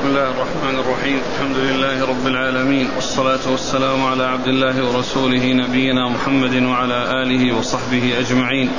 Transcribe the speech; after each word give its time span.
بسم 0.00 0.08
الله 0.08 0.30
الرحمن 0.30 0.78
الرحيم. 0.78 1.20
الحمد 1.32 1.56
لله 1.56 2.04
رب 2.08 2.26
العالمين. 2.26 2.88
والصلاة 2.94 3.50
والسلام 3.50 4.04
على 4.04 4.24
عبد 4.24 4.46
الله 4.48 4.84
ورسوله 4.84 5.52
نبينا 5.52 6.08
محمد 6.08 6.62
وعلى 6.62 7.22
آله 7.22 7.58
وصحبه 7.58 8.18
أجمعين. 8.18 8.70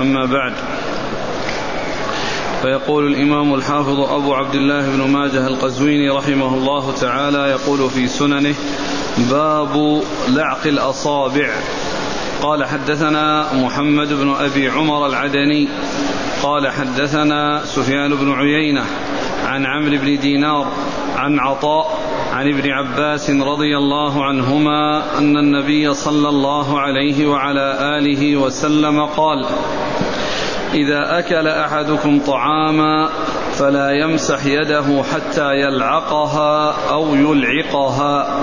أما 0.00 0.26
بعد. 0.26 0.54
فيقول 2.62 3.06
الإمام 3.06 3.54
الحافظ 3.54 4.00
أبو 4.00 4.34
عبد 4.34 4.54
الله 4.54 4.90
بن 4.90 5.10
ماجه 5.10 5.46
القزويني 5.46 6.10
رحمه 6.10 6.54
الله 6.54 6.94
تعالى 7.00 7.38
يقول 7.38 7.90
في 7.90 8.08
سننه 8.08 8.54
باب 9.30 10.02
لعق 10.28 10.66
الأصابع. 10.66 11.50
قال 12.42 12.64
حدثنا 12.64 13.54
محمد 13.54 14.12
بن 14.12 14.34
أبي 14.40 14.68
عمر 14.68 15.06
العدني. 15.06 15.68
قال 16.42 16.70
حدثنا 16.70 17.64
سفيان 17.64 18.14
بن 18.14 18.32
عيينة. 18.32 18.84
عن 19.50 19.66
عمرو 19.66 19.98
بن 19.98 20.18
دينار 20.18 20.66
عن 21.16 21.38
عطاء 21.38 21.98
عن 22.32 22.48
ابن 22.48 22.70
عباس 22.70 23.30
رضي 23.30 23.76
الله 23.76 24.24
عنهما 24.24 25.02
أن 25.18 25.36
النبي 25.36 25.94
صلى 25.94 26.28
الله 26.28 26.80
عليه 26.80 27.26
وعلى 27.26 27.98
آله 27.98 28.36
وسلم 28.36 29.00
قال 29.06 29.46
إذا 30.74 31.18
أكل 31.18 31.48
أحدكم 31.48 32.20
طعاما 32.20 33.08
فلا 33.52 33.90
يمسح 33.90 34.46
يده 34.46 35.02
حتى 35.12 35.54
يلعقها 35.54 36.74
أو 36.90 37.14
يلعقها. 37.14 38.40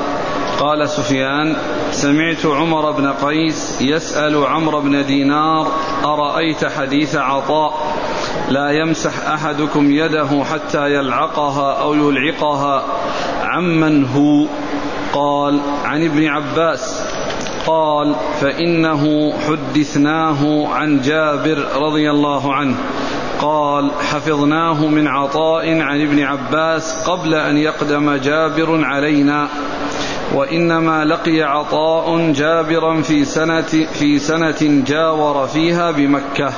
قال 0.60 0.90
سفيان 0.90 1.56
سمعت 1.92 2.46
عمر 2.46 2.92
بن 2.92 3.08
قيس 3.08 3.82
يسأل 3.82 4.46
عمرو 4.46 4.82
بن 4.82 5.06
دينار 5.06 5.68
أرأيت 6.06 6.66
حديث 6.66 7.16
عطاء؟ 7.16 7.74
لا 8.50 8.72
يمسح 8.72 9.28
أحدكم 9.28 9.92
يده 9.92 10.44
حتى 10.44 10.94
يلعقها 10.94 11.82
أو 11.82 11.94
يلعقها. 11.94 12.84
عمن 13.44 14.06
هو؟ 14.06 14.46
قال 15.14 15.60
عن 15.86 16.06
ابن 16.06 16.28
عباس. 16.28 17.04
قال 17.68 18.16
فإنه 18.42 19.34
حدثناه 19.48 20.68
عن 20.68 21.02
جابر 21.02 21.68
رضي 21.76 22.12
الله 22.12 22.54
عنه. 22.54 22.76
قال 23.42 23.92
حفظناه 24.12 24.88
من 24.88 25.08
عطاء 25.08 25.80
عن 25.80 26.02
ابن 26.02 26.24
عباس 26.24 27.10
قبل 27.10 27.34
أن 27.34 27.58
يقدم 27.58 28.16
جابر 28.16 28.86
علينا. 28.86 29.48
وإنما 30.34 31.06
لقي 31.06 31.42
عطاء 31.42 32.32
جابرا 32.32 33.02
في 33.02 33.26
سنة 33.26 33.86
في 33.94 34.20
سنة 34.20 34.84
جاور 34.88 35.48
فيها 35.48 35.92
بمكة. 35.92 36.54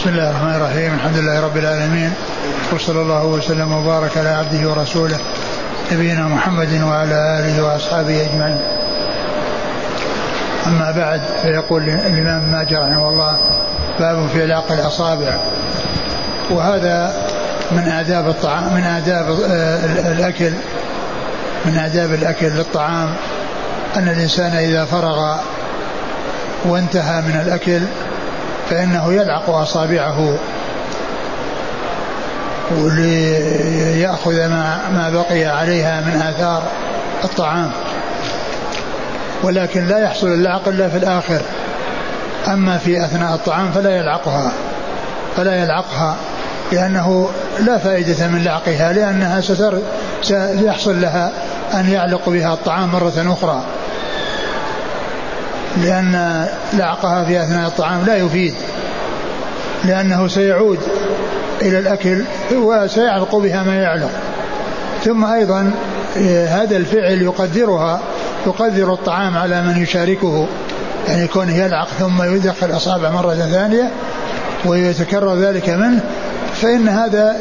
بسم 0.00 0.08
الله 0.08 0.30
الرحمن 0.30 0.54
الرحيم، 0.54 0.94
الحمد 0.94 1.16
لله 1.16 1.40
رب 1.40 1.56
العالمين. 1.56 2.12
وصلى 2.72 3.02
الله 3.02 3.24
وسلم 3.24 3.72
وبارك 3.72 4.16
على 4.16 4.28
عبده 4.28 4.70
ورسوله 4.70 5.18
نبينا 5.92 6.28
محمد 6.28 6.82
وعلى 6.82 7.38
آله 7.38 7.64
وأصحابه 7.64 8.22
أجمعين. 8.22 8.60
أما 10.66 10.90
بعد 10.90 11.20
فيقول 11.42 11.82
الإمام 11.82 12.52
ماجه 12.52 12.78
رحمه 12.78 13.08
الله 13.08 13.38
باب 13.98 14.28
في 14.32 14.42
علاق 14.42 14.72
الأصابع. 14.72 15.40
وهذا 16.50 17.12
من 17.72 17.88
آداب 17.88 18.28
الطعام 18.28 18.74
من 18.74 18.84
آداب 18.84 19.30
الأكل 20.16 20.52
من 21.64 21.78
آداب 21.78 22.14
الأكل 22.14 22.46
للطعام. 22.46 23.14
أن 23.96 24.08
الإنسان 24.08 24.52
إذا 24.52 24.84
فرغ 24.84 25.36
وانتهى 26.64 27.20
من 27.20 27.40
الأكل 27.46 27.80
فإنه 28.70 29.12
يلعق 29.12 29.50
أصابعه 29.50 30.34
وليأخذ 32.78 34.48
ما, 34.48 34.78
ما 34.92 35.10
بقي 35.10 35.44
عليها 35.44 36.00
من 36.00 36.22
آثار 36.22 36.62
الطعام. 37.24 37.70
ولكن 39.42 39.86
لا 39.86 39.98
يحصل 39.98 40.26
اللعق 40.26 40.68
إلا 40.68 40.88
في 40.88 40.96
الآخر. 40.96 41.40
أما 42.48 42.78
في 42.78 43.04
أثناء 43.04 43.34
الطعام 43.34 43.72
فلا 43.72 43.96
يلعقها 43.96 44.52
فلا 45.36 45.62
يلعقها 45.62 46.16
لأنه 46.72 47.30
لا 47.60 47.78
فائدة 47.78 48.28
من 48.28 48.44
لعقها 48.44 48.92
لأنها 48.92 49.40
ستر 49.40 49.78
سيحصل 50.22 51.00
لها 51.00 51.32
أن 51.74 51.88
يعلق 51.88 52.28
بها 52.28 52.54
الطعام 52.54 52.92
مرة 52.92 53.12
أخرى. 53.32 53.62
لأن 55.76 56.46
لعقها 56.72 57.24
في 57.24 57.42
أثناء 57.42 57.68
الطعام 57.68 58.04
لا 58.06 58.16
يفيد. 58.16 58.54
لأنه 59.84 60.28
سيعود 60.28 60.78
إلى 61.62 61.78
الأكل 61.78 62.24
وسيعلق 62.52 63.36
بها 63.36 63.62
ما 63.62 63.74
يعلق 63.74 64.10
ثم 65.04 65.24
أيضا 65.24 65.72
هذا 66.48 66.76
الفعل 66.76 67.22
يقدرها 67.22 68.00
يقدر 68.46 68.92
الطعام 68.92 69.36
على 69.36 69.62
من 69.62 69.82
يشاركه. 69.82 70.46
يعني 71.08 71.26
كونه 71.26 71.56
يلعق 71.56 71.88
ثم 71.88 72.22
يدخل 72.22 72.76
أصابع 72.76 73.10
مرة 73.10 73.34
ثانية 73.34 73.90
ويتكرر 74.64 75.34
ذلك 75.34 75.68
منه. 75.68 76.00
فإن 76.54 76.88
هذا 76.88 77.36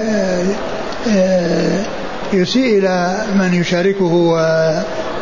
يسيء 2.34 2.80
إلى 2.80 3.18
من 3.36 3.54
يشاركه 3.54 4.14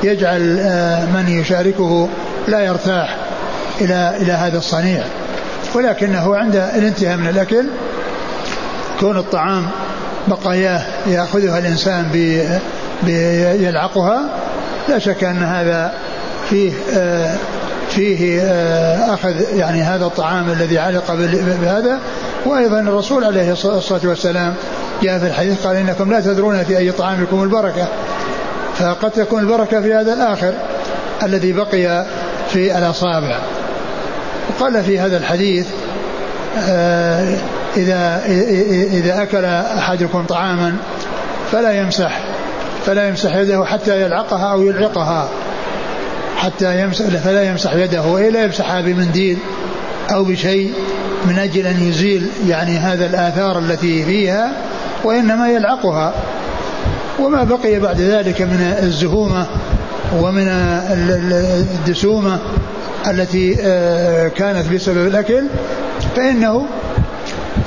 ويجعل 0.03 0.41
من 1.13 1.25
يشاركه 1.27 2.09
لا 2.47 2.59
يرتاح 2.59 3.17
إلى 3.81 4.17
إلى 4.21 4.31
هذا 4.31 4.57
الصنيع. 4.57 5.03
ولكنه 5.75 6.35
عند 6.35 6.55
الانتهاء 6.55 7.17
من 7.17 7.27
الأكل 7.27 7.65
كون 8.99 9.17
الطعام 9.17 9.67
بقاياه 10.27 10.81
يأخذها 11.07 11.59
الإنسان 11.59 12.05
بيلعقها 13.03 14.21
لا 14.89 14.99
شك 14.99 15.23
أن 15.23 15.43
هذا 15.43 15.93
فيه 16.49 16.71
فيه 17.89 18.41
أخذ 19.13 19.41
يعني 19.55 19.81
هذا 19.81 20.05
الطعام 20.05 20.49
الذي 20.49 20.79
علق 20.79 21.15
بهذا. 21.61 21.99
وأيضا 22.45 22.79
الرسول 22.79 23.23
عليه 23.23 23.51
الصلاة 23.51 24.01
والسلام 24.03 24.53
جاء 25.03 25.19
في 25.19 25.27
الحديث 25.27 25.67
قال 25.67 25.75
إنكم 25.75 26.11
لا 26.11 26.19
تدرون 26.19 26.63
في 26.63 26.77
أي 26.77 26.91
طعامكم 26.91 27.43
البركة. 27.43 27.87
فقد 28.75 29.11
تكون 29.11 29.39
البركة 29.39 29.81
في 29.81 29.93
هذا 29.93 30.13
الآخر 30.13 30.53
الذي 31.23 31.53
بقي 31.53 32.05
في 32.49 32.77
الأصابع. 32.77 33.39
وقال 34.49 34.83
في 34.83 34.99
هذا 34.99 35.17
الحديث 35.17 35.67
إذا 37.77 38.21
إذا 38.93 39.21
أكل 39.21 39.45
أحدكم 39.45 40.23
طعاما 40.23 40.75
فلا 41.51 41.71
يمسح 41.81 42.19
فلا 42.85 43.07
يمسح 43.07 43.35
يده 43.35 43.65
حتى 43.65 44.01
يلعقها 44.01 44.51
أو 44.51 44.61
يلعقها. 44.61 45.29
حتى 46.37 46.81
يمسح 46.81 47.05
فلا 47.05 47.43
يمسح 47.43 47.73
يده 47.73 48.03
وإلا 48.03 48.43
يمسحها؟ 48.43 48.81
بمنديل 48.81 49.37
أو 50.13 50.23
بشيء 50.23 50.73
من 51.25 51.39
أجل 51.39 51.67
أن 51.67 51.87
يزيل 51.89 52.29
يعني 52.47 52.77
هذا 52.77 53.05
الآثار 53.05 53.59
التي 53.59 54.05
فيها 54.05 54.51
وإنما 55.03 55.49
يلعقها. 55.49 56.13
وما 57.19 57.43
بقي 57.43 57.79
بعد 57.79 58.01
ذلك 58.01 58.41
من 58.41 58.77
الزهومة 58.83 59.45
ومن 60.21 60.47
الدسومة 60.47 62.39
التي 63.07 63.55
كانت 64.35 64.73
بسبب 64.73 65.07
الأكل 65.07 65.43
فإنه 66.15 66.65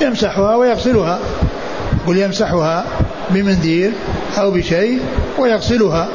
يمسحها 0.01 0.55
ويغسلها. 0.55 1.19
قل 2.07 2.17
يمسحها 2.17 2.85
بمنديل 3.29 3.91
أو 4.37 4.51
بشيء 4.51 4.99
ويغسلها 5.39 6.09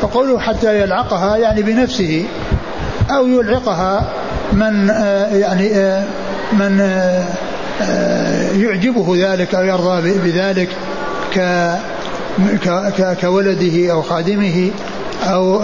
فقوله 0.00 0.38
حتى 0.38 0.80
يلعقها 0.80 1.36
يعني 1.36 1.62
بنفسه 1.62 2.24
أو 3.10 3.26
يلعقها 3.26 4.12
من 4.52 4.88
يعني 5.32 5.68
من 6.52 6.78
يعجبه 8.60 9.32
ذلك 9.32 9.54
أو 9.54 9.64
يرضى 9.64 10.18
بذلك 10.18 10.68
ك 11.34 13.16
كولده 13.20 13.92
أو 13.92 14.02
خادمه 14.02 14.70
أو 15.22 15.62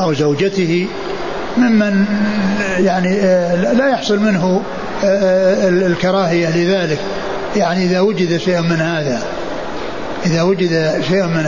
أو 0.00 0.12
زوجته. 0.12 0.86
ممن 1.56 2.04
يعني 2.78 3.20
لا 3.72 3.88
يحصل 3.88 4.18
منه 4.18 4.62
الكراهية 5.68 6.48
لذلك. 6.48 6.98
يعني 7.56 7.84
إذا 7.84 8.00
وجد 8.00 8.36
شيء 8.36 8.60
من 8.60 8.80
هذا 8.80 9.22
إذا 10.26 10.42
وجد 10.42 11.02
شيء 11.08 11.22
من 11.22 11.44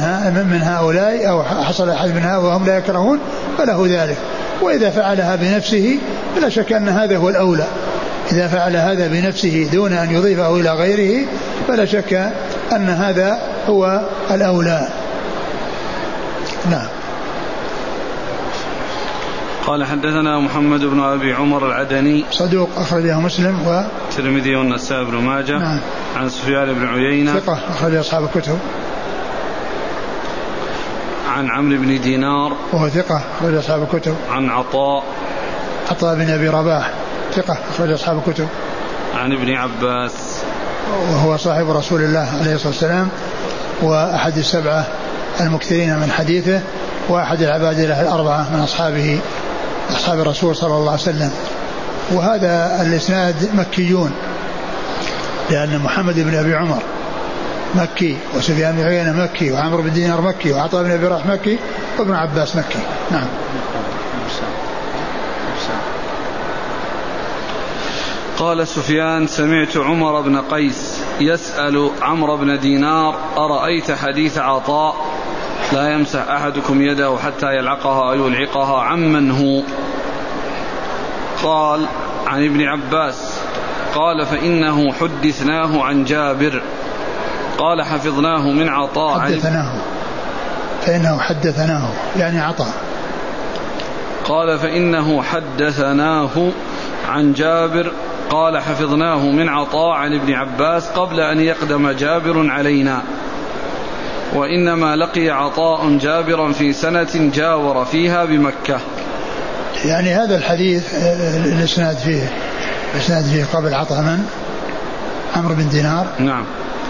من 0.50 0.62
هؤلاء 0.62 1.28
أو 1.28 1.42
حصل 1.42 1.90
أحد 1.90 2.08
من 2.08 2.22
هؤلاء 2.22 2.44
وهم 2.44 2.66
لا 2.66 2.76
يكرهون 2.76 3.18
فله 3.58 3.86
ذلك. 3.88 4.16
وإذا 4.62 4.90
فعلها 4.90 5.36
بنفسه 5.36 5.98
فلا 6.36 6.48
شك 6.48 6.72
أن 6.72 6.88
هذا 6.88 7.16
هو 7.16 7.28
الأولى. 7.28 7.66
إذا 8.32 8.48
فعل 8.48 8.76
هذا 8.76 9.06
بنفسه 9.06 9.68
دون 9.72 9.92
أن 9.92 10.10
يضيفه 10.10 10.56
إلى 10.56 10.70
غيره 10.70 11.26
فلا 11.68 11.84
شك 11.84 12.32
أن 12.72 12.88
هذا 12.88 13.38
هو 13.68 14.00
الأولى. 14.30 14.88
نعم. 16.70 16.86
قال 19.66 19.84
حدثنا 19.84 20.38
محمد 20.38 20.80
بن 20.80 21.00
أبي 21.00 21.32
عمر 21.32 21.66
العدني 21.66 22.24
صدوق 22.30 22.68
أخرجه 22.76 23.20
مسلم 23.20 23.66
و 23.66 23.84
الترمذي 24.10 24.56
والنسائي 24.56 25.04
بن 25.04 25.16
ماجه 25.16 25.58
نعم. 25.58 25.80
عن 26.16 26.28
سفيان 26.28 26.72
بن 26.74 26.86
عيينة 26.86 27.40
ثقة 27.40 27.58
أخرج 27.70 27.94
أصحاب 27.94 28.24
الكتب. 28.24 28.58
عن 31.28 31.50
عمرو 31.50 31.78
بن 31.78 32.00
دينار 32.00 32.56
وهو 32.72 32.88
ثقة 32.88 33.22
أخرج 33.40 33.54
أصحاب 33.54 33.82
الكتب. 33.82 34.14
عن 34.30 34.50
عطاء 34.50 35.04
عطاء 35.90 36.14
بن 36.14 36.30
أبي 36.30 36.48
رباح 36.48 36.90
ثقة 37.34 37.58
أخرج 37.70 37.90
أصحاب 37.90 38.22
الكتب. 38.26 38.48
عن 39.14 39.32
ابن 39.32 39.54
عباس. 39.54 40.42
وهو 41.10 41.36
صاحب 41.36 41.70
رسول 41.70 42.02
الله 42.02 42.28
عليه 42.40 42.54
الصلاة 42.54 42.68
والسلام 42.68 43.08
وأحد 43.82 44.36
السبعة 44.36 44.86
المكثرين 45.40 45.96
من 45.98 46.10
حديثه 46.10 46.60
وأحد 47.08 47.42
العباد 47.42 47.80
له 47.80 48.02
الأربعة 48.02 48.56
من 48.56 48.60
أصحابه. 48.60 49.20
أصحاب 49.90 50.20
الرسول 50.20 50.56
صلى 50.56 50.74
الله 50.76 50.90
عليه 50.90 51.02
وسلم. 51.02 51.30
وهذا 52.12 52.82
الإسناد 52.82 53.50
مكيون 53.54 54.12
لأن 55.50 55.78
محمد 55.78 56.14
بن 56.20 56.34
أبي 56.34 56.54
عمر 56.54 56.82
مكي 57.74 58.16
وسفيان 58.34 58.76
بن 58.76 58.82
عيينة 58.82 59.12
مكي 59.12 59.52
وعمرو 59.52 59.82
بن 59.82 59.92
دينار 59.92 60.20
مكي 60.20 60.52
وعطاء 60.52 60.82
بن 60.82 60.90
أبي 60.90 61.06
راح 61.06 61.26
مكي 61.26 61.58
وابن 61.98 62.14
عباس 62.14 62.56
مكي. 62.56 62.78
نعم. 63.10 63.26
قال 68.38 68.68
سفيان 68.68 69.26
سمعت 69.26 69.76
عمر 69.76 70.20
بن 70.20 70.40
قيس 70.40 71.00
يسأل 71.20 71.90
عمرو 72.02 72.36
بن 72.36 72.58
دينار 72.60 73.16
أرأيت 73.36 73.92
حديث 73.92 74.38
عطاء؟ 74.38 75.13
لا 75.72 75.92
يمسح 75.92 76.28
أحدكم 76.28 76.82
يده 76.82 77.16
حتى 77.24 77.46
يلعقها 77.46 78.12
أو 78.12 78.26
يلعقها 78.26 78.82
عمن 78.82 79.30
هو. 79.30 79.62
قال 81.42 81.86
عن 82.26 82.44
ابن 82.44 82.62
عباس 82.62 83.40
قال 83.94 84.26
فإنه 84.26 84.92
حدثناه 84.92 85.82
عن 85.82 86.04
جابر 86.04 86.62
قال 87.58 87.82
حفظناه 87.82 88.50
من 88.50 88.68
عطاء. 88.68 89.20
حدثناه. 89.20 89.72
فإنه 90.82 91.18
حدثناه 91.18 91.88
يعني 92.16 92.40
عطاء. 92.40 92.72
قال 94.24 94.58
فإنه 94.58 95.22
حدثناه 95.22 96.50
عن 97.08 97.32
جابر 97.32 97.92
قال 98.30 98.58
حفظناه 98.58 99.30
من 99.30 99.48
عطاء 99.48 99.90
عن 99.90 100.14
ابن 100.14 100.32
عباس 100.32 100.88
قبل 100.90 101.20
أن 101.20 101.40
يقدم 101.40 101.90
جابر 101.90 102.50
علينا. 102.50 103.02
وإنما 104.32 104.96
لقي 104.96 105.30
عطاء 105.30 105.98
جابرا 105.98 106.52
في 106.52 106.72
سنة 106.72 107.30
جاور 107.34 107.84
فيها 107.84 108.24
بمكة. 108.24 108.80
يعني 109.84 110.14
هذا 110.14 110.36
الحديث 110.36 110.94
الإسناد 111.46 111.96
فيه 111.96 112.32
الإسناد 112.94 113.24
فيه 113.24 113.44
قبل 113.44 113.74
عطاء 113.74 114.02
من؟ 114.02 114.24
عمرو 115.36 115.54
بن 115.54 115.68
دينار؟ 115.68 116.06
نعم. 116.18 116.44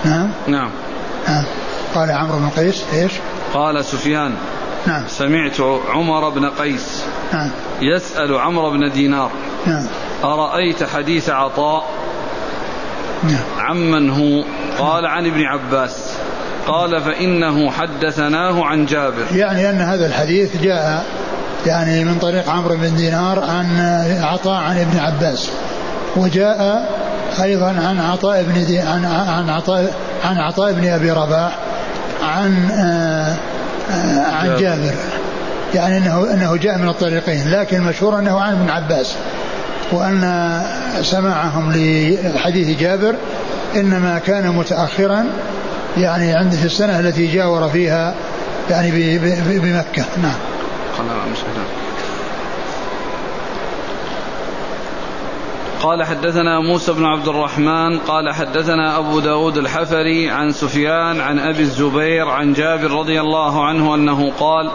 نعم؟ 0.04 0.31
نعم. 0.46 0.70
نعم 1.28 1.44
قال 1.94 2.10
عمرو 2.10 2.38
بن 2.38 2.48
قيس 2.48 2.84
إيش؟ 2.92 3.12
قال 3.54 3.84
سفيان. 3.84 4.34
نعم. 4.87 5.04
سمعت 5.08 5.60
عمر 5.88 6.28
بن 6.28 6.46
قيس 6.46 7.04
نعم. 7.32 7.50
يسأل 7.80 8.38
عمرو 8.38 8.70
بن 8.70 8.90
دينار. 8.90 9.30
نعم. 9.66 9.87
أرأيت 10.25 10.84
حديث 10.84 11.30
عطاء؟ 11.30 11.84
نعم. 13.25 13.44
عمن 13.58 14.10
هو؟ 14.10 14.44
قال 14.78 15.06
عن 15.06 15.26
ابن 15.26 15.42
عباس. 15.42 16.19
قال 16.66 17.02
فإنه 17.02 17.70
حدثناه 17.70 18.64
عن 18.64 18.87
جابر. 18.87 19.25
يعني 19.32 19.70
أن 19.70 19.81
هذا 19.81 20.06
الحديث 20.06 20.56
جاء 20.62 21.05
يعني 21.66 22.05
من 22.05 22.19
طريق 22.19 22.50
عمرو 22.50 22.76
بن 22.76 22.96
دينار 22.96 23.44
عن 23.44 23.81
عطاء 24.22 24.61
عن 24.62 24.78
ابن 24.78 24.99
عباس 24.99 25.50
وجاء 26.16 26.88
أيضا 27.43 27.66
عن 27.66 28.00
عطاء 28.00 28.43
بن 28.43 28.66
دي 28.66 28.78
عن 28.78 29.05
عن 29.05 29.50
عطاء 29.50 29.94
عن 30.25 30.38
عطاء 30.38 30.72
بن 30.72 30.88
أبي 30.88 31.11
رباح 31.11 31.58
عن 32.22 32.70
آآ 32.70 33.37
آآ 33.90 34.31
عن 34.32 34.56
جابر. 34.56 34.94
يعني 35.75 35.96
أنه 35.96 36.32
أنه 36.34 36.56
جاء 36.56 36.78
من 36.78 36.88
الطريقين 36.88 37.50
لكن 37.50 37.76
المشهور 37.76 38.19
أنه 38.19 38.40
عن 38.40 38.52
ابن 38.52 38.70
عباس 38.70 39.14
وأن 39.93 40.61
سماعهم 41.02 41.72
لحديث 41.72 42.78
جابر 42.81 43.14
إنما 43.76 44.19
كان 44.19 44.49
متأخرا 44.49 45.26
يعني 45.96 46.32
عند 46.32 46.52
في 46.52 46.64
السنة 46.64 47.00
التي 47.00 47.26
جاور 47.26 47.69
فيها 47.69 48.14
يعني 48.70 49.19
بمكة. 49.58 50.05
نعم. 50.23 50.37
قال 55.85 56.05
حدثنا 56.05 56.61
موسى 56.61 56.93
بن 56.93 57.05
عبد 57.05 57.29
الرحمن 57.29 57.99
قال 57.99 58.35
حدثنا 58.35 58.99
أبو 58.99 59.20
داود 59.20 59.56
الحفري 59.56 60.31
عن 60.31 60.52
سفيان 60.52 61.20
عن 61.20 61.38
أبي 61.38 61.61
الزبير 61.61 62.29
عن 62.29 62.52
جابر 62.52 62.90
رضي 62.90 63.20
الله 63.20 63.64
عنه 63.64 63.94
أنه 63.94 64.32
قال 64.40 64.70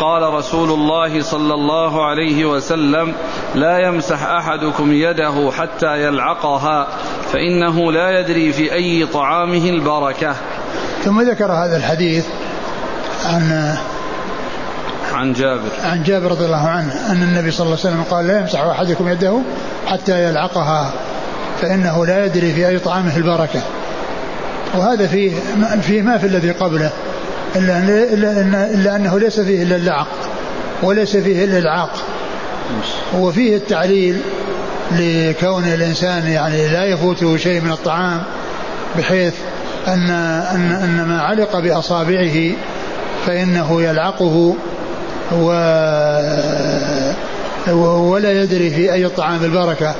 قال 0.00 0.22
رسول 0.34 0.70
الله 0.70 1.20
صلى 1.20 1.54
الله 1.54 2.04
عليه 2.06 2.44
وسلم 2.44 3.14
لا 3.54 3.78
يمسح 3.78 4.22
أحدكم 4.22 4.92
يده 4.92 5.50
حتى 5.58 6.02
يلعقها 6.02 6.88
فإنه 7.32 7.92
لا 7.92 8.20
يدري 8.20 8.52
في 8.52 8.72
أي 8.72 9.06
طعامه 9.06 9.68
البركة. 9.68 10.36
ثم 11.04 11.20
ذكر 11.20 11.52
هذا 11.52 11.76
الحديث 11.76 12.24
عن 13.24 13.74
عن 15.12 15.32
جابر. 15.32 15.68
عن 15.84 16.02
جابر 16.02 16.30
رضي 16.30 16.44
الله 16.44 16.68
عنه 16.68 17.10
أن 17.10 17.22
النبي 17.22 17.50
صلى 17.50 17.66
الله 17.66 17.78
عليه 17.84 17.94
وسلم 17.94 18.04
قال 18.10 18.26
لا 18.26 18.40
يمسح 18.40 18.60
أحدكم 18.60 19.08
يده 19.08 19.40
حتى 19.86 20.24
يلعقها 20.24 20.92
فإنه 21.62 22.06
لا 22.06 22.26
يدري 22.26 22.52
في 22.52 22.68
أي 22.68 22.78
طعامه 22.78 23.16
البركة. 23.16 23.60
وهذا 24.74 25.06
فيه 25.06 25.32
فيه 25.82 26.02
ما 26.02 26.18
في 26.18 26.26
الذي 26.26 26.50
قبله 26.50 26.90
إلا, 27.56 27.78
إلا, 27.78 28.70
إلا 28.74 28.96
أنه 28.96 29.18
ليس 29.18 29.40
فيه 29.40 29.62
إلا 29.62 29.76
اللعق 29.76 30.08
وليس 30.82 31.16
فيه 31.16 31.44
إلا 31.44 31.58
العاق. 31.58 31.90
وفيه 33.14 33.56
التعليل 33.56 34.20
لكون 34.92 35.64
الإنسان 35.64 36.26
يعني 36.26 36.68
لا 36.68 36.84
يفوته 36.84 37.36
شيء 37.36 37.60
من 37.60 37.72
الطعام 37.72 38.22
بحيث 38.98 39.34
أن 39.88 40.10
أن 40.10 40.70
أن 40.72 41.04
ما 41.08 41.22
علق 41.22 41.58
بأصابعه 41.58 42.52
فإنه 43.26 43.82
يلعقه 43.82 44.56
و 45.32 45.46
ولا 48.12 48.42
يدري 48.42 48.70
في 48.70 48.92
أي 48.92 49.06
الطعام 49.06 49.44
البركة. 49.44 49.94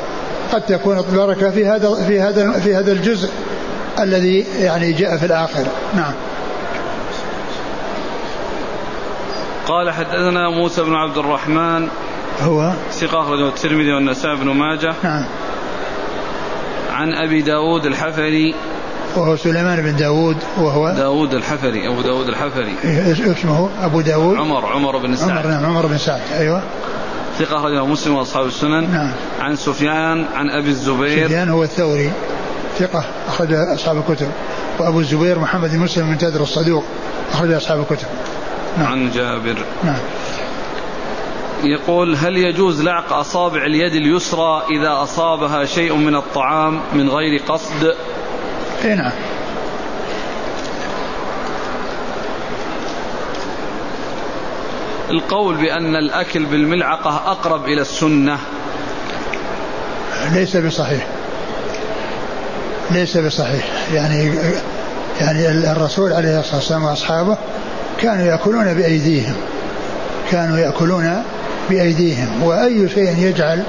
قد 0.52 0.62
تكون 0.62 0.98
البركة 0.98 1.50
في 1.50 1.66
هذا 1.66 1.94
في 1.94 2.20
هذا 2.20 2.52
في 2.52 2.74
هذا 2.74 2.92
الجزء 2.92 3.30
الذي 4.00 4.46
يعني 4.58 4.92
جاء 4.92 5.16
في 5.16 5.26
الآخر. 5.26 5.66
نعم. 5.96 6.12
قال 9.66 9.90
حدثنا 9.90 10.50
موسى 10.50 10.82
بن 10.82 10.94
عبد 10.94 11.18
الرحمن 11.18 11.88
هو 12.42 12.72
ثقة 12.92 13.20
أخرجه 13.20 13.48
الترمذي 13.48 13.92
والنسائي 13.92 14.36
بن 14.36 14.48
ماجه. 14.48 14.94
نعم. 15.02 15.24
عن 16.92 17.12
أبي 17.12 17.42
داود 17.42 17.86
الحفري 17.86 18.54
وهو 19.16 19.36
سليمان 19.36 19.82
بن 19.82 19.96
داود 19.96 20.36
وهو 20.58 20.90
داود 20.90 21.34
الحفري 21.34 21.88
أبو 21.88 22.00
داود 22.00 22.28
الحفري. 22.28 22.74
اسمه 23.32 23.70
أبو 23.80 24.00
داود. 24.00 24.36
عمر 24.36 24.66
عمر 24.66 24.98
بن 24.98 25.16
سعد. 25.16 25.30
عمر 25.30 25.46
نعم 25.46 25.64
عمر 25.64 25.86
بن 25.86 25.98
سعد 25.98 26.20
أيوه. 26.32 26.62
ثقة 27.38 27.56
أخرجه 27.56 27.84
مسلم 27.84 28.14
وأصحاب 28.14 28.46
السنن. 28.46 28.90
نعم. 28.92 29.12
عن 29.40 29.56
سفيان 29.56 30.24
عن 30.34 30.50
أبي 30.50 30.68
الزبير. 30.68 31.26
سفيان 31.26 31.48
هو 31.48 31.62
الثوري. 31.62 32.12
ثقة 32.78 33.04
أخرج 33.28 33.52
أصحاب 33.52 33.96
الكتب. 33.96 34.28
وأبو 34.78 35.00
الزبير 35.00 35.38
محمد 35.38 35.70
بن 35.70 35.78
مسلم 35.78 36.06
من 36.06 36.18
تدر 36.18 36.42
الصدوق 36.42 36.84
أخرج 37.32 37.52
أصحاب 37.52 37.80
الكتب. 37.80 38.08
نعم. 38.78 38.86
عن 38.86 39.10
جابر. 39.10 39.56
نعم. 39.84 39.98
يقول 41.64 42.16
هل 42.16 42.36
يجوز 42.36 42.82
لعق 42.82 43.12
أصابع 43.12 43.66
اليد 43.66 43.92
اليسرى 43.92 44.62
إذا 44.70 45.02
أصابها 45.02 45.64
شيء 45.64 45.96
من 45.96 46.14
الطعام 46.14 46.80
من 46.94 47.08
غير 47.08 47.42
قصد؟ 47.48 47.94
اي 48.84 48.94
نعم 48.94 49.12
القول 55.10 55.56
بأن 55.56 55.96
الأكل 55.96 56.46
بالملعقة 56.46 57.16
أقرب 57.16 57.64
إلى 57.64 57.80
السنة. 57.80 58.38
ليس 60.32 60.56
بصحيح. 60.56 61.06
ليس 62.90 63.16
بصحيح. 63.16 63.64
يعني 63.92 64.34
يعني 65.20 65.48
الرسول 65.48 66.12
عليه 66.12 66.40
الصلاة 66.40 66.56
والسلام 66.56 66.84
وأصحابه 66.84 67.36
كانوا 68.00 68.26
يأكلون 68.26 68.74
بأيديهم. 68.74 69.34
كانوا 70.30 70.58
يأكلون 70.58 71.22
بأيديهم. 71.70 72.42
وأي 72.42 72.88
شيء 72.88 73.18
يجعل 73.18 73.62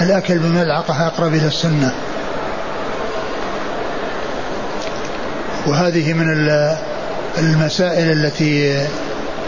الأكل 0.00 0.38
بملعقة 0.38 1.06
أقرب 1.06 1.34
إلى 1.34 1.46
السنة. 1.46 1.92
وهذه 5.66 6.12
من 6.12 6.26
المسائل 7.38 8.12
التي 8.12 8.84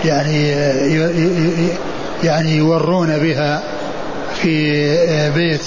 يعني 0.04 0.48
يعني 2.24 2.56
يورون 2.56 3.18
بها 3.18 3.62
في 4.42 5.30
بيت 5.30 5.62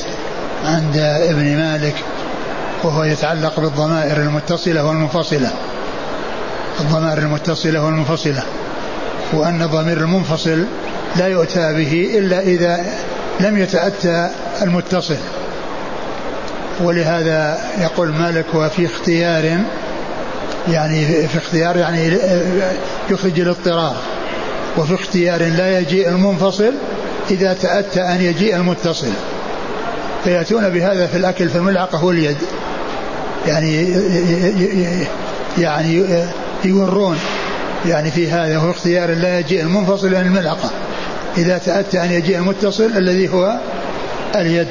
عند 0.66 0.98
ابن 0.98 1.58
مالك 1.58 1.96
وهو 2.84 3.04
يتعلق 3.04 3.60
بالضمائر 3.60 4.18
المتصلة 4.18 4.86
والمنفصلة. 4.86 5.52
الضمائر 6.80 7.18
المتصلة 7.18 7.86
والمنفصلة. 7.86 8.44
وأن 9.34 9.62
الضمير 9.62 9.98
المنفصل 9.98 10.66
لا 11.16 11.28
يؤتى 11.28 11.74
به 11.74 12.18
إلا 12.18 12.40
إذا 12.40 12.86
لم 13.40 13.58
يتأتى 13.58 14.30
المتصل. 14.62 15.18
ولهذا 16.82 17.58
يقول 17.82 18.10
مالك 18.10 18.46
وفي 18.54 18.86
اختيار 18.86 19.60
يعني 20.68 21.28
في 21.28 21.38
اختيار 21.38 21.78
يعني 21.78 22.18
يخرج 23.10 23.40
الاضطرار. 23.40 23.96
وفي 24.78 24.94
اختيار 24.96 25.42
لا 25.42 25.80
يجيء 25.80 26.10
المنفصل 26.10 26.74
إذا 27.32 27.54
تأتى 27.54 28.02
أن 28.02 28.22
يجيء 28.22 28.56
المتصل. 28.56 29.12
فيأتون 30.24 30.70
بهذا 30.70 31.08
في 31.08 31.18
الأكل 31.18 31.50
في 31.50 31.56
الملعقة 31.56 32.06
واليد 32.06 32.38
يعني 33.48 33.96
يعني 35.58 36.06
يورون. 36.66 37.20
يعني 37.86 38.12
في 38.12 38.32
هذا 38.32 38.58
هو 38.58 38.72
اختيار 38.72 39.10
لا 39.10 39.40
يجيء 39.40 39.62
المنفصل 39.62 40.16
عن 40.16 40.26
الملعقة 40.26 40.70
إذا 41.38 41.58
تأتى 41.58 42.04
أن 42.04 42.12
يجيء 42.12 42.38
المتصل 42.38 42.86
الذي 42.86 43.30
هو 43.30 43.60
اليد. 44.36 44.68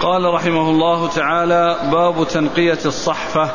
قال 0.00 0.34
رحمه 0.34 0.70
الله 0.70 1.08
تعالى 1.08 1.76
باب 1.92 2.28
تنقية 2.28 2.78
الصحفة. 2.84 3.50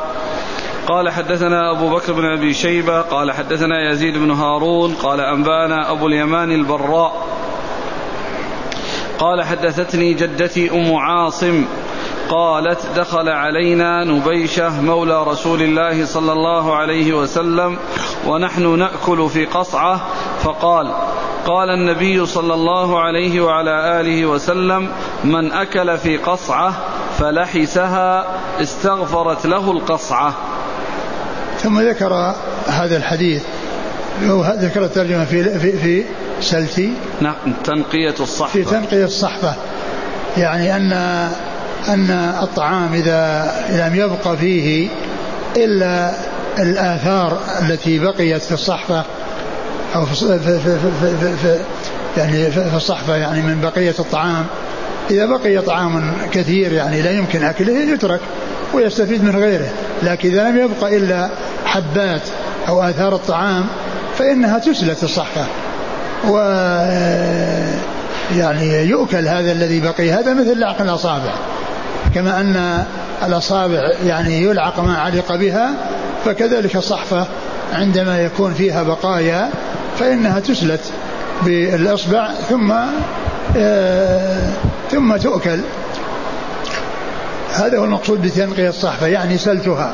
قال 0.86 1.10
حدثنا 1.10 1.70
أبو 1.70 1.90
بكر 1.90 2.12
بن 2.12 2.24
أبي 2.24 2.54
شيبة 2.54 3.00
قال 3.00 3.32
حدثنا 3.32 3.90
يزيد 3.90 4.18
بن 4.18 4.30
هارون 4.30 4.94
قال 4.94 5.20
أنبانا 5.20 5.90
أبو 5.90 6.06
اليمان 6.06 6.52
البراء. 6.52 7.26
قال 9.18 9.42
حدثتني 9.42 10.14
جدتي 10.14 10.70
أم 10.70 10.94
عاصم 10.94 11.64
قالت 12.28 12.86
دخل 12.96 13.28
علينا 13.28 14.04
نبيشة 14.04 14.80
مولى 14.80 15.24
رسول 15.24 15.62
الله 15.62 16.04
صلى 16.04 16.32
الله 16.32 16.76
عليه 16.76 17.12
وسلم 17.12 17.78
ونحن 18.26 18.78
نأكل 18.78 19.28
في 19.28 19.44
قصعة 19.44 20.00
فقال 20.40 20.94
قال 21.46 21.70
النبي 21.70 22.26
صلى 22.26 22.54
الله 22.54 23.00
عليه 23.00 23.40
وعلى 23.40 24.00
آله 24.00 24.26
وسلم 24.26 24.88
من 25.24 25.52
أكل 25.52 25.98
في 25.98 26.16
قصعة 26.16 26.72
فلحسها 27.18 28.26
استغفرت 28.62 29.46
له 29.46 29.70
القصعة. 29.70 30.34
ثم 31.66 31.80
ذكر 31.80 32.34
هذا 32.66 32.96
الحديث 32.96 33.42
ذكر 34.58 34.84
الترجمة 34.84 35.24
في 35.24 35.58
في 35.58 35.72
في 35.78 36.04
سلتي. 36.40 36.92
نعم 37.20 37.34
تنقية 37.64 38.14
الصحفة. 38.20 38.62
في 38.62 38.70
تنقية 38.70 39.04
الصحفة. 39.04 39.54
يعني 40.36 40.76
أن 40.76 40.92
أن 41.88 42.10
الطعام 42.42 42.94
إذا 42.94 43.52
لم 43.70 43.94
يبق 43.96 44.34
فيه 44.34 44.88
إلا 45.56 46.12
الآثار 46.58 47.38
التي 47.62 47.98
بقيت 47.98 48.42
في 48.42 48.52
الصحفة 48.52 49.04
أو 49.94 50.06
في, 50.06 50.14
في, 50.14 50.58
في, 50.60 50.78
في, 51.20 51.36
في 51.36 51.58
يعني 52.16 52.50
في 52.50 52.76
الصحفة 52.76 53.16
يعني 53.16 53.42
من 53.42 53.60
بقية 53.60 53.94
الطعام. 53.98 54.46
إذا 55.10 55.26
بقي 55.26 55.58
طعام 55.58 56.12
كثير 56.32 56.72
يعني 56.72 57.02
لا 57.02 57.10
يمكن 57.10 57.44
أكله 57.44 57.92
يترك 57.92 58.20
ويستفيد 58.74 59.24
من 59.24 59.36
غيره. 59.36 59.68
لكن 60.02 60.28
إذا 60.28 60.50
لم 60.50 60.58
يبق 60.58 60.84
إلا 60.84 61.28
حبات 61.76 62.22
أو 62.68 62.82
آثار 62.82 63.14
الطعام 63.14 63.64
فإنها 64.18 64.58
تسلت 64.58 65.04
الصحفة 65.04 65.46
و 66.28 66.38
يعني 68.36 68.84
يؤكل 68.84 69.28
هذا 69.28 69.52
الذي 69.52 69.80
بقي 69.80 70.10
هذا 70.10 70.34
مثل 70.34 70.58
لعق 70.58 70.80
الأصابع. 70.80 71.32
كما 72.14 72.40
أن 72.40 72.84
الأصابع 73.26 73.90
يعني 74.06 74.42
يلعق 74.42 74.80
ما 74.80 74.98
علق 74.98 75.34
بها 75.34 75.70
فكذلك 76.24 76.76
الصحفة 76.76 77.26
عندما 77.72 78.20
يكون 78.20 78.54
فيها 78.54 78.82
بقايا 78.82 79.50
فإنها 79.98 80.40
تسلت 80.40 80.80
بالإصبع 81.42 82.30
ثم 82.48 82.74
ثم 84.90 85.16
تؤكل. 85.16 85.60
هذا 87.54 87.78
هو 87.78 87.84
المقصود 87.84 88.22
بتنقية 88.22 88.68
الصحفة 88.68 89.06
يعني 89.06 89.38
سلتها. 89.38 89.92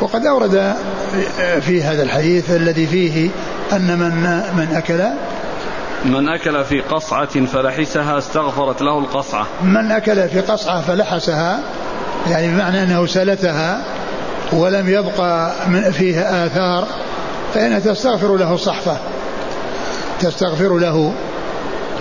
وقد 0.00 0.26
أورد 0.26 0.74
في 1.60 1.82
هذا 1.82 2.02
الحديث 2.02 2.50
الذي 2.50 2.86
فيه 2.86 3.30
أن 3.72 3.98
من 3.98 4.42
من 4.56 4.76
أكل 4.76 5.00
من 6.04 6.28
أكل 6.28 6.64
في 6.64 6.80
قصعة 6.80 7.46
فلحسها 7.46 8.18
استغفرت 8.18 8.82
له 8.82 8.98
القصعة. 8.98 9.46
من 9.62 9.92
أكل 9.92 10.28
في 10.28 10.40
قصعة 10.40 10.80
فلحسها 10.80 11.60
يعني 12.30 12.48
بمعنى 12.48 12.82
أنه 12.82 13.06
سلتها 13.06 13.84
ولم 14.52 14.88
يبقى 14.88 15.52
من 15.68 15.90
فيها 15.90 16.46
آثار 16.46 16.86
فإنها 17.54 17.78
تستغفر 17.78 18.36
له 18.36 18.54
الصحفة 18.54 18.96
تستغفر 20.20 20.78
له. 20.78 21.12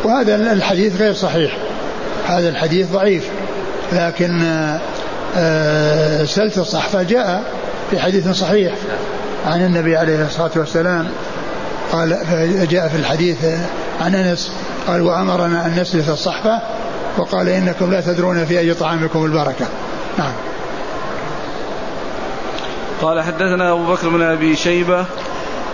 وهذا 0.03 0.35
الحديث 0.35 1.01
غير 1.01 1.13
صحيح 1.13 1.57
هذا 2.27 2.49
الحديث 2.49 2.91
ضعيف 2.91 3.29
لكن 3.93 4.43
آه، 5.37 6.25
سلت 6.25 6.57
الصحفة 6.57 7.03
جاء 7.03 7.43
في 7.93 7.99
حديث 7.99 8.29
صحيح 8.29 8.73
عن 9.45 9.65
النبي 9.65 9.97
عليه 9.97 10.25
الصلاة 10.25 10.51
والسلام. 10.55 11.07
قال 11.91 12.09
جاء 12.69 12.87
في 12.87 12.95
الحديث 12.95 13.45
عن 14.01 14.15
أنس 14.15 14.51
قال 14.87 15.01
وأمرنا 15.01 15.65
أن 15.65 15.81
نسلف 15.81 16.09
الصحفة 16.09 16.61
وقال 17.17 17.49
إنكم 17.49 17.91
لا 17.91 18.01
تدرون 18.01 18.45
في 18.45 18.59
أي 18.59 18.73
طعامكم 18.73 19.25
البركة. 19.25 19.65
نعم. 20.17 20.31
قال 23.01 23.21
حدثنا 23.21 23.71
أبو 23.71 23.93
بكر 23.93 24.09
بن 24.09 24.21
أبي 24.21 24.55
شيبة. 24.55 25.05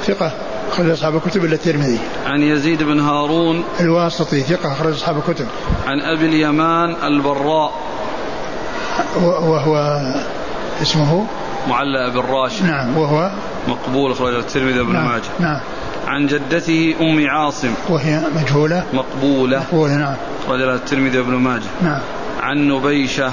ثقة 0.08 0.32
أخرج 0.72 0.90
أصحاب 0.90 1.16
الكتب 1.16 1.46
إلا 1.46 1.56
الترمذي. 1.56 2.00
عن 2.26 2.42
يزيد 2.42 2.84
بن 2.84 3.00
هارون. 3.00 3.64
الواسطي 3.80 4.42
ثقة 4.42 4.72
أخرج 4.72 4.94
أصحاب 4.94 5.18
الكتب. 5.18 5.48
عن 5.88 6.02
أبي 6.02 6.26
اليمان 6.26 6.96
البراء. 7.04 7.74
وهو 9.22 10.02
اسمه 10.82 11.26
معلى 11.68 12.10
بن 12.10 12.20
راشد 12.20 12.66
نعم 12.66 12.98
وهو؟ 12.98 13.32
مقبول 13.68 14.12
أخرج 14.12 14.34
الترمذي 14.34 14.84
بن 14.84 14.94
نعم 14.94 15.08
ماجه. 15.08 15.24
نعم. 15.40 15.60
عن 16.08 16.28
جدته 16.28 16.96
أم 17.02 17.28
عاصم. 17.28 17.74
وهي 17.90 18.22
مجهولة؟ 18.36 18.84
مقبولة. 18.94 19.60
مقبولة 19.60 19.98
نعم. 19.98 20.16
أخرج 20.46 20.62
لها 20.62 20.76
الترمذي 20.76 21.22
بن 21.22 21.34
ماجه. 21.34 21.70
نعم. 21.82 22.02
عن 22.42 22.68
نبيشة. 22.68 23.32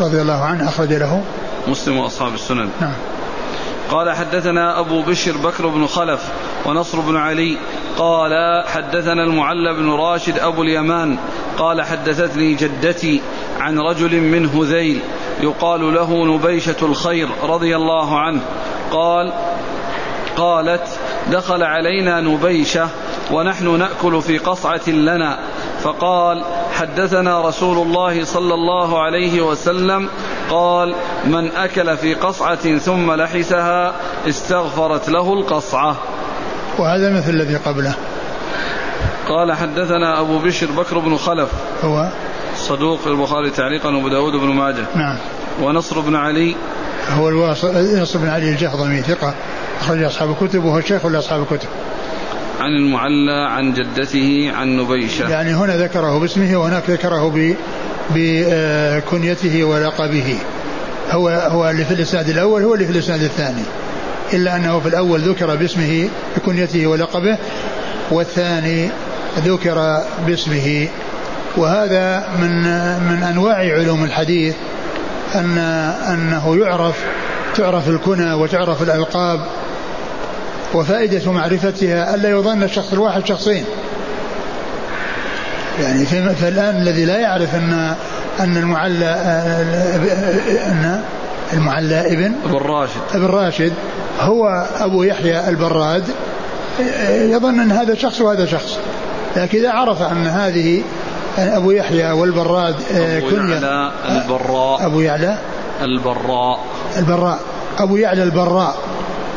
رضي 0.00 0.20
الله 0.22 0.44
عنه 0.44 0.68
أخرج 0.68 0.92
له؟ 0.92 1.22
مسلم 1.68 1.96
وأصحاب 1.96 2.34
السنن. 2.34 2.68
نعم. 2.80 2.92
قال 3.90 4.16
حدثنا 4.16 4.80
أبو 4.80 5.02
بشر 5.02 5.36
بكر 5.36 5.66
بن 5.66 5.86
خلف 5.86 6.20
ونصر 6.66 7.00
بن 7.00 7.16
علي. 7.16 7.56
قال 7.98 8.64
حدثنا 8.68 9.24
المعلى 9.24 9.74
بن 9.74 9.90
راشد 9.90 10.38
أبو 10.38 10.62
اليمان. 10.62 11.18
قال 11.58 11.82
حدثتني 11.82 12.54
جدتي 12.54 13.20
عن 13.60 13.78
رجل 13.78 14.20
من 14.20 14.46
هذيل. 14.46 15.00
يقال 15.40 15.94
له 15.94 16.36
نبيشة 16.36 16.76
الخير 16.82 17.28
رضي 17.42 17.76
الله 17.76 18.18
عنه. 18.18 18.40
قال 18.90 19.32
قالت 20.36 20.98
دخل 21.32 21.62
علينا 21.62 22.20
نبيشة 22.20 22.88
ونحن 23.30 23.78
نأكل 23.78 24.22
في 24.22 24.38
قصعة 24.38 24.88
لنا. 24.88 25.38
فقال 25.82 26.44
حدثنا 26.72 27.48
رسول 27.48 27.86
الله 27.86 28.24
صلى 28.24 28.54
الله 28.54 29.02
عليه 29.02 29.40
وسلم. 29.40 30.08
قال 30.50 30.94
من 31.24 31.50
أكل 31.56 31.96
في 31.96 32.14
قصعة 32.14 32.78
ثم 32.78 33.12
لحسها 33.12 33.94
استغفرت 34.28 35.08
له 35.08 35.32
القصعة. 35.32 35.96
وهذا 36.78 37.16
مثل 37.16 37.30
الذي 37.30 37.56
قبله. 37.56 37.94
قال 39.28 39.52
حدثنا 39.52 40.20
أبو 40.20 40.38
بشر 40.38 40.66
بكر 40.66 40.98
بن 40.98 41.16
خلف. 41.16 41.50
هو؟ 41.84 42.08
صدوق 42.68 43.06
البخاري 43.06 43.50
تعليقا 43.50 43.88
وأبو 43.88 44.08
داود 44.08 44.32
بن 44.32 44.46
ماجه. 44.46 44.86
نعم. 44.96 45.16
ونصر 45.62 46.00
بن 46.00 46.16
علي. 46.16 46.56
هو 47.10 47.28
الواصل 47.28 48.00
نصر 48.02 48.18
بن 48.18 48.28
علي 48.28 48.50
الجهضمي 48.50 49.02
ثقة. 49.02 49.34
أخرج 49.80 50.02
أصحاب 50.02 50.30
الكتب 50.30 50.64
وهو 50.64 50.80
شيخ 50.80 51.06
لأصحاب 51.06 51.42
الكتب. 51.42 51.68
عن 52.60 52.70
المعلى 52.70 53.48
عن 53.50 53.72
جدته 53.72 54.52
عن 54.54 54.76
نبيشة. 54.76 55.28
يعني 55.30 55.54
هنا 55.54 55.76
ذكره 55.76 56.18
باسمه 56.18 56.56
وهناك 56.56 56.90
ذكره 56.90 57.32
بكنيته 58.10 59.64
ولقبه. 59.64 60.38
هو 61.10 61.28
هو 61.28 61.70
اللي 61.70 61.84
في 61.84 61.94
الإسناد 61.94 62.28
الأول 62.28 62.62
هو 62.62 62.74
اللي 62.74 62.86
في 62.86 62.92
الإسناد 62.92 63.22
الثاني. 63.22 63.62
إلا 64.32 64.56
أنه 64.56 64.80
في 64.80 64.88
الأول 64.88 65.20
ذكر 65.20 65.56
باسمه 65.56 66.08
بكنيته 66.36 66.86
ولقبه 66.86 67.38
والثاني 68.10 68.90
ذكر 69.38 70.02
باسمه 70.26 70.88
وهذا 71.58 72.28
من 72.40 72.62
من 73.08 73.22
أنواع 73.22 73.56
علوم 73.56 74.04
الحديث 74.04 74.54
أن 75.34 75.58
أنه 76.12 76.56
يعرف 76.56 77.04
تعرف 77.56 77.88
الكنى 77.88 78.32
وتعرف 78.32 78.82
الألقاب 78.82 79.40
وفائدة 80.74 81.32
معرفتها 81.32 82.14
ألا 82.14 82.30
يظن 82.30 82.62
الشخص 82.62 82.92
الواحد 82.92 83.26
شخصين. 83.26 83.64
يعني 85.80 86.04
فالآن 86.34 86.76
الذي 86.76 87.04
لا 87.04 87.18
يعرف 87.18 87.54
أن 87.54 87.94
أن 88.40 88.56
المعلى 88.56 89.06
أن 90.66 91.02
المعلى 91.52 92.12
ابن 92.12 92.32
ابن 92.44 92.54
راشد 92.54 93.00
ابن 93.14 93.26
راشد 93.26 93.72
هو 94.20 94.66
أبو 94.80 95.02
يحيى 95.02 95.48
البراد. 95.48 96.04
يظن 97.10 97.60
أن 97.60 97.72
هذا 97.72 97.94
شخص 97.94 98.20
وهذا 98.20 98.46
شخص. 98.46 98.78
لكن 99.36 99.58
إذا 99.58 99.70
عرف 99.70 100.02
أن 100.02 100.26
هذه 100.26 100.82
أبو 101.38 101.70
يحيى 101.70 102.10
والبراد 102.10 102.74
أبو 102.94 103.30
كنية. 103.30 103.54
يعلى 103.54 103.92
البراء. 104.08 104.86
أبو 104.86 105.00
يعلى. 105.00 105.38
البراء. 105.82 106.60
البراء. 106.98 107.38
أبو 107.78 107.96
يعلى 107.96 108.22
البراء. 108.22 108.76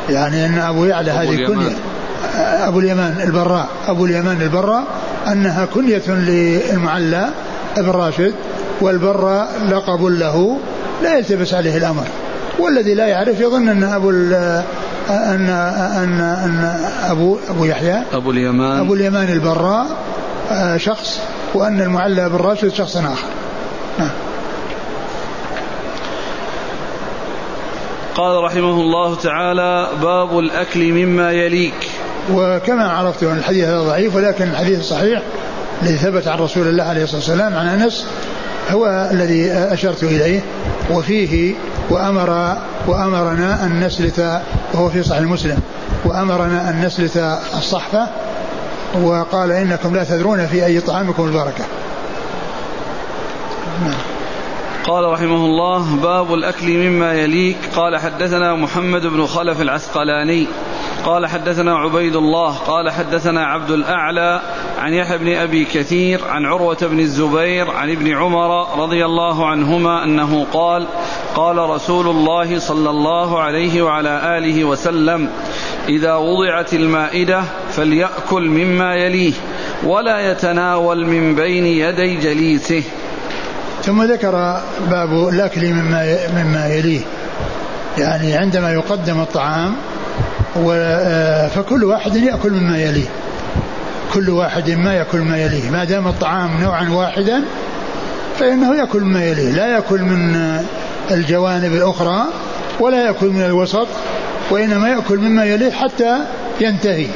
يعني 0.09 0.45
أن 0.45 0.59
أبو 0.59 0.85
يعلى 0.85 1.11
هذه 1.11 1.45
كنية. 1.47 1.75
أبو 2.67 2.79
اليمان 2.79 3.21
البراء. 3.23 3.67
أبو 3.87 4.05
اليمان 4.05 4.41
البراء. 4.41 4.83
أنها 5.27 5.65
كنية 5.65 6.07
للمعلى 6.07 7.29
ابن 7.77 7.89
راشد 7.89 8.33
والبراء 8.81 9.47
لقب 9.69 10.05
له. 10.05 10.57
لا 11.03 11.17
يلتبس 11.17 11.53
عليه 11.53 11.77
الأمر. 11.77 12.05
والذي 12.59 12.93
لا 12.93 13.07
يعرف 13.07 13.39
يظن 13.39 13.69
أن 13.69 13.83
أبو 13.83 14.09
أن 14.09 15.49
أن 15.49 16.19
أن 16.19 16.79
أبو 17.09 17.37
أبو 17.49 17.65
يحيى. 17.65 18.03
أبو 18.13 18.31
اليمان. 18.31 18.79
أبو 18.79 18.93
اليمان 18.93 19.29
البراء. 19.29 19.85
آه، 19.85 20.10
شخص 20.77 21.19
وأن 21.53 21.81
المعلى 21.81 22.29
بن 22.29 22.35
راشد 22.35 22.73
شخص 22.73 22.97
آخر. 22.97 23.27
نعم. 23.99 24.11
قال 28.15 28.43
رحمه 28.43 28.81
الله 28.81 29.15
تعالى 29.15 29.87
باب 30.01 30.39
الأكل 30.39 30.91
مما 30.91 31.31
يليك. 31.31 31.89
وكما 32.33 32.89
عرفت 32.89 33.23
أن 33.23 33.37
الحديث 33.37 33.65
هذا 33.65 33.81
ضعيف 33.81 34.15
ولكن 34.15 34.43
الحديث 34.43 34.79
الصحيح 34.79 35.21
الذي 35.81 35.97
ثبت 35.97 36.27
عن 36.27 36.39
رسول 36.39 36.67
الله 36.67 36.83
عليه 36.83 37.03
الصلاة 37.03 37.19
والسلام 37.19 37.55
عن 37.55 37.67
أنس 37.67 38.05
هو 38.69 39.09
الذي 39.11 39.51
أشرت 39.51 40.03
إليه 40.03 40.39
وفيه 40.91 41.53
وأمر 41.89 42.57
وأمرنا 42.87 43.65
أن 43.65 43.79
نسلت 43.79 44.41
وهو 44.73 44.89
في 44.89 45.03
صحيح 45.03 45.21
مسلم 45.21 45.59
وأمرنا 46.05 46.69
أن 46.69 46.85
نسلت 46.85 47.37
الصحفة 47.57 48.07
وقال 48.95 49.51
إنكم 49.51 49.95
لا 49.95 50.03
تدرون 50.03 50.47
في 50.47 50.65
أي 50.65 50.79
طعامكم 50.81 51.23
البركة. 51.27 51.65
نعم. 53.81 53.93
قال 54.83 55.05
رحمه 55.05 55.45
الله 55.45 55.95
باب 55.95 56.33
الأكل 56.33 56.77
مما 56.77 57.13
يليك. 57.13 57.57
قال 57.75 57.97
حدثنا 57.97 58.55
محمد 58.55 59.05
بن 59.05 59.25
خلف 59.25 59.61
العسقلاني. 59.61 60.47
قال 61.05 61.27
حدثنا 61.27 61.77
عبيد 61.77 62.15
الله. 62.15 62.57
قال 62.57 62.91
حدثنا 62.91 63.45
عبد 63.45 63.71
الأعلى 63.71 64.41
عن 64.81 64.93
يحيى 64.93 65.17
بن 65.17 65.33
أبي 65.33 65.65
كثير 65.65 66.21
عن 66.29 66.45
عروة 66.45 66.77
بن 66.81 66.99
الزبير 66.99 67.71
عن 67.71 67.89
ابن 67.89 68.15
عمر 68.15 68.79
رضي 68.83 69.05
الله 69.05 69.47
عنهما 69.47 70.03
أنه 70.03 70.45
قال 70.53 70.87
قال 71.35 71.57
رسول 71.57 72.07
الله 72.07 72.59
صلى 72.59 72.89
الله 72.89 73.39
عليه 73.41 73.81
وعلى 73.81 74.37
آله 74.37 74.65
وسلم 74.65 75.29
إذا 75.89 76.15
وضعت 76.15 76.73
المائدة 76.73 77.43
فليأكل 77.75 78.49
مما 78.49 78.95
يليه 78.95 79.33
ولا 79.83 80.31
يتناول 80.31 81.05
من 81.05 81.35
بين 81.35 81.65
يدي 81.65 82.17
جليسه. 82.17 82.83
ثم 83.83 84.03
ذكر 84.03 84.61
باب 84.91 85.29
الأكل 85.29 85.73
مما 85.73 86.17
مما 86.35 86.67
يليه. 86.67 87.01
يعني 87.97 88.33
عندما 88.37 88.73
يقدم 88.73 89.19
الطعام 89.19 89.75
فكل 91.55 91.83
واحد 91.83 92.15
يأكل 92.15 92.51
مما 92.51 92.77
يليه. 92.77 93.07
كل 94.13 94.29
واحد 94.29 94.69
ما 94.69 94.93
يأكل 94.93 95.19
ما 95.19 95.37
يليه. 95.37 95.69
ما 95.69 95.83
دام 95.83 96.07
الطعام 96.07 96.61
نوعا 96.61 96.89
واحدا 96.89 97.43
فإنه 98.39 98.75
يأكل 98.75 98.99
مما 98.99 99.25
يليه. 99.25 99.51
لا 99.51 99.67
يأكل 99.67 100.01
من 100.01 100.35
الجوانب 101.11 101.73
الأخرى 101.73 102.23
ولا 102.79 103.05
يأكل 103.05 103.27
من 103.27 103.45
الوسط 103.45 103.87
وإنما 104.51 104.89
يأكل 104.89 105.17
مما 105.17 105.45
يليه 105.45 105.71
حتى 105.71 106.17
ينتهي. 106.61 107.07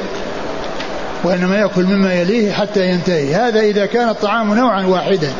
وإنما 1.25 1.57
يأكل 1.57 1.83
مما 1.83 2.13
يليه 2.13 2.51
حتى 2.51 2.89
ينتهي. 2.89 3.35
هذا 3.35 3.59
إذا 3.59 3.85
كان 3.85 4.09
الطعام 4.09 4.53
نوعا 4.53 4.85
واحدا. 4.85 5.31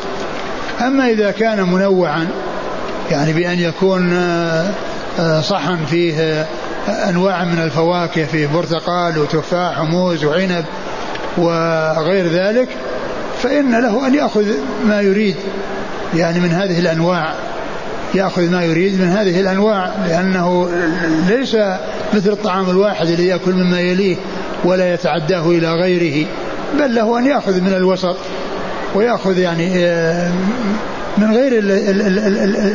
أما 0.80 1.08
إذا 1.08 1.30
كان 1.30 1.72
منوعا 1.72 2.28
يعني 3.10 3.32
بأن 3.32 3.58
يكون 3.58 4.12
آه، 4.12 4.70
آه، 5.18 5.40
صحن 5.40 5.84
فيه 5.86 6.14
آه، 6.20 6.46
أنواع 7.08 7.44
من 7.44 7.58
الفواكه 7.58 8.24
فيه 8.24 8.46
برتقال 8.46 9.18
وتفاح 9.18 9.80
وموز 9.80 10.24
وعنب 10.24 10.64
وغير 11.38 12.26
ذلك 12.26 12.68
فإن 13.42 13.80
له 13.82 14.06
أن 14.06 14.14
يأخذ 14.14 14.44
ما 14.84 15.00
يريد. 15.00 15.36
يعني 16.14 16.40
من 16.40 16.50
هذه 16.50 16.78
الأنواع 16.78 17.34
يأخذ 18.14 18.50
ما 18.50 18.64
يريد 18.64 19.00
من 19.00 19.08
هذه 19.08 19.40
الأنواع 19.40 19.90
لأنه 20.08 20.68
ليس 21.28 21.56
مثل 22.14 22.30
الطعام 22.30 22.70
الواحد 22.70 23.06
اللي 23.06 23.26
يأكل 23.26 23.52
مما 23.52 23.80
يليه. 23.80 24.16
ولا 24.64 24.94
يتعداه 24.94 25.50
إلى 25.50 25.74
غيره 25.74 26.26
بل 26.78 26.94
له 26.94 27.18
أن 27.18 27.26
يأخذ 27.26 27.60
من 27.60 27.74
الوسط 27.74 28.16
ويأخذ 28.94 29.38
يعني 29.38 29.72
آه، 29.76 30.30
من 31.18 31.36
غير 31.36 31.52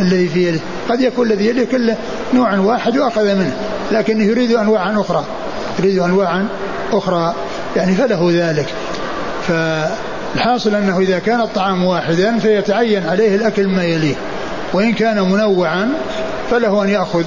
الذي 0.01 0.27
في 0.27 0.47
يده. 0.47 0.59
قد 0.89 1.01
يكون 1.01 1.31
الذي 1.31 1.45
يده 1.45 1.63
كله 1.63 1.97
نوع 2.33 2.59
واحد 2.59 2.97
وأخذ 2.97 3.35
منه 3.35 3.53
لكنه 3.91 4.23
يريد 4.23 4.51
أنواعا 4.51 5.01
أخرى 5.01 5.25
يريد 5.79 5.99
أنواعا 5.99 6.47
أخرى 6.93 7.35
يعني 7.75 7.95
فله 7.95 8.29
ذلك. 8.31 8.67
فالحاصل 9.47 10.75
أنه 10.75 10.99
إذا 10.99 11.19
كان 11.19 11.41
الطعام 11.41 11.83
واحدا 11.83 12.39
فيتعين 12.39 13.05
عليه 13.05 13.35
الأكل 13.35 13.67
ما 13.67 13.83
يليه 13.83 14.15
وإن 14.73 14.93
كان 14.93 15.21
منوعا 15.31 15.89
فله 16.51 16.83
أن 16.83 16.89
يأخذ 16.89 17.23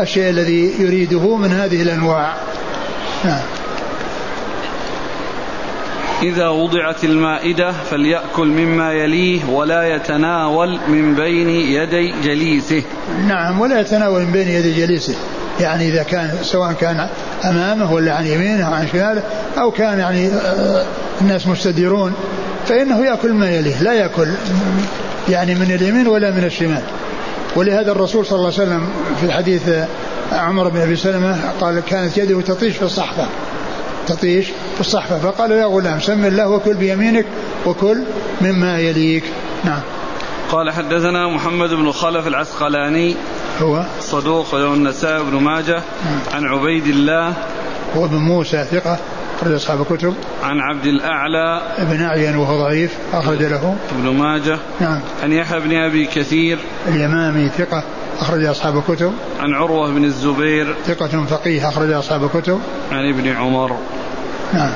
الشيء 0.00 0.30
الذي 0.30 0.74
يريده 0.78 1.36
من 1.36 1.52
هذه 1.52 1.82
الأنواع. 1.82 2.34
نعم. 3.24 3.61
إذا 6.22 6.48
وضعت 6.48 7.04
المائدة 7.04 7.72
فليأكل 7.72 8.46
مما 8.46 8.92
يليه 8.92 9.50
ولا 9.50 9.96
يتناول 9.96 10.78
من 10.88 11.14
بين 11.14 11.48
يدي 11.48 12.14
جليسه. 12.24 12.82
نعم 13.28 13.60
ولا 13.60 13.80
يتناول 13.80 14.20
من 14.22 14.32
بين 14.32 14.48
يدي 14.48 14.72
جليسه. 14.72 15.14
يعني 15.60 15.88
إذا 15.88 16.02
كان 16.02 16.30
سواء 16.42 16.72
كان 16.72 17.08
أمامه 17.44 17.92
ولا 17.92 18.14
عن 18.14 18.26
يمينه 18.26 18.64
أو 18.64 18.72
عن 18.72 18.88
شماله 18.88 19.22
أو 19.58 19.70
كان 19.70 19.98
يعني 19.98 20.28
آه، 20.28 20.84
الناس 21.20 21.46
مستديرون 21.46 22.12
فإنه 22.66 23.04
يأكل 23.04 23.32
ما 23.32 23.50
يليه 23.50 23.82
لا 23.82 23.92
يأكل 23.92 24.28
يعني 25.28 25.54
من 25.54 25.72
اليمين 25.74 26.08
ولا 26.08 26.30
من 26.30 26.44
الشمال. 26.44 26.82
ولهذا 27.56 27.92
الرسول 27.92 28.26
صلى 28.26 28.36
الله 28.36 28.52
عليه 28.52 28.62
وسلم 28.62 28.88
في 29.20 29.32
حديث 29.32 29.62
عمر 30.32 30.68
بن 30.68 30.80
أبي 30.80 30.96
سلمة 30.96 31.36
قال 31.60 31.80
كانت 31.80 32.18
يده 32.18 32.40
تطيش 32.40 32.76
في 32.76 32.82
الصحفه 32.82 33.26
تطيش 34.06 34.46
في 34.74 34.80
الصحفة. 34.80 35.18
فقال 35.18 35.50
يا 35.50 35.64
غلام 35.64 36.00
سم 36.00 36.24
الله 36.24 36.48
وكل 36.48 36.74
بيمينك 36.74 37.26
وكل 37.66 38.04
مما 38.40 38.78
يليك. 38.78 39.24
نعم. 39.64 39.80
قال 40.50 40.70
حدثنا 40.70 41.28
محمد 41.28 41.70
بن 41.70 41.92
خلف 41.92 42.26
العسقلاني 42.26 43.16
هو؟ 43.60 43.84
صدوق 44.00 44.54
له 44.54 44.74
النسائي 44.74 45.22
بن 45.22 45.36
ماجه 45.36 45.82
نعم. 46.04 46.18
عن 46.32 46.44
عبيد 46.44 46.86
الله 46.86 47.34
هو 47.96 48.08
بن 48.08 48.16
موسى 48.16 48.64
ثقة 48.64 48.98
أخرج 49.38 49.52
أصحاب 49.52 49.80
الكتب. 49.80 50.14
عن 50.42 50.60
عبد 50.60 50.86
الأعلى 50.86 51.62
ابن 51.78 52.02
أعين 52.02 52.36
وهو 52.36 52.58
ضعيف 52.58 52.98
أخرج 53.12 53.42
له. 53.42 53.76
ابن 53.98 54.08
ماجه 54.16 54.58
نعم. 54.80 55.00
عن 55.22 55.32
يحيى 55.32 55.60
بن 55.60 55.74
أبي 55.74 56.06
كثير 56.06 56.58
اليمامي 56.88 57.48
ثقة 57.48 57.84
أخرج 58.20 58.44
أصحاب 58.44 58.78
الكتب. 58.78 59.12
عن 59.40 59.54
عروة 59.54 59.90
بن 59.90 60.04
الزبير. 60.04 60.76
ثقة 60.86 61.24
فقيه 61.24 61.68
أخرج 61.68 61.90
أصحاب 61.90 62.24
الكتب. 62.24 62.60
عن 62.92 63.08
ابن 63.08 63.28
عمر. 63.28 63.76
نعم. 64.52 64.72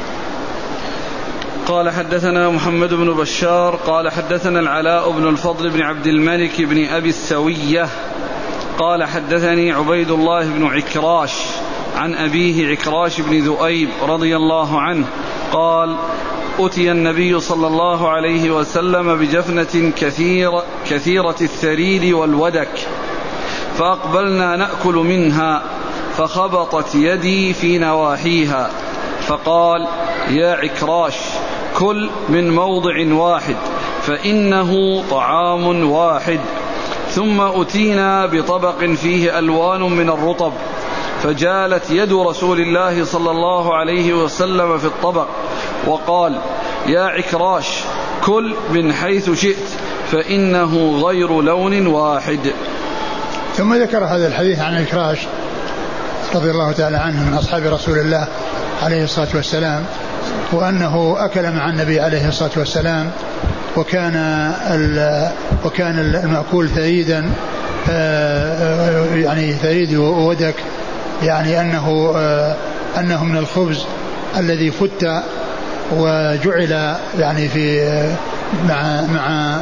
قال 1.67 1.91
حدثنا 1.91 2.51
محمد 2.51 2.95
بن 2.95 3.15
بشار 3.15 3.77
قال 3.77 4.11
حدثنا 4.11 4.61
العلاء 4.61 5.11
بن 5.11 5.29
الفضل 5.29 5.71
بن 5.71 5.83
عبد 5.83 6.07
الملك 6.07 6.63
بن 6.63 6.85
أبي 6.85 7.09
السوية 7.09 7.89
قال 8.79 9.05
حدثني 9.05 9.73
عبيد 9.73 10.11
الله 10.11 10.49
بن 10.49 10.67
عكراش 10.67 11.33
عن 11.97 12.15
أبيه 12.15 12.71
عكراش 12.71 13.21
بن 13.21 13.39
ذؤيب 13.39 13.89
رضي 14.03 14.37
الله 14.37 14.81
عنه 14.81 15.07
قال 15.53 15.97
أتي 16.59 16.91
النبي 16.91 17.41
صلى 17.41 17.67
الله 17.67 18.09
عليه 18.09 18.51
وسلم 18.51 19.19
بجفنة 19.19 19.93
كثير 19.97 20.51
كثيرة 20.91 21.37
الثريد 21.41 22.13
والودك. 22.13 22.87
فأقبلنا 23.79 24.57
نأكل 24.57 24.95
منها 24.95 25.63
فخبطت 26.17 26.95
يدي 26.95 27.55
في 27.55 27.79
نواحيها 27.79 28.71
فقال 29.21 29.87
يا 30.29 30.53
عكراش 30.53 31.15
كل 31.79 32.11
من 32.29 32.55
موضع 32.55 33.15
واحد 33.15 33.57
فإنه 34.03 35.03
طعام 35.11 35.91
واحد. 35.91 36.41
ثم 37.11 37.41
أتينا 37.41 38.27
بطبق 38.27 38.85
فيه 38.85 39.39
ألوان 39.39 39.81
من 39.81 40.11
الرطب 40.11 40.53
فجالت 41.23 41.91
يد 41.91 42.13
رسول 42.13 42.61
الله 42.61 43.05
صلى 43.05 43.31
الله 43.31 43.75
عليه 43.75 44.15
وسلم 44.15 44.79
في 44.79 44.85
الطبق 44.85 45.27
وقال 45.87 46.39
يا 46.87 47.01
عكراش 47.01 47.67
كل 48.25 48.55
من 48.71 48.93
حيث 48.93 49.41
شئت 49.41 49.69
فإنه 50.11 51.03
غير 51.05 51.41
لون 51.43 51.87
واحد. 51.87 52.53
ثم 53.57 53.75
ذكر 53.75 54.05
هذا 54.05 54.27
الحديث 54.27 54.61
عن 54.61 54.77
الكراش 54.77 55.19
رضي 56.35 56.51
الله 56.51 56.73
تعالى 56.73 56.97
عنه 56.97 57.31
من 57.31 57.35
أصحاب 57.35 57.67
رسول 57.67 57.99
الله 57.99 58.27
عليه 58.83 59.05
الصلاة 59.05 59.29
والسلام 59.35 59.85
وأنه 60.53 61.17
أكل 61.19 61.51
مع 61.51 61.71
النبي 61.71 62.01
عليه 62.01 62.29
الصلاة 62.29 62.51
والسلام 62.57 63.11
وكان 63.77 64.15
وكان 65.65 65.99
المأكول 65.99 66.69
ثريدا 66.69 67.31
آه، 67.91 69.15
يعني 69.15 69.53
ثريد 69.53 69.95
وودك 69.95 70.55
يعني 71.23 71.61
أنه 71.61 72.13
آه، 72.17 72.57
أنه 72.99 73.25
من 73.25 73.37
الخبز 73.37 73.85
الذي 74.37 74.71
فت 74.71 75.23
وجعل 75.97 76.97
يعني 77.19 77.49
في 77.49 77.83
آه، 77.83 78.15
مع 78.69 79.01
مع 79.01 79.59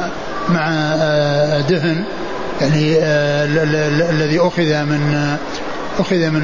مع 0.49 0.69
دهن 1.69 2.03
يعني 2.61 2.97
الذي 4.09 4.39
أخذ 4.39 4.83
من 4.83 5.37
أخذ 5.99 6.29
من 6.29 6.43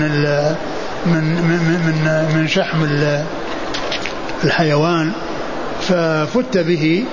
من 1.06 1.24
من 1.24 1.82
من, 1.86 2.28
من 2.36 2.48
شحم 2.48 2.86
الحيوان 4.44 5.12
ففت 5.82 6.58
به 6.58 7.04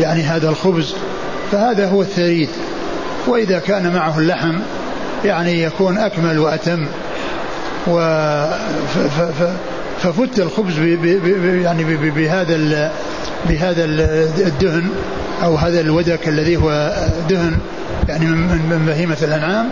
يعني 0.00 0.22
هذا 0.22 0.48
الخبز 0.48 0.94
فهذا 1.52 1.88
هو 1.88 2.02
الثريد. 2.02 2.48
وإذا 3.26 3.58
كان 3.58 3.94
معه 3.94 4.18
اللحم 4.18 4.58
يعني 5.24 5.62
يكون 5.62 5.98
أكمل 5.98 6.38
وأتم. 6.38 6.86
و 7.86 7.98
ففت 10.02 10.38
الخبز 10.38 10.78
يعني 11.44 11.84
بهذا 11.96 12.92
بهذا 13.48 13.84
الدهن 14.46 14.88
أو 15.42 15.56
هذا 15.56 15.80
الودك 15.80 16.28
الذي 16.28 16.56
هو 16.56 16.96
دهن 17.28 17.58
يعني 18.08 18.26
من 18.26 18.84
بهيمة 18.86 19.16
الأنعام 19.22 19.68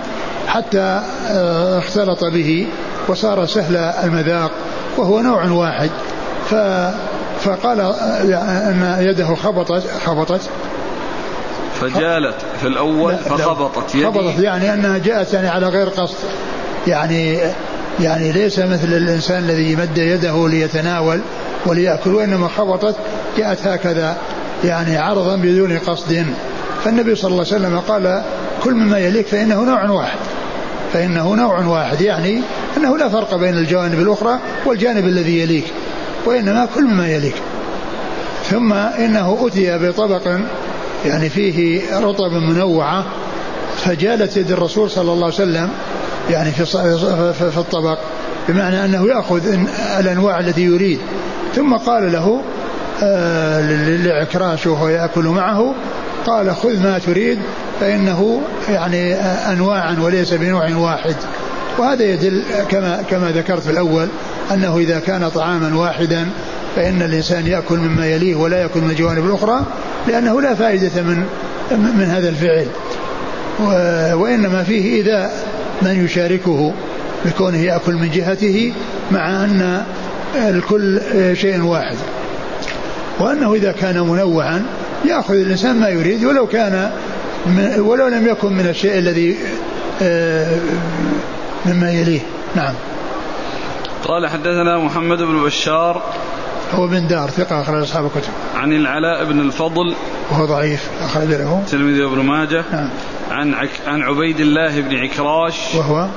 حتى 0.48 1.02
آه، 1.30 1.78
اختلط 1.78 2.24
به 2.24 2.66
وصار 3.08 3.46
سهل 3.46 3.76
المذاق 3.76 4.50
وهو 4.96 5.20
نوع 5.20 5.44
واحد. 5.50 5.90
ف 6.50 6.54
فقال 7.44 7.80
آه، 7.80 8.70
أن 8.70 8.96
يده 9.00 9.34
خبطت 9.34 9.82
خبطت. 10.06 10.50
فجالت 11.80 12.36
في 12.60 12.66
الأول 12.66 13.16
فخبطت 13.16 13.94
يدي. 13.94 14.04
خبطت 14.04 14.38
يعني 14.38 14.74
انها 14.74 14.98
جاءت 14.98 15.34
يعني 15.34 15.48
على 15.48 15.68
غير 15.68 15.88
قصد. 15.88 16.16
يعني 16.86 17.38
يعني 18.00 18.32
ليس 18.32 18.58
مثل 18.58 18.88
الإنسان 18.88 19.38
الذي 19.38 19.72
يمد 19.72 19.98
يده 19.98 20.48
ليتناول 20.48 21.20
وليأكل 21.66 22.14
وإنما 22.14 22.48
خبطت 22.48 22.96
جاءت 23.38 23.66
هكذا 23.66 24.16
يعني 24.64 24.96
عرضا 24.96 25.36
بدون 25.36 25.78
قصد. 25.78 26.26
فالنبي 26.84 27.14
صلى 27.14 27.30
الله 27.30 27.46
عليه 27.52 27.56
وسلم 27.56 27.78
قال 27.78 28.22
كل 28.64 28.74
مما 28.74 28.98
يليك 28.98 29.26
فإنه 29.26 29.64
نوع 29.64 29.90
واحد. 29.90 30.18
فإنه 30.92 31.34
نوع 31.34 31.66
واحد 31.66 32.00
يعني 32.00 32.40
أنه 32.76 32.98
لا 32.98 33.08
فرق 33.08 33.34
بين 33.34 33.56
الجوانب 33.56 34.00
الأخرى 34.00 34.38
والجانب 34.66 35.04
الذي 35.04 35.40
يليك 35.40 35.64
وإنما 36.24 36.68
كل 36.74 36.84
مما 36.84 37.08
يليك. 37.08 37.34
ثم 38.50 38.72
إنه 38.72 39.46
أتي 39.46 39.78
بطبق 39.78 40.38
يعني 41.06 41.28
فيه 41.28 41.80
رطب 41.98 42.32
منوعة 42.32 43.04
فجالت 43.76 44.36
يد 44.36 44.50
الرسول 44.50 44.90
صلى 44.90 45.12
الله 45.12 45.24
عليه 45.24 45.34
وسلم 45.34 45.70
يعني 46.30 46.50
في 46.50 46.64
في 47.34 47.58
الطبق 47.58 47.98
بمعنى 48.48 48.84
أنه 48.84 49.08
يأخذ 49.08 49.40
الأنواع 49.98 50.40
التي 50.40 50.62
يريد 50.62 50.98
ثم 51.54 51.76
قال 51.76 52.12
له 52.12 52.42
آه، 53.02 53.60
لعكراش 53.96 54.66
وهو 54.66 54.88
يأكل 54.88 55.24
معه 55.24 55.74
قال 56.26 56.56
خذ 56.56 56.82
ما 56.82 56.98
تريد 56.98 57.38
فإنه 57.80 58.42
يعني 58.68 59.14
انواعا 59.52 59.96
وليس 60.00 60.34
بنوع 60.34 60.76
واحد. 60.76 61.16
وهذا 61.78 62.04
يدل 62.04 62.42
كما 62.68 63.02
كما 63.10 63.30
ذكرت 63.30 63.62
في 63.62 63.70
الأول 63.70 64.08
أنه 64.52 64.78
إذا 64.78 64.98
كان 64.98 65.28
طعاما 65.28 65.78
واحدا 65.78 66.28
فإن 66.76 67.02
الإنسان 67.02 67.46
يأكل 67.46 67.78
مما 67.78 68.06
يليه 68.06 68.34
ولا 68.34 68.60
يأكل 68.60 68.80
من 68.80 68.90
الجوانب 68.90 69.26
الأخرى 69.26 69.66
لأنه 70.08 70.40
لا 70.40 70.54
فائدة 70.54 71.02
من 71.02 71.24
من 71.70 72.04
هذا 72.04 72.28
الفعل. 72.28 72.66
وإنما 74.14 74.62
فيه 74.62 75.02
إذا 75.02 75.30
من 75.82 76.04
يشاركه 76.04 76.72
بكونه 77.24 77.58
يأكل 77.58 77.94
من 77.94 78.10
جهته 78.10 78.72
مع 79.10 79.44
أن 79.44 79.82
الكل 80.36 81.00
شيء 81.32 81.62
واحد. 81.62 81.96
وأنه 83.20 83.54
إذا 83.54 83.72
كان 83.72 84.00
منوعا 84.00 84.62
يأخذ 85.04 85.34
الإنسان 85.34 85.80
ما 85.80 85.88
يريد 85.88 86.24
ولو 86.24 86.46
كان 86.46 86.90
ولو 87.78 88.08
لم 88.08 88.26
يكن 88.26 88.52
من 88.52 88.68
الشيء 88.68 88.98
الذي 88.98 89.36
آه، 90.02 90.58
مما 91.66 91.90
يليه 91.90 92.20
نعم 92.54 92.74
قال 94.04 94.28
حدثنا 94.28 94.78
محمد 94.78 95.18
بن 95.18 95.44
بشار 95.44 96.02
هو 96.74 96.86
بن 96.86 97.06
دار 97.06 97.30
ثقة 97.30 97.60
أخرج 97.60 97.82
أصحاب 97.82 98.04
الكتب. 98.04 98.32
عن 98.56 98.72
العلاء 98.72 99.24
بن 99.24 99.40
الفضل 99.40 99.94
وهو 100.30 100.44
ضعيف 100.44 100.90
أخرج 101.00 101.28
له. 101.28 101.62
الترمذي 101.66 102.02
وابن 102.02 102.20
ماجه. 102.20 102.64
نعم. 102.72 102.88
عن 103.30 103.54
عك 103.54 103.70
عن 103.86 104.02
عبيد 104.02 104.40
الله 104.40 104.80
بن 104.80 104.96
عكراش 104.96 105.74
وهو 105.74 106.08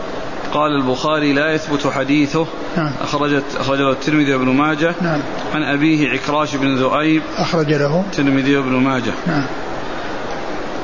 قال 0.55 0.71
البخاري 0.71 1.33
لا 1.33 1.53
يثبت 1.53 1.87
حديثه. 1.87 2.47
نعم. 2.77 2.91
أخرجت 3.01 3.43
أخرجه 3.59 3.91
الترمذي 3.91 4.33
وابن 4.33 4.49
ماجه. 4.49 4.95
نعم. 5.01 5.19
عن 5.55 5.63
أبيه 5.63 6.09
عكراش 6.09 6.55
بن 6.55 6.75
ذؤيب 6.75 7.21
أخرج 7.37 7.73
له. 7.73 8.03
الترمذي 8.11 8.57
وابن 8.57 8.71
ماجه. 8.71 9.11
نعم. 9.27 9.45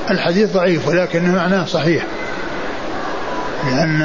الحديث 0.09 0.53
ضعيف 0.53 0.87
ولكن 0.87 1.31
معناه 1.31 1.65
صحيح. 1.65 2.03
لأن 3.65 3.99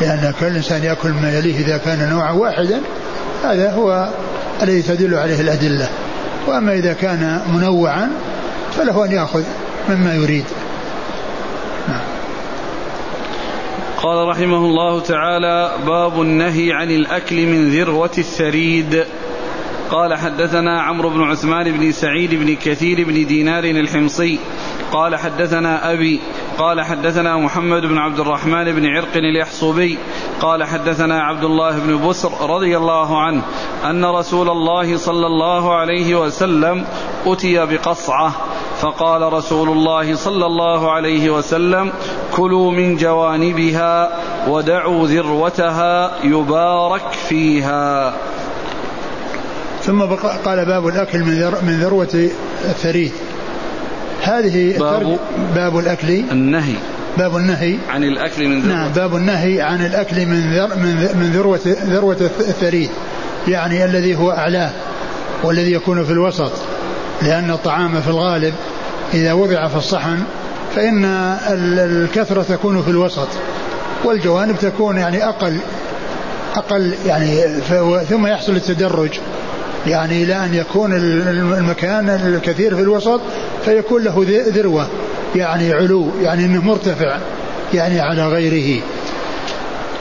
لأن 0.00 0.34
كل 0.40 0.46
إنسان 0.46 0.84
يأكل 0.84 1.10
ما 1.10 1.38
يليه 1.38 1.66
إذا 1.66 1.76
كان 1.78 2.10
نوعا 2.10 2.32
واحدا 2.32 2.80
هذا 3.44 3.72
هو 3.72 4.08
الذي 4.62 4.82
تدل 4.82 5.14
عليه 5.14 5.40
الأدلة. 5.40 5.88
وأما 6.46 6.72
إذا 6.72 6.92
كان 6.92 7.40
منوعا 7.54 8.10
فله 8.76 9.04
أن 9.04 9.12
يأخذ 9.12 9.42
مما 9.88 10.14
يريد. 10.14 10.44
قال 14.02 14.28
رحمه 14.28 14.56
الله 14.56 15.00
تعالى 15.00 15.72
باب 15.86 16.22
النهي 16.22 16.72
عن 16.72 16.90
الأكل 16.90 17.46
من 17.46 17.70
ذروة 17.70 18.10
الثريد. 18.18 19.04
قال 19.90 20.14
حدثنا 20.14 20.82
عمرو 20.82 21.10
بن 21.10 21.22
عثمان 21.22 21.72
بن 21.72 21.92
سعيد 21.92 22.34
بن 22.34 22.56
كثير 22.56 23.04
بن 23.04 23.26
دينار 23.26 23.64
الحمصي. 23.64 24.38
قال 24.92 25.16
حدثنا 25.16 25.92
أبي. 25.92 26.20
قال 26.58 26.80
حدثنا 26.80 27.36
محمد 27.36 27.82
بن 27.82 27.98
عبد 27.98 28.20
الرحمن 28.20 28.64
بن 28.64 28.86
عرق 28.86 29.16
اليحصبي 29.16 29.98
قال 30.40 30.64
حدثنا 30.64 31.22
عبد 31.22 31.44
الله 31.44 31.78
بن 31.78 32.08
بسر 32.08 32.50
رضي 32.50 32.76
الله 32.76 33.20
عنه 33.20 33.42
أن 33.84 34.04
رسول 34.04 34.48
الله 34.48 34.96
صلى 34.96 35.26
الله 35.26 35.74
عليه 35.74 36.14
وسلم 36.14 36.84
أتي 37.26 37.66
بقصعة 37.66 38.32
فقال 38.80 39.32
رسول 39.32 39.68
الله 39.68 40.16
صلى 40.16 40.46
الله 40.46 40.92
عليه 40.92 41.30
وسلم 41.30 41.92
كلوا 42.32 42.70
من 42.70 42.96
جوانبها 42.96 44.10
ودعوا 44.48 45.06
ذروتها 45.06 46.12
يبارك 46.24 47.12
فيها. 47.28 48.14
ثم 49.82 50.02
قال 50.44 50.66
باب 50.66 50.88
الأكل 50.88 51.18
من, 51.18 51.52
من 51.62 51.80
ذروة 51.80 52.30
الثريد. 52.64 53.12
هذه 54.22 54.78
باب, 54.78 55.18
باب 55.54 55.78
الأكل. 55.78 56.08
النهي. 56.08 56.74
باب 57.18 57.36
النهي. 57.36 57.78
عن 57.88 58.04
الأكل 58.04 58.48
من 58.48 58.60
ذروة. 58.60 58.74
نعم 58.74 58.92
باب 58.92 59.16
النهي 59.16 59.62
عن 59.62 59.86
الأكل 59.86 60.26
من 60.26 60.54
ذر 60.54 60.76
من, 60.76 60.94
من 61.20 61.30
ذروة 61.34 61.60
ذروة 61.66 62.16
الثريد. 62.20 62.90
يعني 63.48 63.84
الذي 63.84 64.16
هو 64.16 64.30
أعلاه 64.30 64.70
والذي 65.44 65.72
يكون 65.72 66.04
في 66.04 66.12
الوسط. 66.12 66.52
لأن 67.22 67.50
الطعام 67.50 68.00
في 68.00 68.08
الغالب 68.08 68.54
إذا 69.14 69.32
وضع 69.32 69.68
في 69.68 69.76
الصحن 69.76 70.18
فإن 70.76 71.04
الكثرة 71.48 72.42
تكون 72.42 72.82
في 72.82 72.90
الوسط 72.90 73.28
والجوانب 74.04 74.56
تكون 74.58 74.96
يعني 74.96 75.24
أقل 75.24 75.58
أقل 76.56 76.94
يعني 77.06 77.42
ثم 78.08 78.26
يحصل 78.26 78.56
التدرج. 78.56 79.10
يعني 79.86 80.22
إلى 80.22 80.44
أن 80.44 80.54
يكون 80.54 80.92
المكان 81.58 82.08
الكثير 82.08 82.76
في 82.76 82.82
الوسط 82.82 83.20
فيكون 83.64 84.04
له 84.04 84.26
ذروة 84.48 84.88
يعني 85.36 85.72
علو 85.72 86.06
يعني 86.20 86.44
أنه 86.44 86.62
مرتفع 86.62 87.18
يعني 87.74 88.00
على 88.00 88.26
غيره. 88.26 88.82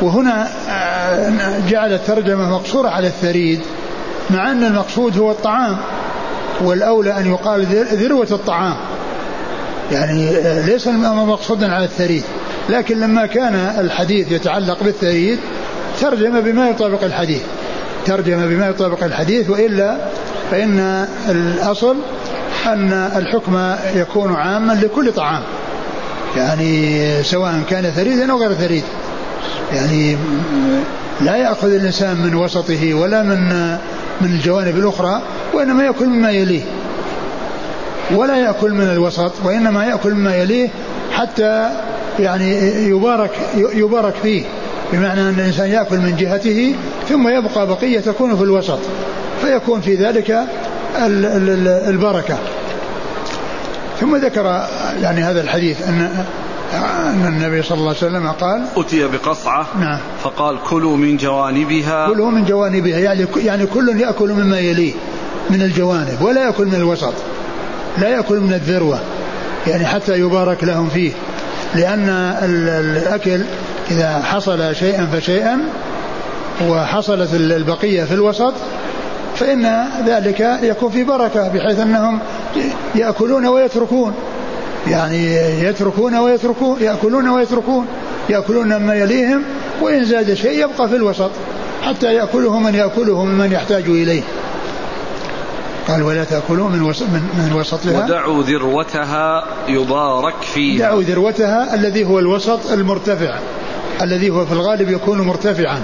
وهنا 0.01 0.47
آه، 0.69 1.59
جعل 1.69 1.93
الترجمة 1.93 2.49
مقصورة 2.49 2.89
على 2.89 3.07
الثريد 3.07 3.59
مع 4.29 4.51
أن 4.51 4.63
المقصود 4.63 5.17
هو 5.17 5.31
الطعام. 5.31 5.77
والأولى 6.61 7.17
أن 7.17 7.31
يقال 7.31 7.65
ذروة 7.93 8.27
الطعام. 8.31 8.75
يعني 9.91 10.29
آه، 10.29 10.65
ليس 10.65 10.87
مقصودا 10.87 11.73
على 11.73 11.85
الثريد. 11.85 12.23
لكن 12.69 12.99
لما 12.99 13.25
كان 13.25 13.55
الحديث 13.79 14.31
يتعلق 14.31 14.83
بالثريد 14.83 15.39
ترجم 16.01 16.41
بما 16.41 16.69
يطابق 16.69 17.03
الحديث. 17.03 17.41
ترجم 18.05 18.47
بما 18.47 18.67
يطابق 18.67 19.03
الحديث 19.03 19.49
وإلا 19.49 19.97
فإن 20.51 21.07
الأصل 21.29 21.95
أن 22.65 22.93
الحكم 23.15 23.75
يكون 23.95 24.33
عاما 24.33 24.73
لكل 24.73 25.11
طعام. 25.11 25.43
يعني 26.37 27.23
سواء 27.23 27.61
كان 27.69 27.91
ثريدا 27.91 28.31
أو 28.31 28.37
غير 28.37 28.53
ثريد. 28.53 28.83
يعني 29.73 30.17
لا 31.21 31.35
يأخذ 31.35 31.73
الإنسان 31.73 32.17
من 32.17 32.35
وسطه 32.35 32.93
ولا 32.93 33.23
من 33.23 33.77
من 34.21 34.27
الجوانب 34.27 34.77
الأخرى 34.77 35.21
وإنما 35.53 35.83
يأكل 35.83 36.05
مما 36.05 36.31
يليه. 36.31 36.63
ولا 38.15 38.37
يأكل 38.37 38.71
من 38.71 38.83
الوسط 38.91 39.31
وإنما 39.43 39.85
يأكل 39.85 40.13
مما 40.13 40.35
يليه 40.35 40.69
حتى 41.11 41.69
يعني 42.19 42.51
يبارك 42.87 43.31
يبارك 43.55 44.13
فيه. 44.23 44.43
بمعنى 44.93 45.21
أن 45.21 45.35
الإنسان 45.39 45.69
يأكل 45.69 45.97
من 45.97 46.15
جهته 46.15 46.75
ثم 47.09 47.27
يبقى 47.27 47.67
بقية 47.67 47.99
تكون 47.99 48.37
في 48.37 48.43
الوسط. 48.43 48.79
فيكون 49.41 49.81
في 49.81 49.95
ذلك 49.95 50.43
البركة. 51.87 52.37
ثم 53.99 54.15
ذكر 54.15 54.67
يعني 55.01 55.21
هذا 55.21 55.41
الحديث 55.41 55.87
أن 55.89 56.25
أن 56.73 57.25
النبي 57.27 57.63
صلى 57.63 57.77
الله 57.77 57.87
عليه 57.87 57.97
وسلم 57.97 58.27
قال 58.27 58.65
أتي 58.77 59.07
بقصعة 59.07 59.67
نعم. 59.79 59.99
فقال 60.23 60.57
كلوا 60.69 60.97
من 60.97 61.17
جوانبها. 61.17 62.07
كلوا 62.07 62.31
من 62.31 62.45
جوانبها 62.45 62.99
يعني 62.99 63.25
يعني 63.35 63.65
كل 63.65 64.01
يأكل 64.01 64.33
مما 64.33 64.59
يليه 64.59 64.93
من 65.49 65.61
الجوانب 65.61 66.21
ولا 66.21 66.43
يأكل 66.43 66.65
من 66.65 66.75
الوسط 66.75 67.13
لا 67.97 68.09
يأكل 68.09 68.39
من 68.39 68.53
الذروة 68.53 68.99
يعني 69.67 69.85
حتى 69.85 70.19
يبارك 70.19 70.63
لهم 70.63 70.89
فيه 70.89 71.11
لأن 71.75 72.09
الأكل 72.43 73.41
إذا 73.91 74.21
حصل 74.23 74.75
شيئا 74.75 75.05
فشيئا 75.05 75.59
وحصلت 76.69 77.33
البقية 77.33 78.03
في 78.03 78.13
الوسط 78.13 78.53
فإن 79.35 79.87
ذلك 80.05 80.39
يكون 80.61 80.91
في 80.91 81.03
بركة 81.03 81.47
بحيث 81.47 81.79
أنهم 81.79 82.19
يأكلون 82.95 83.45
ويتركون. 83.45 84.13
يعني 84.91 85.35
يتركون 85.63 86.15
ويتركون 86.15 86.81
يأكلون 86.81 87.29
ويتركون 87.29 87.85
يأكلون 88.29 88.67
مما 88.67 88.95
يليهم 88.95 89.43
وإن 89.81 90.05
زاد 90.05 90.33
شيء 90.33 90.63
يبقى 90.63 90.89
في 90.89 90.95
الوسط 90.95 91.31
حتى 91.81 92.13
يأكله 92.13 92.59
من 92.59 92.75
يأكله 92.75 93.25
ممن 93.25 93.51
يحتاج 93.51 93.83
إليه. 93.83 94.21
قال 95.87 96.03
ولا 96.03 96.23
تأكلوا 96.23 96.69
من, 96.69 96.81
وسط 96.81 97.03
من, 97.03 97.21
من 97.37 97.59
وسطها. 97.59 98.03
ودعوا 98.03 98.43
ذروتها 98.43 99.45
يبارك 99.67 100.41
فيه 100.41 100.79
دعوا 100.79 101.03
ذروتها 101.03 101.75
الذي 101.75 102.05
هو 102.05 102.19
الوسط 102.19 102.71
المرتفع 102.71 103.39
الذي 104.01 104.29
هو 104.29 104.45
في 104.45 104.51
الغالب 104.51 104.89
يكون 104.89 105.21
مرتفعا 105.21 105.81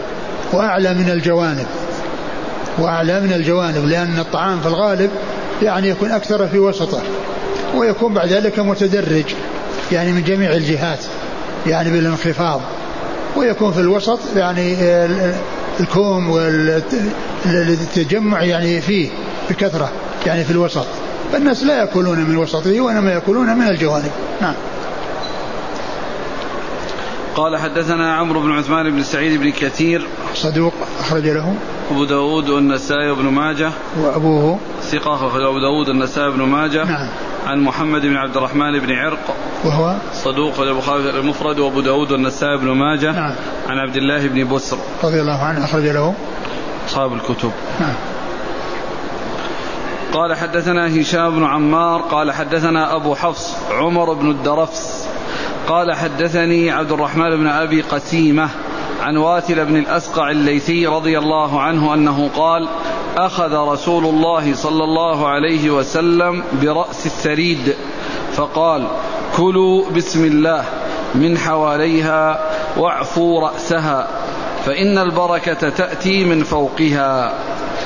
وأعلى 0.54 0.94
من 0.94 1.10
الجوانب. 1.10 1.66
وأعلى 2.80 3.22
من 3.22 3.34
الجوانب 3.34 3.86
لأن 3.86 4.20
الطعام 4.20 4.60
في 4.60 4.68
الغالب 4.68 5.10
يعني 5.62 5.90
يكون 5.90 6.12
أكثر 6.12 6.48
في 6.48 6.60
وسطه. 6.60 7.02
ويكون 7.76 8.14
بعد 8.14 8.28
ذلك 8.28 8.60
متدرج 8.60 9.26
يعني 9.92 10.12
من 10.12 10.24
جميع 10.24 10.54
الجهات 10.54 11.00
يعني 11.68 11.92
بالانخفاض. 11.92 12.62
ويكون 13.36 13.72
في 13.72 13.80
الوسط 13.80 14.20
يعني 14.36 14.76
الكوم 15.80 16.30
والتجمع 17.46 18.44
يعني 18.44 18.82
فيه 18.82 19.10
بكثرة 19.50 19.92
يعني 20.26 20.44
في 20.44 20.52
الوسط. 20.52 20.86
فالناس 21.32 21.64
لا 21.64 21.80
يأكلون 21.80 22.20
من 22.20 22.38
وسطه 22.38 22.82
وإنما 22.82 23.12
يأكلون 23.12 23.58
من 23.58 23.68
الجوانب. 23.68 24.12
نعم. 24.42 24.54
قال 27.36 27.58
حدثنا 27.58 28.16
عمرو 28.16 28.42
بن 28.42 28.52
عثمان 28.52 28.90
بن 28.90 29.04
سعيد 29.04 29.40
بن 29.42 29.52
كثير. 29.52 30.08
صدوق 30.34 30.74
أخرج 31.00 31.28
له. 31.28 31.56
أبو 31.92 32.06
داود 32.06 32.50
والنسائي 32.50 33.10
وابن 33.10 33.26
ماجه. 33.26 33.72
وأبوه. 34.00 34.60
ثقة 34.84 35.16
أخرج 35.16 35.44
أبو 35.44 35.60
داود 35.60 35.88
والنسائي 35.88 36.28
وابن 36.28 36.42
ماجه. 36.42 36.84
نعم. 36.84 37.10
عن 37.48 37.60
محمد 37.60 38.02
بن 38.02 38.16
عبد 38.16 38.38
الرحمن 38.38 38.80
بن 38.80 38.92
عرق 38.92 39.36
وهو 39.66 39.96
صدوق 40.14 40.60
البخاري 40.60 41.10
المفرد 41.10 41.60
وأبو 41.60 41.82
داود 41.82 42.12
والنسائي 42.12 42.58
بن 42.58 42.68
ماجه 42.68 43.12
نعم. 43.12 43.36
عن 43.68 43.78
عبد 43.80 43.96
الله 43.96 44.28
بن 44.28 44.56
بسر. 44.56 44.78
رضي 45.04 45.22
الله 45.22 45.44
عنه 45.44 45.66
أخرج 45.66 45.84
له 45.84 46.14
أصحاب 46.88 47.14
الكتب. 47.14 47.52
نعم. 47.80 47.96
قال 50.14 50.36
حدثنا 50.36 51.02
هشام 51.02 51.36
بن 51.36 51.44
عمار 51.44 52.02
قال 52.02 52.32
حدثنا 52.32 52.96
أبو 52.96 53.16
حفص 53.16 53.56
عمر 53.72 54.14
بن 54.14 54.30
الدرفس 54.32 55.08
قال 55.68 55.94
حدثني 55.94 56.72
عبد 56.72 56.92
الرحمن 56.92 57.38
بن 57.38 57.48
أبي 57.48 57.82
قسيمة 57.82 58.50
عن 59.04 59.18
واتل 59.18 59.66
بن 59.66 59.78
الأسقع 59.78 60.32
الليثي 60.32 60.88
رضي 60.88 61.18
الله 61.18 61.62
عنه 61.62 61.94
أنه 61.94 62.30
قال 62.36 62.68
أخذ 63.18 63.54
رسول 63.54 64.06
الله 64.06 64.56
صلى 64.56 64.84
الله 64.84 65.28
عليه 65.28 65.70
وسلم 65.70 66.44
برأس 66.62 67.06
الثريد 67.06 67.76
فقال 68.34 68.88
كلوا 69.38 69.90
بسم 69.90 70.26
الله 70.26 70.64
من 71.16 71.38
حواليها 71.38 72.40
واعفوا 72.78 73.42
رأسها 73.42 74.08
فإن 74.66 74.98
البركة 74.98 75.70
تأتي 75.70 76.24
من 76.24 76.44
فوقها. 76.44 77.34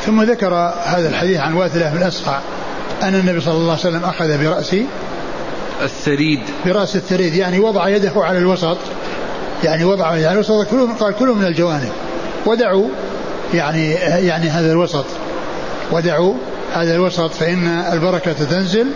ثم 0.05 0.21
ذكر 0.21 0.53
هذا 0.85 1.09
الحديث 1.09 1.39
عن 1.39 1.53
واثلة 1.53 1.89
بن 1.89 1.97
الأسقع 1.97 2.39
أن 3.03 3.15
النبي 3.15 3.41
صلى 3.41 3.53
الله 3.53 3.71
عليه 3.71 3.81
وسلم 3.81 4.03
أخذ 4.03 4.43
برأس 4.43 4.75
الثريد 5.81 6.39
برأس 6.65 6.95
الثريد 6.95 7.33
يعني 7.35 7.59
وضع 7.59 7.89
يده 7.89 8.13
على 8.15 8.37
الوسط 8.37 8.77
يعني 9.63 9.83
وضع 9.83 10.05
على 10.05 10.31
الوسط 10.31 10.51
قال 10.99 11.15
كلوا 11.15 11.35
من 11.35 11.45
الجوانب. 11.45 11.91
ودعوا 12.45 12.87
يعني 13.53 13.91
يعني 14.27 14.49
هذا 14.49 14.71
الوسط. 14.71 15.05
ودعوا 15.91 16.33
هذا 16.73 16.95
الوسط 16.95 17.31
فإن 17.31 17.67
البركة 17.67 18.33
تنزل 18.33 18.87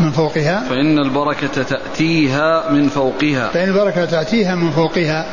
من 0.00 0.10
فوقها. 0.10 0.64
فإن 0.68 0.98
البركة 0.98 1.62
تأتيها 1.62 2.70
من 2.70 2.88
فوقها. 2.88 3.48
فإن 3.48 3.68
البركة 3.68 4.04
تأتيها 4.04 4.54
من 4.54 4.70
فوقها 4.70 5.26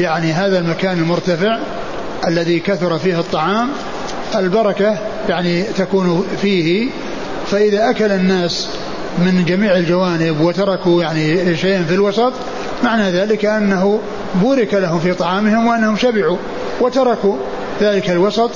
يعني 0.00 0.32
هذا 0.32 0.58
المكان 0.58 0.98
المرتفع 0.98 1.58
الذي 2.26 2.60
كثر 2.60 2.98
فيه 2.98 3.20
الطعام 3.20 3.68
البركة 4.34 4.98
يعني 5.28 5.62
تكون 5.62 6.26
فيه. 6.42 6.88
فإذا 7.46 7.90
أكل 7.90 8.12
الناس 8.12 8.68
من 9.18 9.44
جميع 9.44 9.76
الجوانب 9.76 10.40
وتركوا 10.40 11.02
يعني 11.02 11.56
شيئا 11.56 11.82
في 11.82 11.94
الوسط 11.94 12.32
معنى 12.84 13.10
ذلك 13.10 13.44
أنه 13.44 14.00
بورك 14.42 14.74
لهم 14.74 15.00
في 15.00 15.14
طعامهم 15.14 15.66
وأنهم 15.66 15.96
شبعوا 15.96 16.36
وتركوا 16.80 17.36
ذلك 17.80 18.10
الوسط 18.10 18.50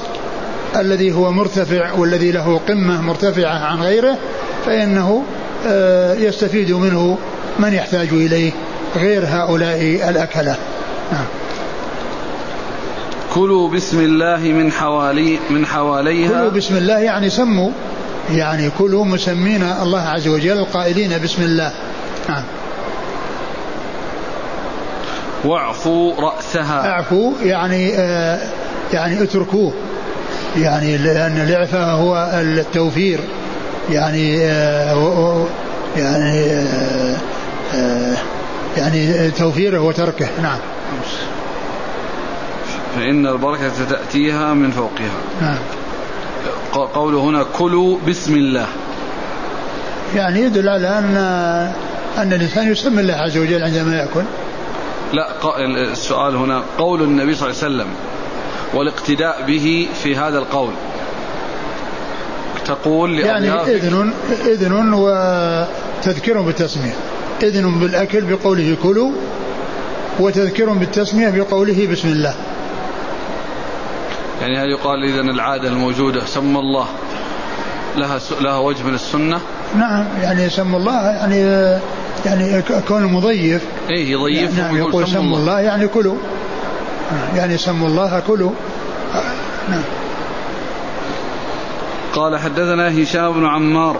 الذي 0.77 1.13
هو 1.13 1.33
مرتفع 1.33 1.93
والذي 1.93 2.33
له 2.33 2.61
قمة 2.69 3.03
مرتفعة 3.03 3.65
عن 3.65 3.83
غيره 3.83 4.19
فإنه 4.67 5.25
آه، 5.67 6.15
يستفيد 6.15 6.73
منه 6.73 7.19
من 7.59 7.73
يحتاج 7.73 8.09
إليه 8.13 8.53
غير 8.97 9.25
هؤلاء 9.27 10.09
الأكلة. 10.09 10.57
نعم. 11.13 11.27
كلوا 13.35 13.69
بسم 13.69 14.01
الله 14.01 14.39
من 14.39 14.73
حوالي 14.73 15.39
من 15.51 15.67
حواليها. 15.67 16.29
كلوا 16.29 16.51
بسم 16.51 16.77
الله 16.77 16.99
يعني 16.99 17.31
سموا 17.31 17.71
يعني 18.31 18.71
كلوا 18.79 19.05
مسمين 19.05 19.63
الله 19.83 20.01
عز 20.01 20.29
وجل 20.29 20.65
قائلين 20.65 21.19
بسم 21.23 21.43
الله. 21.43 21.73
نعم. 22.29 22.43
واعفوا 25.45 26.15
رأسها. 26.21 26.91
اعفوا 26.91 27.33
يعني 27.43 27.95
آه 27.95 28.39
يعني 28.93 29.23
اتركوه. 29.23 29.73
يعني 30.57 30.97
لأن 30.97 31.37
الإعفاء 31.37 31.89
هو 31.89 32.31
التوفير. 32.35 33.21
يعني 33.91 34.45
آه 34.45 35.47
يعني 35.97 36.51
آه 36.51 37.17
آه 37.75 38.17
يعني 38.77 39.31
توفيره 39.31 39.81
وتركه. 39.81 40.29
نعم. 40.43 40.59
فإن 42.97 43.27
البركة 43.27 43.71
تأتيها 43.91 44.55
من 44.55 44.71
فوقها. 44.71 45.21
نعم. 45.41 45.59
قوله 46.73 47.21
هنا 47.21 47.43
كلوا 47.59 47.99
بسم 48.09 48.35
الله. 48.35 48.67
يعني 50.17 50.41
يدل 50.41 50.69
على 50.69 50.99
أن 50.99 51.17
أن 52.19 52.33
الإنسان 52.33 52.73
يسمي 52.73 53.01
الله 53.01 53.15
عز 53.15 53.39
وجل 53.39 53.63
عندما 53.63 53.97
يأكل. 53.97 54.23
لا 55.13 55.29
السؤال 55.93 56.37
هنا 56.37 56.63
قول 56.79 57.03
النبي 57.03 57.35
صلى 57.35 57.51
الله 57.51 57.65
عليه 57.65 57.75
وسلم 57.75 57.87
والاقتداء 58.75 59.45
به 59.47 59.89
في 60.03 60.17
هذا 60.17 60.39
القول. 60.39 60.71
تقول 62.65 63.19
يعني 63.19 63.53
إذن 63.53 64.13
إذن 64.47 64.93
وتذكير 64.95 66.41
بالتسمية. 66.41 66.95
إذن 67.43 67.81
بالأكل 67.81 68.21
بقوله 68.21 68.77
كلوا 68.83 69.13
وتذكير 70.21 70.73
بالتسمية 70.73 71.31
بقوله 71.31 71.89
بسم 71.93 72.09
الله. 72.09 72.35
يعني 74.41 74.59
هل 74.59 74.71
يقال 74.71 75.05
إذا 75.05 75.21
العادة 75.21 75.69
الموجودة 75.69 76.25
سمى 76.25 76.59
الله 76.59 76.87
لها 77.97 78.21
لها 78.41 78.59
وجه 78.59 78.83
من 78.83 78.95
السنة؟ 78.95 79.41
نعم 79.77 80.05
يعني 80.23 80.51
سمى 80.51 80.77
الله 80.77 81.11
يعني 81.11 81.43
يعني 82.27 82.63
كون 82.89 83.03
المضيف 83.03 83.63
إيه 83.91 84.13
يضيف 84.13 84.59
نعم 84.59 84.77
يقول 84.77 85.09
سموا 85.09 85.23
الله. 85.23 85.39
الله 85.39 85.61
يعني 85.61 85.89
كلوا. 85.89 86.17
يعني 87.35 87.59
سموا 87.59 87.89
الله 87.89 88.21
كلوا. 88.21 88.53
نعم 89.71 89.83
قال 92.13 92.39
حدثنا 92.39 93.03
هشام 93.03 93.33
بن 93.33 93.47
عمار. 93.47 93.97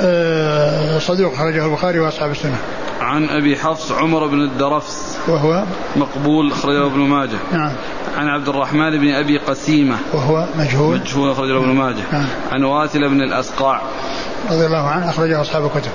آه، 0.00 0.98
صدوق 0.98 1.34
خرجه 1.34 1.66
البخاري 1.66 1.98
وأصحاب 1.98 2.30
السنة. 2.30 2.56
عن 3.00 3.28
أبي 3.28 3.56
حفص 3.56 3.92
عمر 3.92 4.26
بن 4.26 4.40
الدرفس. 4.40 5.18
وهو؟ 5.28 5.64
مقبول 5.96 6.52
أخرجه 6.52 6.86
ابن 6.86 6.98
ماجه. 6.98 7.38
نعم. 7.52 7.72
عن 8.16 8.28
عبد 8.28 8.48
الرحمن 8.48 8.90
بن 8.90 9.14
أبي 9.14 9.38
قسيمة. 9.38 9.96
وهو 10.12 10.46
مجهول. 10.58 11.00
مجهول 11.00 11.30
أخرجه 11.30 11.58
ابن 11.58 11.68
ماجه. 11.68 12.02
نعم. 12.12 12.26
عن 12.52 12.64
واثل 12.64 13.08
بن 13.08 13.20
الأسقاع. 13.22 13.82
رضي 14.50 14.66
الله 14.66 14.88
عنه 14.88 15.10
أخرجه 15.10 15.40
أصحاب 15.40 15.64
الكتب. 15.64 15.90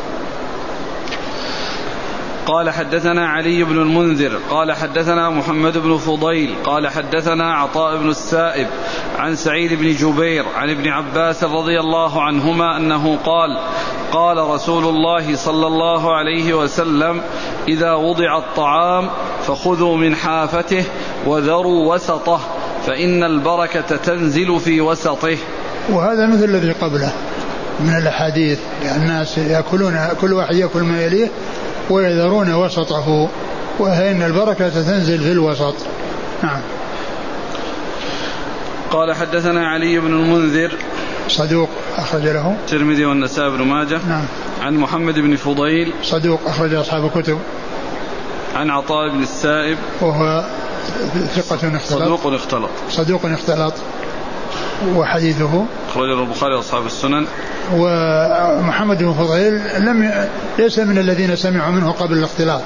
قال 2.50 2.70
حدثنا 2.70 3.30
علي 3.30 3.64
بن 3.64 3.78
المنذر 3.78 4.40
قال 4.50 4.74
حدثنا 4.74 5.30
محمد 5.30 5.78
بن 5.78 5.98
فضيل 5.98 6.56
قال 6.64 6.88
حدثنا 6.88 7.54
عطاء 7.54 7.98
بن 7.98 8.10
السائب 8.10 8.68
عن 9.18 9.36
سعيد 9.36 9.74
بن 9.74 9.92
جبير 9.92 10.46
عن 10.56 10.70
ابن 10.70 10.88
عباس 10.88 11.44
رضي 11.44 11.80
الله 11.80 12.24
عنهما 12.24 12.78
أنه 12.78 13.18
قال 13.26 13.60
قال 14.12 14.38
رسول 14.38 14.86
الله 14.86 15.36
صلى 15.36 15.68
الله 15.68 16.16
عليه 16.16 16.54
وسلم 16.54 17.22
إذا 17.68 17.94
وضع 17.94 18.38
الطعام 18.38 19.10
فخذوا 19.48 19.98
من 19.98 20.16
حافته 20.16 20.84
وذروا 21.26 21.96
وسطه 21.96 22.40
فإن 22.88 23.24
البركة 23.24 23.96
تنزل 23.96 24.60
في 24.60 24.82
وسطه. 24.82 25.38
وهذا 25.90 26.28
مثل 26.28 26.44
الذي 26.44 26.72
قبله 26.72 27.14
من 27.80 27.98
الأحاديث 27.98 28.60
الناس 28.96 29.38
يأكلون 29.38 30.00
كل 30.22 30.34
واحد 30.34 30.56
يأكل 30.56 30.80
ما 30.80 31.06
يليه 31.06 31.28
ويذرون 31.90 32.54
وسطه 32.54 33.30
وإن 33.80 34.24
البركة 34.24 34.70
تنزل 34.70 35.20
في 35.20 35.32
الوسط. 35.32 35.76
نعم. 36.44 36.62
قال 38.92 39.16
حدثنا 39.16 39.68
علي 39.68 40.00
بن 40.00 40.14
المنذر 40.14 40.72
صدوق 41.28 41.70
أخرج 41.98 42.22
له. 42.22 42.56
الترمذي 42.66 43.06
والنسائي 43.06 43.50
بن 43.50 43.62
ماجه. 43.62 44.00
نعم. 44.08 44.26
عن 44.62 44.76
محمد 44.76 45.20
بن 45.20 45.36
فضيل. 45.36 45.94
صدوق 46.04 46.40
أخرج 46.46 46.74
أصحاب 46.74 47.06
الكتب. 47.06 47.40
عن 48.56 48.70
عطاء 48.70 49.10
بن 49.10 49.22
السائب. 49.22 49.78
وهو 50.02 50.46
ثقة 51.36 51.76
اختلط. 51.76 52.02
صدوق 52.02 52.34
اختلط. 52.34 52.70
صدوق 52.90 53.26
اختلط. 53.26 53.74
وحديثه. 54.96 55.66
أخرجه 55.90 56.24
البخاري 56.24 56.56
وأصحاب 56.56 56.86
السنن. 56.86 57.26
ومحمد 57.74 59.04
بن 59.04 59.14
فضيل 59.14 59.62
لم 59.80 60.28
ليس 60.60 60.80
من 60.80 60.98
الذين 60.98 61.36
سمعوا 61.36 61.72
منه 61.72 61.92
قبل 61.92 62.18
الاختلاط. 62.18 62.62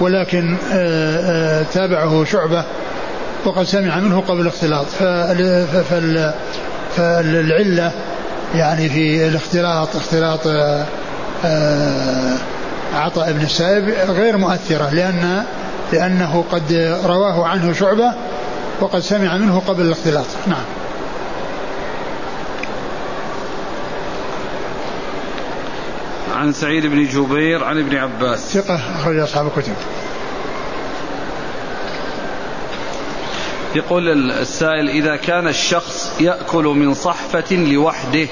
ولكن 0.00 0.56
آه، 0.72 1.60
آه، 1.60 1.62
تابعه 1.62 2.24
شعبة 2.24 2.64
وقد 3.44 3.64
سمع 3.64 4.00
منه 4.00 4.20
قبل 4.20 4.40
الاختلاط. 4.40 4.86
فالعلة 6.96 7.92
يعني 8.54 8.88
في 8.88 9.28
الاختلاط 9.28 9.96
اختلاط 9.96 10.40
آه، 11.44 12.36
عطاء 12.94 13.32
بن 13.32 13.42
السائب 13.42 13.88
غير 14.08 14.36
مؤثرة 14.36 14.90
لأن 14.90 15.44
لأنه 15.92 16.44
قد 16.52 16.96
رواه 17.04 17.46
عنه 17.46 17.72
شعبة 17.72 18.12
وقد 18.80 19.00
سمع 19.00 19.36
منه 19.36 19.62
قبل 19.68 19.82
الاختلاط. 19.82 20.26
نعم. 20.46 20.81
عن 26.32 26.52
سعيد 26.52 26.86
بن 26.86 27.04
جبير 27.04 27.64
عن 27.64 27.78
ابن 27.78 27.96
عباس. 27.96 28.58
ثقة 28.58 28.80
أخرج 28.96 29.18
أصحاب 29.18 29.46
الكتب. 29.46 29.74
يقول 33.74 34.30
السائل 34.30 34.88
إذا 34.88 35.16
كان 35.16 35.48
الشخص 35.48 36.20
يأكل 36.20 36.64
من 36.64 36.94
صحفة 36.94 37.56
لوحده 37.56 38.28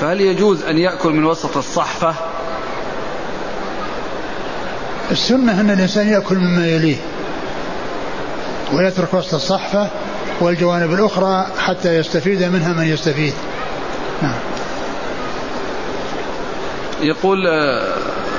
فهل 0.00 0.20
يجوز 0.20 0.62
أن 0.62 0.78
يأكل 0.78 1.10
من 1.10 1.24
وسط 1.24 1.56
الصحفة؟ 1.56 2.14
السنة 5.10 5.60
أن 5.60 5.70
الإنسان 5.70 6.08
يأكل 6.08 6.36
مما 6.36 6.66
يليه 6.66 6.96
ويترك 8.72 9.14
وسط 9.14 9.34
الصحفة 9.34 9.90
والجوانب 10.40 10.92
الأخرى 10.92 11.46
حتى 11.58 11.96
يستفيد 11.96 12.42
منها 12.42 12.72
من 12.72 12.86
يستفيد. 12.86 13.34
نعم. 14.22 14.45
يقول 17.00 17.46
آه، 17.46 17.94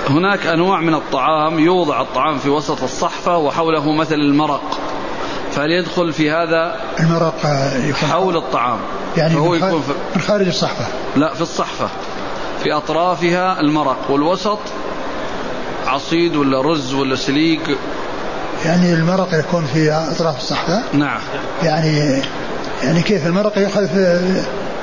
هناك 0.10 0.48
أنواع 0.48 0.82
من 0.82 0.94
الطعام 0.94 1.60
يوضع 1.60 2.02
الطعام 2.02 2.38
في 2.38 2.50
وسط 2.50 2.84
الصحفة 2.84 3.38
وحوله 3.38 3.92
مثل 3.92 4.16
المرق. 4.16 4.80
فهل 5.52 5.72
يدخل 5.72 6.14
في 6.14 6.32
هذا 6.32 6.76
المرق 7.00 7.46
آه، 7.46 7.78
يكون 7.78 8.10
حول 8.10 8.38
الطعام. 8.38 8.80
يعني 9.18 9.34
فهو 9.34 9.50
من, 9.50 9.58
يكون 9.58 9.82
في 9.82 9.92
من 10.16 10.22
خارج 10.22 10.48
الصحفة. 10.48 10.86
لا 11.16 11.34
في 11.34 11.42
الصحفة. 11.42 11.90
في 12.64 12.74
أطرافها 12.74 13.60
المرق. 13.60 14.12
والوسط 14.12 14.60
عصيد 15.88 16.36
ولا 16.36 16.62
رز 16.62 16.94
ولا 16.94 17.16
سليق. 17.16 17.78
يعني 18.66 18.94
المرق 18.94 19.30
يكون 19.34 19.66
في 19.66 19.92
أطراف 19.92 20.38
الصحفة؟ 20.38 20.84
نعم. 20.94 21.20
يعني 21.64 22.22
يعني 22.84 23.02
كيف 23.02 23.28
المرق 23.28 23.58
يؤخذ 23.58 23.88
في 23.88 24.22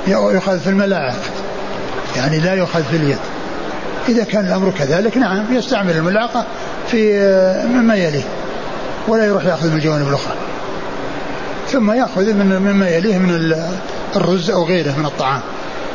يؤخذ 0.07 0.59
في 0.59 0.69
الملاعق 0.69 1.19
يعني 2.15 2.39
لا 2.39 2.53
يؤخذ 2.53 2.83
في 2.83 2.95
اليد. 2.95 3.19
إذا 4.09 4.23
كان 4.23 4.45
الأمر 4.45 4.71
كذلك 4.77 5.17
نعم 5.17 5.53
يستعمل 5.53 5.97
الملعقة 5.97 6.45
في 6.87 7.17
آه، 7.17 7.65
مما 7.65 7.95
يليه 7.95 8.23
ولا 9.07 9.25
يروح 9.25 9.45
يأخذ 9.45 9.69
من 9.69 9.75
الجوانب 9.75 10.07
الأخرى. 10.07 10.33
ثم 11.71 11.91
يأخذ 11.91 12.33
من 12.33 12.57
مما 12.57 12.89
يليه 12.89 13.17
من 13.17 13.55
الرز 14.15 14.49
أو 14.49 14.63
غيره 14.63 14.95
من 14.97 15.05
الطعام. 15.05 15.41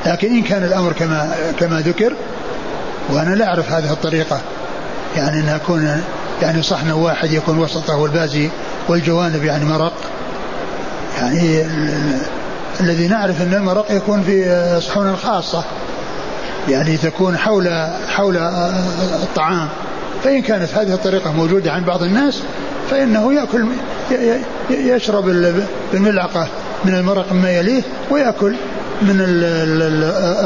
لكن 0.07 0.37
إن 0.37 0.43
كان 0.43 0.65
الأمر 0.65 0.93
كما 0.93 1.35
كما 1.59 1.81
ذكر 1.81 2.15
وأنا 3.11 3.35
لا 3.35 3.47
أعرف 3.47 3.73
هذه 3.73 3.93
الطريقة 3.93 4.41
يعني 5.17 5.41
أن 5.41 5.57
يكون 5.57 6.03
يعني 6.43 6.63
صحن 6.63 6.91
واحد 6.91 7.33
يكون 7.33 7.59
وسطه 7.59 8.05
البازي 8.05 8.51
والجوانب 8.89 9.45
يعني 9.45 9.65
مرق 9.65 9.93
يعني 11.19 11.67
الذي 12.81 13.09
نعرف 13.09 13.43
أن 13.43 13.55
المرق 13.55 13.93
يكون 13.93 14.23
في 14.23 14.81
صحون 14.81 15.17
خاصة. 15.17 15.65
يعني 16.69 16.97
تكون 16.97 17.39
حول 17.39 17.69
حول 18.09 18.37
الطعام. 19.23 19.69
فإن 20.25 20.43
كانت 20.43 20.75
هذه 20.75 20.95
الطريقة 20.95 21.33
موجودة 21.33 21.73
عند 21.73 21.87
بعض 21.87 22.03
الناس 22.03 22.43
فإنه 22.91 23.35
يأكل 23.35 23.67
يشرب 24.71 25.25
بالملعقة 25.93 26.49
من 26.85 26.95
المرق 26.95 27.33
ما 27.33 27.51
يليه 27.51 27.83
ويأكل 28.11 28.57
من 29.03 29.17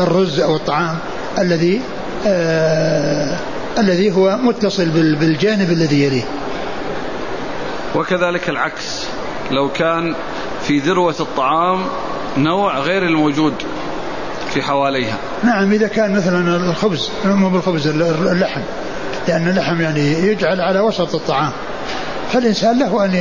الرز 0.02 0.40
أو 0.40 0.56
الطعام 0.56 0.98
الذي 1.38 1.80
آه 2.26 3.38
الذي 3.78 4.12
هو 4.12 4.36
متصل 4.36 4.88
بالجانب 4.90 5.70
الذي 5.70 6.04
يليه. 6.04 6.24
وكذلك 7.94 8.48
العكس. 8.48 9.06
لو 9.50 9.68
كان 9.72 10.14
في 10.62 10.78
ذروة 10.78 11.14
الطعام 11.20 11.84
نوع 12.38 12.78
غير 12.78 13.02
الموجود 13.02 13.54
في 14.54 14.62
حواليها. 14.62 15.16
نعم 15.42 15.72
إذا 15.72 15.88
كان 15.88 16.16
مثلا 16.16 16.56
الخبز 16.56 17.10
مو 17.24 17.50
بالخبز 17.50 17.86
اللحم. 17.86 18.60
لأن 19.28 19.48
اللحم 19.48 19.80
يعني 19.80 20.00
يجعل 20.00 20.60
على 20.60 20.80
وسط 20.80 21.14
الطعام. 21.14 21.52
فالإنسان 22.32 22.78
له 22.78 23.04
أن 23.04 23.14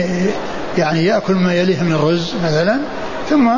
يعني 0.78 1.06
يأكل 1.06 1.34
ما 1.34 1.54
يليه 1.54 1.84
من 1.84 1.94
الرز 1.94 2.34
مثلا 2.44 2.80
ثم 3.30 3.50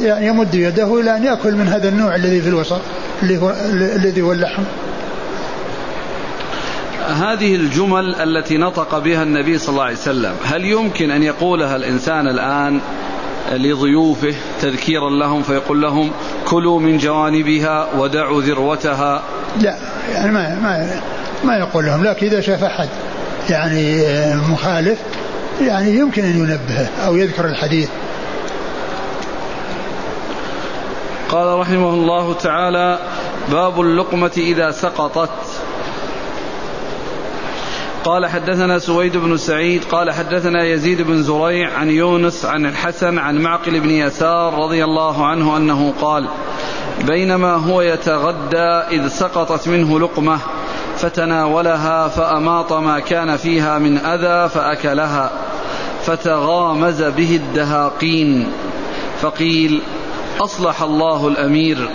يمد 0.00 0.54
يده 0.54 1.00
إلى 1.00 1.16
أن 1.16 1.24
يأكل 1.24 1.54
من 1.54 1.68
هذا 1.68 1.88
النوع 1.88 2.16
الذي 2.16 2.40
في 2.40 2.48
الوسط 2.48 2.80
اللي 3.22 3.38
هو 3.38 3.50
الذي 3.72 4.22
هو 4.22 4.32
اللحم. 4.32 4.62
هذه 7.08 7.54
الجمل 7.54 8.14
التي 8.14 8.58
نطق 8.58 8.98
بها 8.98 9.22
النبي 9.22 9.58
صلى 9.58 9.68
الله 9.68 9.84
عليه 9.84 9.96
وسلم 9.96 10.34
هل 10.44 10.64
يمكن 10.64 11.10
أن 11.10 11.22
يقولها 11.22 11.76
الإنسان 11.76 12.28
الآن؟ 12.28 12.80
لضيوفه 13.52 14.34
تذكيرا 14.60 15.10
لهم 15.10 15.42
فيقول 15.42 15.82
لهم 15.82 16.10
كلوا 16.44 16.80
من 16.80 16.98
جوانبها 16.98 17.88
ودعوا 17.98 18.42
ذروتها. 18.42 19.22
لا 19.60 19.76
يعني 20.12 20.32
ما 20.32 20.54
ما 20.54 21.00
ما 21.44 21.56
يقول 21.56 21.86
لهم 21.86 22.04
لكن 22.04 22.26
إذا 22.26 22.40
شاف 22.40 22.64
أحد 22.64 22.88
يعني 23.50 24.04
مخالف 24.34 24.98
يعني 25.60 25.96
يمكن 25.96 26.24
أن 26.24 26.38
ينبهه 26.38 26.88
أو 27.06 27.16
يذكر 27.16 27.44
الحديث. 27.44 27.88
قال 31.28 31.58
رحمه 31.58 31.90
الله 31.90 32.34
تعالى 32.34 32.98
باب 33.50 33.80
اللقمة 33.80 34.30
إذا 34.36 34.70
سقطت 34.70 35.30
قال 38.06 38.26
حدثنا 38.26 38.78
سويد 38.78 39.16
بن 39.16 39.36
سعيد 39.36 39.84
قال 39.84 40.10
حدثنا 40.10 40.64
يزيد 40.64 41.02
بن 41.02 41.22
زريع 41.22 41.78
عن 41.78 41.90
يونس 41.90 42.44
عن 42.44 42.66
الحسن 42.66 43.18
عن 43.18 43.38
معقل 43.38 43.80
بن 43.80 43.90
يسار 43.90 44.54
رضي 44.54 44.84
الله 44.84 45.26
عنه 45.26 45.56
أنه 45.56 45.94
قال 46.00 46.28
بينما 47.06 47.54
هو 47.54 47.80
يتغدى 47.80 48.96
إذ 48.96 49.08
سقطت 49.08 49.68
منه 49.68 50.00
لقمة 50.00 50.38
فتناولها 50.96 52.08
فأماط 52.08 52.72
ما 52.72 53.00
كان 53.00 53.36
فيها 53.36 53.78
من 53.78 53.98
أذى 53.98 54.48
فأكلها 54.48 55.30
فتغامز 56.02 57.02
به 57.02 57.36
الدهاقين 57.36 58.52
فقيل 59.20 59.82
أصلح 60.40 60.82
الله 60.82 61.28
الأمير. 61.28 61.88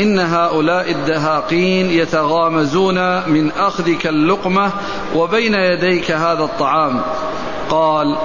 إن 0.00 0.18
هؤلاء 0.18 0.90
الدهاقين 0.90 1.90
يتغامزون 1.90 3.28
من 3.28 3.52
أخذك 3.52 4.06
اللقمة 4.06 4.72
وبين 5.14 5.54
يديك 5.54 6.10
هذا 6.10 6.44
الطعام. 6.44 7.00
قال 7.70 8.16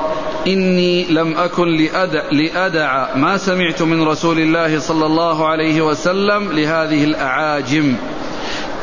إني 0.48 1.06
لم 1.06 1.38
أكن 1.38 1.68
لأدع, 1.68 2.24
لأدع 2.32 3.16
ما 3.16 3.38
سمعت 3.38 3.82
من 3.82 4.08
رسول 4.08 4.40
الله 4.40 4.80
صلى 4.80 5.06
الله 5.06 5.48
عليه 5.48 5.82
وسلم 5.82 6.52
لهذه 6.52 7.04
الأعاجم. 7.04 7.96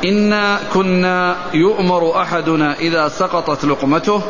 إنا 0.05 0.59
كنا 0.73 1.37
يؤمر 1.55 2.23
أحدنا 2.23 2.75
إذا 2.75 3.09
سقطت 3.09 3.65
لقمته 3.65 4.23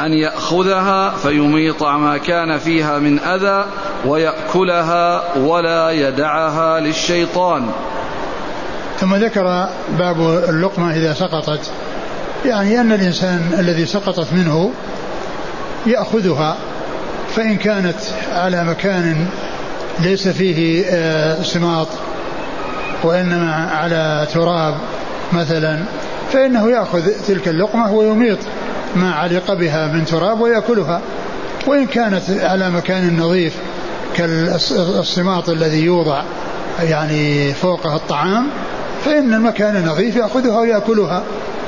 أن 0.00 0.12
يأخذها 0.12 1.10
فيميط 1.10 1.82
ما 1.82 2.18
كان 2.18 2.58
فيها 2.58 2.98
من 2.98 3.18
أذى 3.18 3.66
ويأكلها 4.06 5.36
ولا 5.36 5.90
يدعها 5.90 6.80
للشيطان. 6.80 7.70
ثم 9.00 9.14
ذكر 9.14 9.68
باب 9.98 10.20
اللقمة 10.48 10.92
إذا 10.96 11.14
سقطت 11.14 11.70
يعني 12.44 12.80
أن 12.80 12.92
الإنسان 12.92 13.56
الذي 13.58 13.86
سقطت 13.86 14.32
منه 14.32 14.72
يأخذها 15.86 16.56
فإن 17.34 17.56
كانت 17.56 17.96
على 18.32 18.64
مكان 18.64 19.26
ليس 20.00 20.28
فيه 20.28 20.84
آه، 20.88 21.42
سماط 21.42 21.88
وإنما 23.02 23.70
على 23.72 24.26
تراب 24.34 24.74
مثلا 25.34 25.78
فإنه 26.32 26.70
يأخذ 26.70 27.10
تلك 27.28 27.48
اللقمة 27.48 27.92
ويميط 27.92 28.38
ما 28.96 29.14
علق 29.14 29.52
بها 29.52 29.86
من 29.86 30.04
تراب 30.04 30.40
ويأكلها. 30.40 31.00
وإن 31.66 31.86
كانت 31.86 32.22
على 32.30 32.70
مكان 32.70 33.20
نظيف 33.20 33.54
كالصماط 34.16 35.48
الذي 35.48 35.84
يوضع 35.84 36.22
يعني 36.82 37.52
فوقها 37.52 37.96
الطعام 37.96 38.46
فإن 39.04 39.34
المكان 39.34 39.76
النظيف 39.76 40.16
يأخذها 40.16 40.58
ويأكلها 40.58 41.22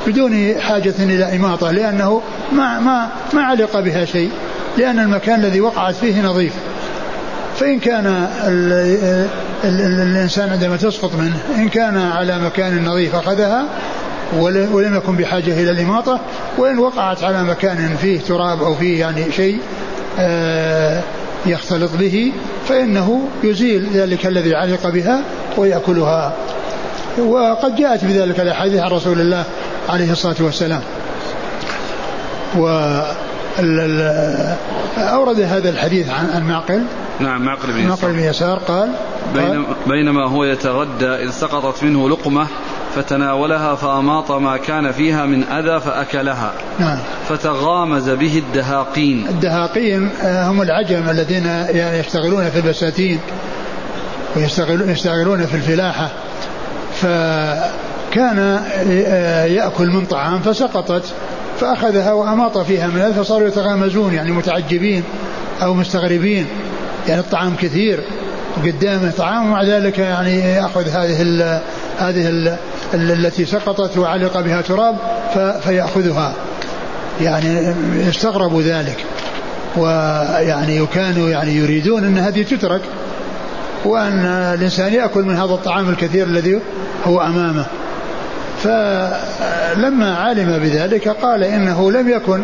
بدون 0.07 0.55
حاجة 0.61 0.95
إلى 0.99 1.37
إماطة 1.37 1.71
لأنه 1.71 2.23
ما 2.53 2.81
ما 2.81 3.09
ما 3.33 3.43
علق 3.43 3.81
بها 3.81 4.05
شيء 4.05 4.31
لأن 4.79 4.99
المكان 4.99 5.41
الذي 5.41 5.61
وقعت 5.61 5.95
فيه 5.95 6.23
نظيف. 6.23 6.53
فإن 7.57 7.79
كان 7.79 8.29
الإنسان 9.69 10.51
عندما 10.51 10.77
تسقط 10.77 11.15
منه 11.15 11.39
إن 11.59 11.69
كان 11.69 11.97
على 11.97 12.39
مكان 12.39 12.85
نظيف 12.85 13.15
أخذها 13.15 13.67
ولم 14.39 14.97
يكن 14.97 15.17
بحاجة 15.17 15.63
إلى 15.63 15.71
الإماطة 15.71 16.21
وإن 16.59 16.79
وقعت 16.79 17.25
على 17.25 17.43
مكان 17.43 17.97
فيه 18.01 18.21
تراب 18.21 18.63
أو 18.63 18.75
فيه 18.75 19.01
يعني 19.01 19.33
شيء 19.33 19.61
آه، 20.19 21.03
يختلط 21.47 21.91
به 21.99 22.33
فإنه 22.69 23.29
يزيل 23.45 23.87
ذلك 23.95 24.27
الذي 24.27 24.55
علق 24.55 24.89
بها 24.89 25.21
ويأكلها. 25.57 26.33
وقد 27.19 27.77
جاءت 27.77 28.05
بذلك 28.05 28.41
الأحاديث 28.41 28.81
عن 28.81 28.91
رسول 28.91 29.21
الله 29.21 29.45
عليه 29.89 30.13
الصلاة 30.13 30.37
والسلام. 30.41 30.81
و 32.59 32.69
أورد 34.99 35.41
هذا 35.41 35.69
الحديث 35.69 36.11
عن 36.11 36.43
معقل. 36.49 36.83
نعم 37.21 37.45
معقل 37.45 37.73
بن 37.73 37.87
معقل 37.87 38.13
بن 38.13 38.19
يسار. 38.19 38.59
قال 38.59 38.91
بينما, 39.35 39.67
بينما 39.87 40.29
هو 40.29 40.45
يتغدى 40.45 41.07
إذ 41.07 41.31
سقطت 41.31 41.85
منه 41.85 42.09
لقمة 42.09 42.47
فتناولها 42.95 43.75
فأماط 43.75 44.31
ما 44.31 44.57
كان 44.57 44.93
فيها 44.93 45.27
من 45.27 45.45
أذى 45.45 45.81
فأكلها. 45.81 46.53
نعم. 46.79 46.99
فتغامز 47.29 48.11
به 48.11 48.39
الدهاقين. 48.39 49.27
الدهاقين 49.29 50.11
آه، 50.23 50.51
هم 50.51 50.63
العجم 50.63 51.09
الذين 51.11 51.47
يشتغلون 51.75 52.51
في 52.51 52.57
البساتين 52.57 53.21
ويشتغلون 54.37 55.47
في 55.47 55.55
الفلاحة. 55.55 56.11
فكان 56.95 58.39
آه، 58.39 59.45
يأكل 59.45 59.87
من 59.87 60.07
طعام 60.07 60.41
فسقطت 60.41 61.05
فأخذها 61.61 62.13
وأماط 62.13 62.59
فيها 62.59 62.87
من 62.87 63.13
فصاروا 63.13 63.49
يتغامزون 63.49 64.15
يعني 64.15 64.33
متعجبين 64.33 65.03
أو 65.63 65.75
مستغربين. 65.75 66.47
يعني 67.09 67.21
الطعام 67.21 67.57
كثير 67.57 68.01
قدامه 68.65 69.11
طعام 69.11 69.47
ومع 69.47 69.63
ذلك 69.63 69.99
يعني 69.99 70.39
يأخذ 70.41 70.89
هذه 70.89 71.23
ال 71.23 71.61
هذه 71.99 72.29
ال 72.29 72.57
التي 72.95 73.45
سقطت 73.45 73.99
وعلق 73.99 74.41
بها 74.41 74.61
تراب 74.61 74.97
فيأخذها. 75.63 76.35
يعني 77.21 77.75
استغربوا 78.09 78.63
ذلك. 78.63 79.05
ويعني 79.77 80.81
وكانوا 80.81 81.29
يعني 81.29 81.57
يريدون 81.57 82.05
أن 82.05 82.19
هذه 82.19 82.43
تترك 82.43 82.81
وأن 83.85 84.27
الإنسان 84.27 84.93
يأكل 84.93 85.23
من 85.23 85.37
هذا 85.37 85.55
الطعام 85.55 85.89
الكثير 85.89 86.27
الذي 86.27 86.61
هو 87.07 87.21
أمامه. 87.21 87.67
فلما 88.63 90.17
علم 90.17 90.59
بذلك 90.59 91.09
قال 91.09 91.45
إنه 91.45 91.93
لم 91.93 92.09
يكن 92.09 92.43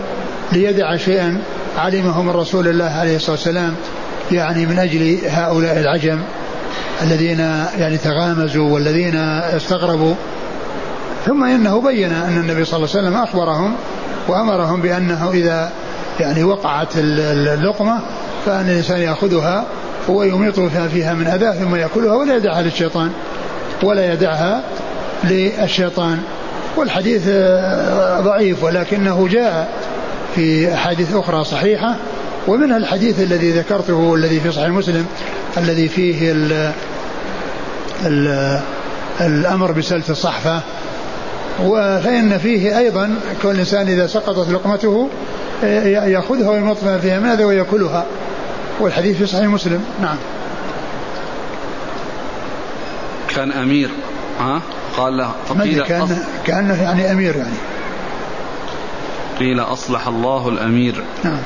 ليدع 0.53 0.97
شيئا 0.97 1.39
علمه 1.79 2.23
من 2.23 2.31
رسول 2.31 2.69
الله 2.69 2.91
عليه 3.01 3.17
الصلاة 3.17 3.37
والسلام. 3.37 3.75
يعني 4.33 4.67
من 4.67 4.79
أجل 4.79 5.19
هؤلاء 5.29 5.79
العجم 5.81 6.19
الذين 7.03 7.39
يعني 7.79 7.97
تغامزوا 7.99 8.71
والذين 8.71 9.17
استغربوا. 9.17 10.15
ثم 11.27 11.45
إنه 11.45 11.81
بين 11.81 12.13
أن 12.13 12.39
النبي 12.39 12.65
صلى 12.65 12.77
الله 12.77 12.89
عليه 12.97 13.09
وسلم 13.09 13.17
أخبرهم 13.17 13.75
وأمرهم 14.29 14.81
بأنه 14.83 15.31
إذا 15.31 15.73
يعني 16.21 16.45
وقعت 16.45 16.89
اللقمة 16.97 18.01
فأن 18.47 18.69
الإنسان 18.71 19.01
يأخذها 19.01 19.65
ويميط 20.09 20.61
فيها 20.61 21.15
من 21.15 21.27
أذى 21.27 21.59
ثم 21.59 21.75
يأكلها 21.75 22.15
ولا 22.15 22.37
يدعها 22.37 22.63
للشيطان 22.63 23.11
ولا 23.83 24.13
يدعها 24.13 24.63
للشيطان. 25.25 26.19
والحديث 26.77 27.29
ضعيف 28.21 28.65
ولكنه 28.65 29.29
جاء 29.31 29.73
في 30.35 30.75
أحاديث 30.75 31.17
أخرى 31.17 31.45
صحيحة 31.45 31.97
ومنها 32.47 32.77
الحديث 32.77 33.21
الذي 33.21 33.51
ذكرته 33.51 34.15
الذي 34.15 34.41
في 34.41 34.53
صحيح 34.53 34.69
مسلم 34.69 35.07
الذي 35.57 35.89
فيه 35.89 36.33
ال 36.33 36.73
ال 38.07 38.61
الأمر 39.21 39.73
بسلة 39.73 40.03
الصحفة 40.11 40.61
فإن 42.05 42.39
فيه 42.39 42.79
أيضا 42.79 43.15
كل 43.43 43.59
إنسان 43.59 43.89
إذا 43.89 44.07
سقطت 44.07 44.51
لقمته 44.51 45.09
يأخذها 45.63 46.51
ويمطمئ 46.51 46.99
فيها 46.99 47.21
ماذا 47.21 47.45
ويأكلها. 47.45 48.07
والحديث 48.81 49.17
في 49.17 49.27
صحيح 49.27 49.47
مسلم 49.47 49.85
نعم. 50.03 50.17
كان 53.29 53.53
أمير 53.53 53.91
ها؟ 54.41 54.63
قال 54.97 55.17
له 55.17 55.33
فقيل 55.49 55.83
كأنه, 55.83 56.25
كأنه 56.47 56.83
يعني 56.83 57.13
أمير 57.13 57.37
يعني. 57.37 57.57
قيل 59.39 59.61
أصلح 59.61 60.09
الله 60.09 60.49
الأمير. 60.49 61.05
نعم. 61.25 61.39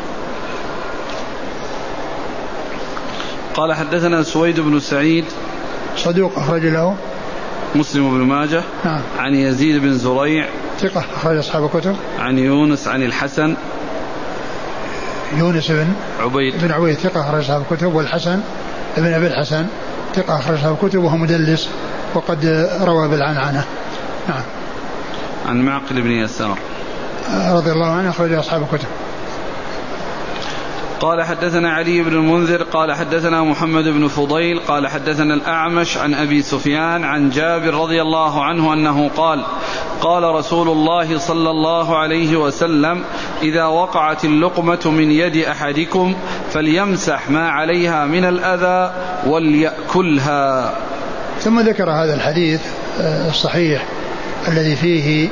قال 3.57 3.75
حدثنا 3.75 4.23
سويد 4.23 4.61
بن 4.61 4.81
سعيد 4.81 5.25
صدوق 5.97 6.39
أخرج 6.39 6.67
له. 6.67 6.97
مسلم 7.75 8.11
بن 8.11 8.25
ماجه 8.25 8.63
نعم. 8.85 9.01
عن 9.19 9.35
يزيد 9.35 9.83
بن 9.83 9.99
زريع 9.99 10.47
ثقة 10.81 11.05
أخرج 11.17 11.37
أصحاب 11.37 11.65
الكتب. 11.65 11.97
عن 12.19 12.39
يونس 12.39 12.89
عن 12.89 13.03
الحسن 13.03 13.57
يونس 15.39 15.71
بن 15.71 15.87
عبيد. 16.21 16.55
بن 16.63 16.73
عبيد 16.73 16.95
ثقة 16.95 17.21
أخرج 17.21 17.41
أصحاب 17.41 17.63
الكتب. 17.71 17.95
والحسن 17.95 18.41
بن 18.97 19.13
أبي 19.13 19.27
الحسن 19.27 19.67
ثقة 20.15 20.39
أخرج 20.39 20.55
أصحاب 20.57 20.77
الكتب. 20.83 20.99
وهو 20.99 21.17
مدلس 21.17 21.69
وقد 22.15 22.69
روى 22.81 23.09
بالعنعنة. 23.09 23.65
نعم. 24.29 24.43
عن 25.47 25.61
معقل 25.61 26.03
بن 26.03 26.11
يسار. 26.11 26.59
رضي 27.49 27.73
الله 27.73 27.87
عنه 27.87 28.11
أخرج 28.11 28.33
أصحاب 28.33 28.63
الكتب. 28.63 28.89
قال 31.01 31.23
حدثنا 31.23 31.73
علي 31.73 32.03
بن 32.03 32.13
المنذر 32.13 32.63
قال 32.63 32.93
حدثنا 32.93 33.43
محمد 33.43 33.85
بن 33.85 34.09
فضيل 34.09 34.59
قال 34.59 34.89
حدثنا 34.89 35.35
الأعمش 35.35 35.97
عن 35.97 36.15
أبي 36.15 36.43
سفيان 36.43 37.05
عن 37.05 37.31
جابر 37.31 37.75
رضي 37.75 38.03
الله 38.03 38.45
عنه 38.45 38.73
أنه 38.73 39.11
قال 39.17 39.45
قال 40.01 40.23
رسول 40.23 40.69
الله 40.69 41.19
صلى 41.19 41.51
الله 41.51 41.97
عليه 41.99 42.37
وسلم 42.37 43.05
إذا 43.43 43.65
وقعت 43.65 44.25
اللقمة 44.25 44.81
من 44.87 45.11
يد 45.11 45.37
أحدكم 45.37 46.17
فليمسح 46.51 47.31
ما 47.31 47.49
عليها 47.49 48.07
من 48.07 48.25
الأذى 48.25 48.95
وليأكلها. 49.27 50.75
ثم 51.41 51.61
ذكر 51.61 51.91
هذا 51.91 52.15
الحديث 52.15 52.61
آه، 53.01 53.29
الصحيح 53.29 53.87
الذي 54.49 54.77
فيه 54.77 55.29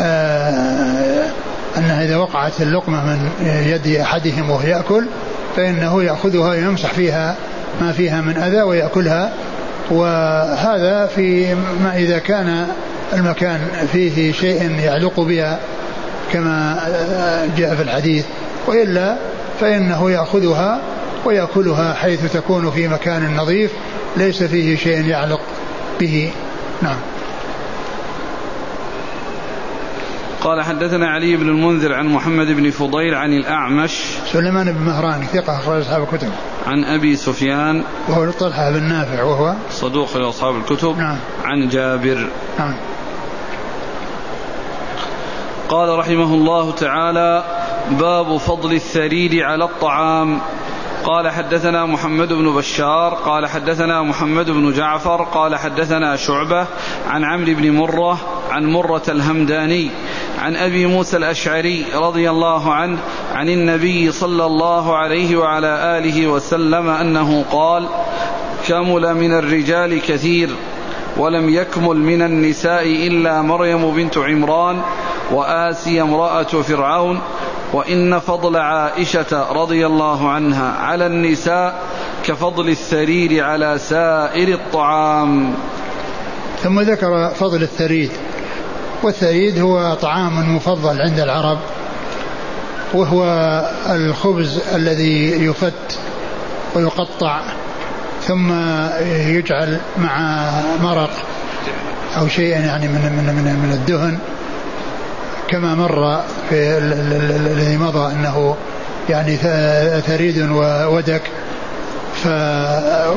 آه، 0.00 1.30
أنها 1.78 2.04
إذا 2.04 2.16
وقعت 2.16 2.60
اللقمة 2.60 3.04
من 3.04 3.30
يد 3.42 3.96
أحدهم 3.96 4.50
وهو 4.50 4.60
يأكل 4.60 5.06
فإنه 5.56 6.02
يأخذها 6.02 6.50
ويمسح 6.50 6.92
فيها 6.92 7.36
ما 7.80 7.92
فيها 7.92 8.20
من 8.20 8.36
أذى 8.36 8.62
ويأكلها. 8.62 9.32
وهذا 9.90 11.06
في 11.06 11.54
ما 11.54 11.96
إذا 11.96 12.18
كان 12.18 12.66
المكان 13.12 13.60
فيه 13.92 14.32
شيء 14.32 14.70
يعلق 14.78 15.20
بها 15.20 15.58
كما 16.32 16.78
جاء 17.56 17.74
في 17.74 17.82
الحديث. 17.82 18.24
وإلا 18.66 19.16
فإنه 19.60 20.10
يأخذها 20.10 20.80
ويأكلها 21.24 21.94
حيث 21.94 22.32
تكون 22.32 22.70
في 22.70 22.88
مكان 22.88 23.36
نظيف 23.36 23.70
ليس 24.16 24.42
فيه 24.42 24.76
شيء 24.76 25.04
يعلق 25.06 25.40
به. 26.00 26.30
نعم. 26.82 26.96
قال 30.40 30.62
حدثنا 30.62 31.10
علي 31.10 31.36
بن 31.36 31.48
المنذر 31.48 31.94
عن 31.94 32.06
محمد 32.06 32.46
بن 32.46 32.70
فضيل 32.70 33.14
عن 33.14 33.32
الأعمش 33.32 33.90
سليمان 34.32 34.72
بن 34.72 34.80
مهران 34.80 35.22
ثقة 35.22 35.56
أخرج 35.58 35.80
أصحاب 35.80 36.02
الكتب. 36.02 36.30
عن 36.66 36.84
أبي 36.84 37.16
سفيان 37.16 37.84
وهو 38.08 38.30
طلحة 38.30 38.70
بن 38.70 38.82
نافع 38.82 39.22
وهو 39.22 39.54
صدوق 39.70 40.16
لأصحاب 40.16 40.56
الكتب 40.56 40.98
نعم. 40.98 41.16
عن 41.44 41.68
جابر. 41.68 42.28
نعم. 42.58 42.74
قال 45.68 45.98
رحمه 45.98 46.34
الله 46.34 46.72
تعالى 46.72 47.44
باب 47.90 48.36
فضل 48.36 48.72
الثريد 48.72 49.34
على 49.34 49.64
الطعام. 49.64 50.40
قال 51.04 51.28
حدثنا 51.28 51.86
محمد 51.86 52.32
بن 52.32 52.54
بشار 52.54 53.14
قال 53.14 53.46
حدثنا 53.46 54.02
محمد 54.02 54.50
بن 54.50 54.72
جعفر 54.72 55.22
قال 55.22 55.56
حدثنا 55.56 56.16
شعبة 56.16 56.66
عن 57.08 57.24
عمرو 57.24 57.54
بن 57.54 57.70
مرة 57.70 58.18
عن 58.50 58.66
مرة 58.66 59.02
الهمداني 59.08 59.90
عن 60.38 60.56
أبي 60.56 60.86
موسى 60.86 61.16
الأشعري 61.16 61.84
رضي 61.94 62.30
الله 62.30 62.72
عنه 62.72 62.98
عن 63.34 63.48
النبي 63.48 64.12
صلى 64.12 64.46
الله 64.46 64.96
عليه 64.96 65.36
وعلى 65.36 65.98
آله 65.98 66.26
وسلم 66.26 66.88
أنه 66.88 67.44
قال 67.52 67.88
كمل 68.68 69.14
من 69.14 69.32
الرجال 69.32 70.02
كثير 70.02 70.50
ولم 71.16 71.48
يكمل 71.48 71.96
من 71.96 72.22
النساء 72.22 72.82
إلا 72.82 73.42
مريم 73.42 73.90
بنت 73.94 74.18
عمران 74.18 74.82
وآسي 75.30 76.02
امرأة 76.02 76.42
فرعون 76.42 77.20
وإن 77.72 78.18
فضل 78.18 78.56
عائشة 78.56 79.52
رضي 79.52 79.86
الله 79.86 80.28
عنها 80.30 80.72
على 80.72 81.06
النساء 81.06 81.82
كفضل 82.24 82.68
الثريد 82.68 83.32
على 83.32 83.78
سائر 83.78 84.48
الطعام. 84.48 85.54
ثم 86.62 86.80
ذكر 86.80 87.28
فضل 87.34 87.62
الثريد. 87.62 88.10
والثريد 89.02 89.58
هو 89.58 89.94
طعام 89.94 90.56
مفضل 90.56 91.00
عند 91.00 91.20
العرب 91.20 91.58
وهو 92.94 93.24
الخبز 93.90 94.60
الذي 94.74 95.44
يفت 95.44 95.98
ويقطع 96.74 97.40
ثم 98.22 98.52
يجعل 99.06 99.80
مع 99.98 100.50
مرق 100.82 101.10
أو 102.16 102.28
شيء 102.28 102.48
يعني 102.48 102.88
من 102.88 102.94
من 102.94 103.34
من, 103.34 103.58
من 103.62 103.72
الدهن 103.72 104.18
كما 105.48 105.74
مر 105.74 106.20
في 106.48 106.78
الذي 106.78 107.76
مضى 107.76 108.12
أنه 108.12 108.56
يعني 109.08 109.36
ثريد 110.00 110.38
وودك 110.50 111.22
ف 112.14 112.26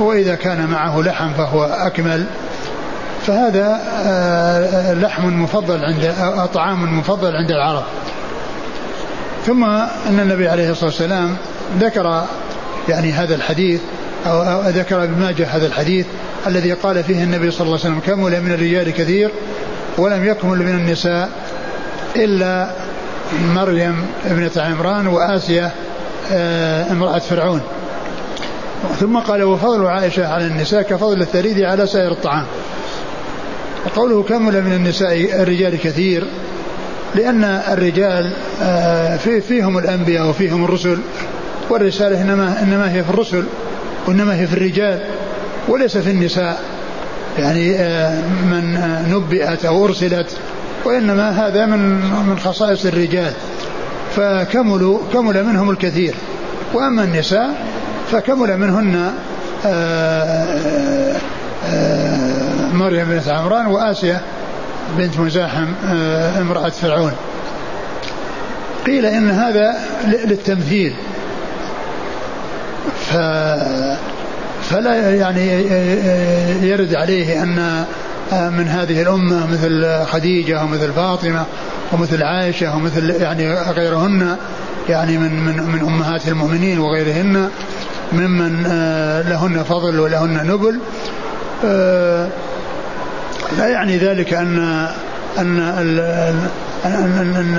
وإذا 0.02 0.36
كان 0.36 0.68
معه 0.68 1.02
لحم 1.02 1.34
فهو 1.34 1.64
أكمل. 1.64 2.26
فهذا 3.28 3.82
آه، 4.06 4.94
لحم 4.94 5.26
مفضل 5.44 5.86
عند 5.86 6.14
طعام 6.54 7.00
مفضل 7.00 7.36
عند 7.36 7.52
العرب. 7.52 7.84
ثم 9.46 9.64
أن 9.64 10.20
النبي 10.20 10.48
عليه 10.48 10.72
الصلاة 10.72 10.86
والسلام 10.86 11.36
ذكر 11.80 12.24
يعني 12.90 13.12
هذا 13.12 13.36
الحديث 13.36 13.82
أو 14.26 14.62
ذكر 14.70 15.04
ابن 15.04 15.20
ماجه 15.20 15.48
هذا 15.48 15.68
الحديث 15.68 16.06
الذي 16.48 16.74
قال 16.74 17.04
فيه 17.04 17.24
النبي 17.24 17.52
صلى 17.52 17.68
الله 17.68 17.80
عليه 17.80 17.96
وسلم 17.96 18.00
كمل 18.00 18.42
من 18.42 18.52
الرجال 18.52 18.94
كثير 18.94 19.32
ولم 19.98 20.26
يكمل 20.26 20.58
من 20.58 20.76
النساء 20.76 21.30
إلا 22.16 22.72
مريم 23.56 24.06
ابنة 24.26 24.52
عمران 24.58 25.08
وآسيا 25.08 25.72
آه، 26.32 26.92
امرأة 26.92 27.20
فرعون. 27.20 27.62
ثم 29.00 29.20
قال 29.20 29.44
وفضل 29.44 29.86
عائشة 29.88 30.34
على 30.34 30.48
النساء 30.48 30.82
كفضل 30.82 31.22
الثريد 31.22 31.62
على 31.62 31.88
سائر 31.88 32.12
الطعام. 32.12 32.46
وقوله 33.86 34.24
كمل 34.24 34.62
من 34.62 34.74
النساء 34.74 35.42
الرجال 35.42 35.80
كثير 35.80 36.28
لأن 37.16 37.44
الرجال 37.44 38.34
آه، 38.62 39.18
في 39.18 39.42
فيهم 39.42 39.78
الأنبياء 39.78 40.30
وفيهم 40.30 40.66
الرسل 40.66 41.00
والرسالة 41.70 42.22
إنما 42.22 42.62
إنما 42.62 42.94
هي 42.94 43.04
في 43.04 43.10
الرسل 43.10 43.44
وإنما 44.08 44.40
هي 44.40 44.48
في 44.48 44.54
الرجال 44.54 45.00
وليس 45.68 45.98
في 45.98 46.10
النساء. 46.10 46.62
يعني 47.40 47.76
آه، 47.76 48.22
من 48.22 48.78
نبئت 49.12 49.66
أو 49.66 49.86
أرسلت 49.86 50.38
وإنما 50.86 51.48
هذا 51.48 51.66
من 51.66 51.80
من 52.30 52.40
خصائص 52.40 52.86
الرجال. 52.86 53.34
فكملوا 54.16 55.00
كمل 55.14 55.46
منهم 55.46 55.70
الكثير. 55.70 56.16
وأما 56.74 57.04
النساء 57.04 57.66
فكمل 58.12 58.58
منهن 58.58 59.12
آه، 59.66 61.16
مريم 62.74 63.06
بنت 63.06 63.28
عمران 63.28 63.66
وآسيا 63.66 64.22
بنت 64.98 65.20
مزاحم 65.20 65.68
آه، 65.86 66.42
امرأة 66.42 66.70
فرعون. 66.70 67.14
قيل 68.86 69.06
إن 69.06 69.30
هذا 69.30 69.76
للتمثيل. 70.26 70.96
ف 73.00 73.18
فلا 74.70 75.16
يعني 75.16 75.48
يرد 76.68 76.96
عليه 76.96 77.44
أن 77.44 77.86
من 78.32 78.68
هذه 78.68 79.02
الأمة 79.02 79.48
مثل 79.52 80.04
خديجة 80.06 80.64
ومثل 80.64 80.94
فاطمة 80.94 81.46
ومثل 81.94 82.24
عائشة 82.24 82.76
ومثل 82.76 83.10
يعني 83.10 83.54
غيرهن 83.54 84.38
يعني 84.90 85.18
من 85.18 85.46
من 85.46 85.64
من 85.64 85.80
أمهات 85.80 86.28
المؤمنين 86.28 86.80
وغيرهن 86.80 87.50
ممن 88.14 88.66
آه، 88.68 89.22
لهن 89.22 89.64
فضل 89.64 90.00
ولهن 90.00 90.48
نبل. 90.48 90.80
آه، 91.66 92.28
لا 93.58 93.68
يعني 93.68 93.98
ذلك 93.98 94.34
أن 94.34 94.58
أن, 95.38 95.60
أن, 95.60 96.00
أن, 96.86 97.56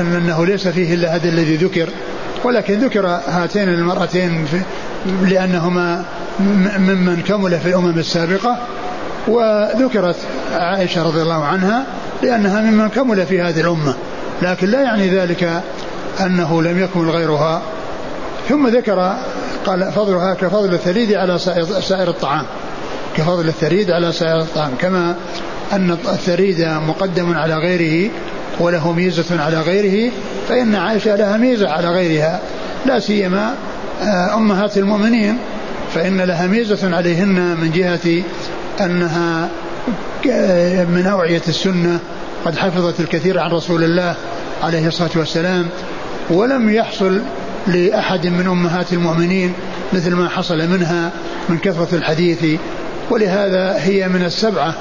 أن 0.00 0.14
أنه 0.16 0.46
ليس 0.46 0.68
فيه 0.68 0.94
إلا 0.94 1.14
هذا 1.14 1.28
الذي 1.28 1.56
ذكر. 1.56 1.88
ولكن 2.44 2.78
ذكر 2.78 3.06
هاتين 3.06 3.68
المرأتين 3.68 4.46
لأنهما 5.22 6.04
ممن 6.78 7.22
كمل 7.22 7.60
في 7.60 7.68
الأمم 7.68 7.98
السابقة 7.98 8.56
وذكرت 9.28 10.16
عائشة 10.52 11.02
رضي 11.02 11.22
الله 11.22 11.44
عنها 11.44 11.84
لأنها 12.22 12.60
ممن 12.60 12.88
كمل 12.88 13.26
في 13.26 13.42
هذه 13.42 13.60
الأمة. 13.60 13.94
لكن 14.42 14.68
لا 14.68 14.80
يعني 14.80 15.08
ذلك 15.08 15.62
أنه 16.20 16.62
لم 16.62 16.78
يكمل 16.78 17.10
غيرها. 17.10 17.62
ثم 18.48 18.68
ذكر 18.68 19.16
قال 19.66 19.92
فضلها 19.92 20.34
كفضل 20.34 20.74
الثريد 20.74 21.12
على 21.12 21.38
سائر 21.80 22.08
الطعام. 22.08 22.44
كفضل 23.18 23.48
الثريد 23.48 23.90
على 23.90 24.12
سائر 24.12 24.40
الطعام 24.40 24.72
كما 24.80 25.16
أن 25.72 25.90
الثريد 25.90 26.60
مقدم 26.60 27.34
على 27.34 27.54
غيره 27.54 28.10
وله 28.60 28.92
ميزة 28.92 29.42
على 29.42 29.60
غيره 29.60 30.12
فإن 30.48 30.74
عائشة 30.74 31.16
لها 31.16 31.36
ميزة 31.36 31.68
على 31.68 31.88
غيرها 31.88 32.40
لا 32.86 32.98
سيما 32.98 33.54
آه، 34.02 34.34
أمهات 34.34 34.78
المؤمنين 34.78 35.38
فإن 35.94 36.20
لها 36.20 36.46
ميزة 36.46 36.96
عليهن 36.96 37.56
من 37.60 37.70
جهة 37.74 38.22
أنها 38.80 39.48
من 40.84 41.06
أوعية 41.06 41.42
السنة 41.48 41.98
قد 42.44 42.56
حفظت 42.56 43.00
الكثير 43.00 43.40
عن 43.40 43.50
رسول 43.50 43.84
الله 43.84 44.14
عليه 44.62 44.86
الصلاة 44.86 45.10
والسلام 45.16 45.66
ولم 46.30 46.70
يحصل 46.70 47.20
لأحد 47.66 48.26
من 48.26 48.46
أمهات 48.46 48.92
المؤمنين 48.92 49.52
مثل 49.92 50.14
ما 50.14 50.28
حصل 50.28 50.68
منها 50.68 51.12
من 51.48 51.58
كثرة 51.58 51.88
الحديث 51.96 52.58
ولهذا 53.10 53.76
هي 53.78 54.08
من 54.08 54.24
السبعة 54.24 54.74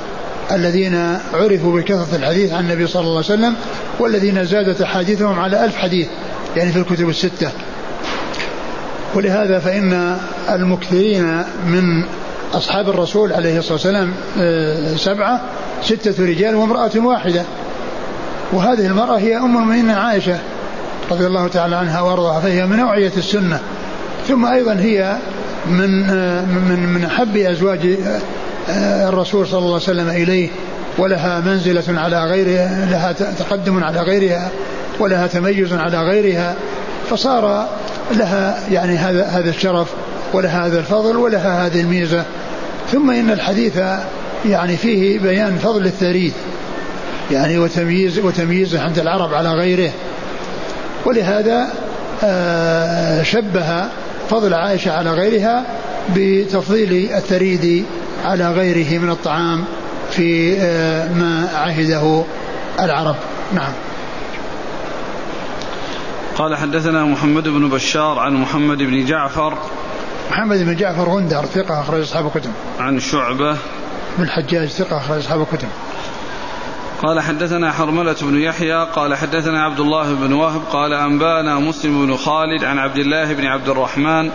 الذين 0.52 1.18
عرفوا 1.34 1.80
بكثرة 1.80 2.16
الحديث 2.16 2.54
عن 2.54 2.64
النبي 2.64 2.88
صلى 2.88 3.02
الله 3.02 3.16
عليه 3.16 3.20
وسلم 3.20 3.56
والذين 4.00 4.46
زادت 4.46 4.82
أحاديثهم 4.82 5.40
على 5.40 5.66
ألف 5.66 5.78
حديث 5.78 6.08
يعني 6.56 6.72
في 6.72 6.80
الكتب 6.80 7.10
الستة. 7.10 7.50
ولهذا 9.16 9.60
فإن 9.60 10.18
المكثرين 10.50 11.44
من 11.66 12.04
أصحاب 12.54 12.90
الرسول 12.90 13.34
عليه 13.34 13.58
الصلاة 13.58 13.74
والسلام 13.74 14.14
آه، 14.40 14.96
سبعة 14.96 15.42
ستة 15.84 16.26
رجال 16.26 16.56
وامرأة 16.56 16.92
واحدة. 16.96 17.44
وهذه 18.54 18.88
المرأة 18.88 19.18
هي 19.18 19.38
أم 19.38 19.46
المؤمنين 19.46 19.90
عائشة 19.90 20.40
رضي 21.12 21.28
الله 21.28 21.48
تعالى 21.48 21.76
عنها 21.76 22.02
وأرضاها 22.02 22.40
فهي 22.40 22.66
من 22.66 22.80
أوعية 22.80 23.12
السنة. 23.18 23.60
ثم 24.28 24.46
أيضا 24.46 24.74
هي 24.74 25.18
من 25.70 26.10
آه، 26.10 26.42
من 26.42 26.94
من 26.94 27.06
أحب 27.06 27.38
أزواج 27.38 27.98
آه، 28.70 29.10
الرسول 29.10 29.48
صلى 29.48 29.60
الله 29.60 29.74
عليه 29.74 29.84
وسلم 29.84 30.10
إليه 30.10 30.50
ولها 30.98 31.40
منزلة 31.40 31.84
على 32.00 32.24
غيرها 32.24 32.86
لها 32.92 33.12
تقدم 33.12 33.84
على 33.84 34.02
غيرها 34.02 34.50
ولها 35.00 35.28
تميز 35.28 35.74
على 35.74 35.98
غيرها 35.98 36.56
فصار 37.10 37.68
لها 38.12 38.60
يعني 38.72 38.96
هذا 38.98 39.26
هذا 39.26 39.50
الشرف 39.50 39.88
ولها 40.34 40.68
هذا 40.68 40.80
الفضل 40.80 41.18
ولها 41.18 41.66
هذه 41.66 41.82
الميزة. 41.82 42.24
ثم 42.92 43.12
إن 43.12 43.32
الحديث 43.32 43.80
يعني 44.46 44.78
فيه 44.78 45.20
بيان 45.20 45.58
فضل 45.58 45.86
الثريد 45.86 46.34
يعني 47.32 47.58
وتمييز 47.58 48.20
وتمييزه 48.20 48.82
عند 48.82 49.00
العرب 49.00 49.34
على 49.34 49.50
غيره. 49.50 49.92
ولهذا 51.06 51.68
آه، 52.24 53.24
شبه 53.24 53.88
فضل 54.30 54.54
عائشة 54.54 54.92
على 54.92 55.12
غيرها 55.12 55.66
بتفضيل 56.16 57.12
الثريد 57.16 57.86
على 58.26 58.52
غيره 58.52 59.00
من 59.00 59.10
الطعام 59.10 59.66
في 60.12 60.58
آه، 60.60 61.14
ما 61.14 61.50
عهده 61.54 62.24
العرب. 62.80 63.16
نعم. 63.54 63.72
قال 66.38 66.56
حدثنا 66.56 67.06
محمد 67.06 67.44
بن 67.44 67.70
بشار 67.70 68.20
عن 68.20 68.34
محمد 68.34 68.78
بن 68.78 69.06
جعفر. 69.06 69.58
محمد 70.32 70.66
بن 70.66 70.76
جعفر 70.76 71.10
غندر 71.10 71.46
ثقة 71.46 71.82
أخرج 71.82 72.02
أصحاب 72.02 72.26
الكتب. 72.26 72.52
عن 72.80 73.00
شعبة. 73.00 73.58
بن 74.18 74.24
الحجاج 74.24 74.68
ثقة 74.68 74.98
أخرج 74.98 75.18
أصحاب 75.18 75.42
الكتب. 75.42 75.68
قال 77.04 77.20
حدثنا 77.20 77.72
حرملة 77.72 78.16
بن 78.22 78.42
يحيى 78.42 78.88
قال 78.96 79.16
حدثنا 79.16 79.64
عبد 79.64 79.80
الله 79.80 80.14
بن 80.14 80.34
وهب 80.34 80.62
قال 80.72 80.94
أنبأنا 80.94 81.60
مسلم 81.60 82.06
بن 82.06 82.16
خالد 82.16 82.64
عن 82.64 82.78
عبد 82.80 82.98
الله 82.98 83.34
بن 83.34 83.46
عبد 83.46 83.70
الرحمن 83.70 84.32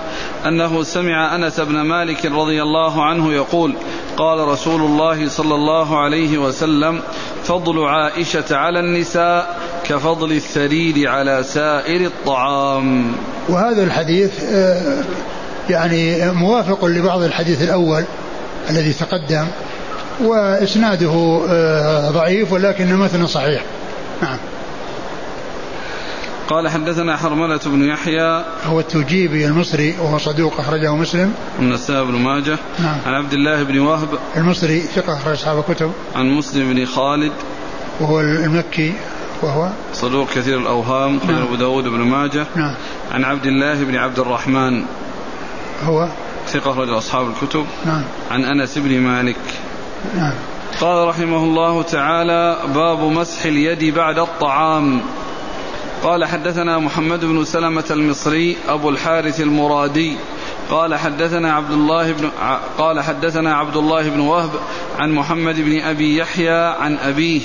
أنه 0.46 0.82
سمع 0.82 1.36
أنس 1.36 1.60
بن 1.60 1.80
مالك 1.80 2.26
رضي 2.26 2.62
الله 2.62 3.04
عنه 3.04 3.32
يقول 3.32 3.74
قال 4.16 4.48
رسول 4.48 4.80
الله 4.80 5.28
صلى 5.28 5.54
الله 5.54 6.00
عليه 6.00 6.38
وسلم 6.38 7.00
فضل 7.44 7.84
عائشة 7.84 8.56
على 8.56 8.80
النساء 8.80 9.56
كفضل 9.84 10.32
الثريد 10.32 11.06
على 11.06 11.42
سائر 11.42 12.06
الطعام. 12.06 13.12
وهذا 13.48 13.84
الحديث 13.84 14.44
آه، 14.44 15.04
يعني 15.70 16.32
موافق 16.32 16.84
لبعض 16.84 17.22
الحديث 17.22 17.62
الأول 17.62 18.04
الذي 18.70 18.92
تقدم. 18.92 19.46
وإسناده 20.20 21.42
آه، 21.48 22.10
ضعيف 22.10 22.52
ولكن 22.52 22.96
متن 22.96 23.26
صحيح. 23.26 23.62
نعم. 24.22 24.38
قال 26.48 26.68
حدثنا 26.68 27.16
حرملة 27.16 27.60
بن 27.66 27.82
يحيى. 27.82 28.44
هو 28.66 28.80
التوجيبي 28.80 29.46
المصري 29.46 29.94
وهو 30.00 30.18
صدوق 30.18 30.60
أخرجه 30.60 30.94
مسلم. 30.94 31.34
النساء 31.58 32.04
بن 32.04 32.12
ماجه. 32.12 32.58
نعم. 32.78 32.96
عن 33.06 33.14
عبد 33.14 33.32
الله 33.32 33.62
بن 33.62 33.78
وهب. 33.78 34.08
المصري 34.36 34.80
ثقة 34.80 35.16
أخرج 35.16 35.32
أصحاب 35.32 35.58
الكتب. 35.58 35.92
عن 36.16 36.30
مسلم 36.30 36.74
بن 36.74 36.84
خالد. 36.86 37.32
وهو 38.00 38.20
المكي 38.20 38.92
وهو؟ 39.42 39.68
صدوق 39.94 40.30
كثير 40.30 40.58
الأوهام 40.58 41.20
نعم. 41.28 41.42
أبو 41.42 41.54
داود 41.54 41.84
بن 41.84 42.00
ماجه. 42.00 42.46
نعم. 42.56 42.74
عن 43.12 43.24
عبد 43.24 43.46
الله 43.46 43.84
بن 43.84 43.96
عبد 43.96 44.18
الرحمن. 44.18 44.84
هو؟ 45.84 46.08
ثقة 46.48 46.70
أخرج 46.70 46.88
أصحاب 46.88 47.26
الكتب. 47.30 47.66
نعم. 47.86 48.02
عن 48.30 48.44
أنس 48.44 48.78
بن 48.78 49.00
مالك. 49.00 49.36
نعم. 50.16 50.32
قال 50.80 51.08
رحمه 51.08 51.44
الله 51.44 51.82
تعالى 51.82 52.58
باب 52.74 53.00
مسح 53.00 53.44
اليد 53.44 53.94
بعد 53.94 54.18
الطعام. 54.18 55.00
قال 56.02 56.24
حدثنا 56.24 56.78
محمد 56.78 57.24
بن 57.24 57.44
سلمة 57.44 57.84
المصري 57.90 58.56
أبو 58.68 58.90
الحارث 58.90 59.40
المرادي. 59.40 60.16
قال 60.70 60.94
حدثنا 60.94 61.52
عبد 61.52 61.70
الله 61.70 62.12
بن 62.12 62.30
قال 62.78 63.00
حدثنا 63.00 63.54
عبد 63.54 63.76
الله 63.76 64.08
بن 64.08 64.20
وهب 64.20 64.50
عن 64.98 65.12
محمد 65.12 65.60
بن 65.60 65.80
أبي 65.80 66.16
يحيى 66.16 66.74
عن 66.80 66.98
أبيه 66.98 67.40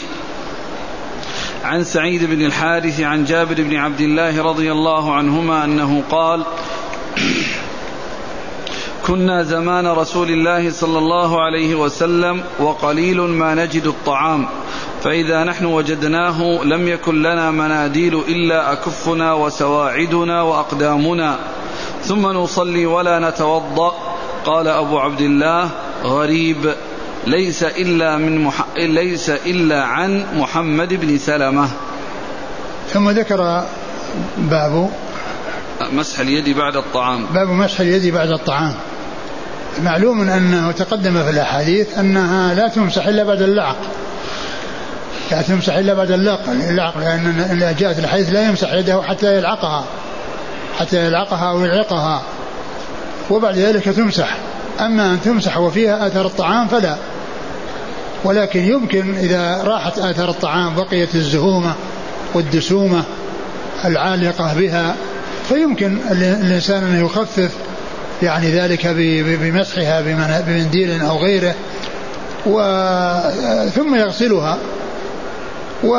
عن 1.63 1.83
سعيد 1.83 2.23
بن 2.23 2.45
الحارث 2.45 3.01
عن 3.01 3.25
جابر 3.25 3.55
بن 3.63 3.75
عبد 3.75 4.01
الله 4.01 4.43
رضي 4.43 4.71
الله 4.71 5.13
عنهما 5.15 5.63
أنه 5.63 6.03
قال 6.11 6.45
كنا 9.07 9.43
زمان 9.43 9.87
رسول 9.87 10.29
الله 10.29 10.71
صلى 10.71 10.97
الله 10.97 11.41
عليه 11.41 11.75
وسلم 11.75 12.43
وقليل 12.59 13.21
ما 13.21 13.55
نجد 13.55 13.85
الطعام 13.85 14.47
فإذا 15.03 15.43
نحن 15.43 15.65
وجدناه 15.65 16.63
لم 16.63 16.87
يكن 16.87 17.21
لنا 17.21 17.51
مناديل 17.51 18.15
إلا 18.27 18.73
أكفنا 18.73 19.33
وسواعدنا 19.33 20.41
وأقدامنا. 20.41 21.39
ثم 22.03 22.27
نصلي 22.27 22.85
ولا 22.85 23.29
نتوضأ 23.29 23.93
قال 24.45 24.67
أبو 24.67 24.99
عبد 24.99 25.21
الله 25.21 25.69
غريب 26.03 26.75
ليس 27.27 27.63
إلا 27.63 28.17
من 28.17 28.43
مح... 28.43 28.65
ليس 28.77 29.29
إلا 29.29 29.83
عن 29.83 30.25
محمد 30.35 30.93
بن 30.93 31.17
سلمة. 31.17 31.69
ثم 32.89 33.09
ذكر 33.09 33.63
باب 34.37 34.89
مسح 35.91 36.19
اليد 36.19 36.49
بعد 36.57 36.75
الطعام. 36.75 37.25
باب 37.33 37.47
مسح 37.47 37.79
اليد 37.79 38.13
بعد 38.13 38.29
الطعام. 38.29 38.73
معلوم 39.83 40.29
أنه 40.29 40.71
تقدم 40.71 41.23
في 41.23 41.29
الأحاديث 41.29 41.97
أنها 41.97 42.53
لا 42.53 42.67
تمسح 42.67 43.07
إلا 43.07 43.23
بعد 43.23 43.41
اللعق. 43.41 43.77
لا 45.31 45.41
تمسح 45.41 45.75
إلا 45.75 45.93
بعد 45.93 46.11
اللعق 46.11 46.49
اللعق 46.49 46.97
لأن 46.97 47.75
جاءت 47.79 47.99
الحديث 47.99 48.33
لا 48.33 48.47
يمسح 48.47 48.73
يده 48.73 49.01
حتى 49.01 49.37
يلعقها 49.37 49.83
حتى 50.79 51.05
يلعقها 51.05 51.49
أو 51.49 51.65
يلعقها. 51.65 52.21
وبعد 53.29 53.57
ذلك 53.57 53.83
تمسح. 53.83 54.37
أما 54.79 55.11
أن 55.11 55.21
تمسح 55.21 55.57
وفيها 55.57 56.07
آثار 56.07 56.25
الطعام 56.25 56.67
فلا. 56.67 56.95
ولكن 58.23 58.59
يمكن 58.59 59.15
إذا 59.15 59.63
راحت 59.63 59.99
آثار 59.99 60.29
الطعام 60.29 60.75
بقيت 60.75 61.15
الزهومة 61.15 61.73
والدسومة 62.33 63.03
العالقة 63.85 64.53
بها 64.53 64.95
فيمكن 65.49 65.97
الإنسان 66.11 66.83
أن 66.83 67.05
يخفف 67.05 67.51
يعني 68.23 68.51
ذلك 68.51 68.87
بمسحها 69.41 70.01
بمنديل 70.41 71.01
أو 71.01 71.17
غيره 71.17 71.55
و 72.45 72.59
ثم 73.69 73.95
يغسلها. 73.95 74.57
و 75.83 75.93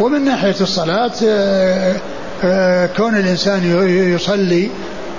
ومن 0.00 0.24
ناحية 0.24 0.54
الصلاة 0.60 1.12
كون 2.96 3.16
الإنسان 3.16 3.88
يصلي 4.14 4.70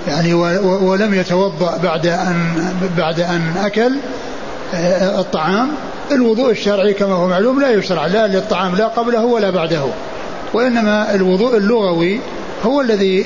يعني 0.08 0.34
ولم 0.64 1.14
يتوضأ 1.14 1.76
بعد 1.76 2.06
أن 2.06 2.54
بعد 2.96 3.20
أن 3.20 3.42
أكل 3.64 3.92
الطعام 5.18 5.68
الوضوء 6.12 6.50
الشرعي 6.50 6.94
كما 6.94 7.14
هو 7.14 7.28
معلوم 7.28 7.60
لا 7.60 7.70
يشرع 7.70 8.06
لا 8.06 8.26
للطعام 8.26 8.76
لا 8.76 8.86
قبله 8.86 9.24
ولا 9.24 9.50
بعده. 9.50 9.84
وإنما 10.54 11.14
الوضوء 11.14 11.56
اللغوي 11.56 12.20
هو 12.64 12.80
الذي 12.80 13.24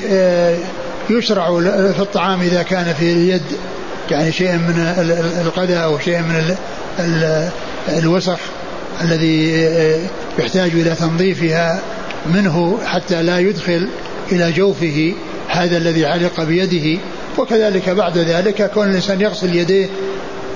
يشرع 1.10 1.60
في 1.92 2.00
الطعام 2.00 2.40
إذا 2.40 2.62
كان 2.62 2.94
في 2.94 3.12
اليد 3.12 3.42
يعني 4.10 4.32
شيء 4.32 4.52
من 4.52 4.94
القذى 5.46 5.76
أو 5.76 5.98
شيء 5.98 6.18
من 6.18 6.56
الوسخ 7.88 8.38
الذي 9.00 9.66
يحتاج 10.38 10.70
إلى 10.70 10.94
تنظيفها 10.94 11.80
منه 12.34 12.78
حتى 12.84 13.22
لا 13.22 13.38
يدخل 13.38 13.88
إلى 14.32 14.52
جوفه 14.52 15.14
هذا 15.48 15.76
الذي 15.76 16.06
علق 16.06 16.40
بيده. 16.40 17.00
وكذلك 17.38 17.90
بعد 17.90 18.18
ذلك 18.18 18.70
كون 18.70 18.90
الإنسان 18.90 19.20
يغسل 19.20 19.54
يديه 19.54 19.88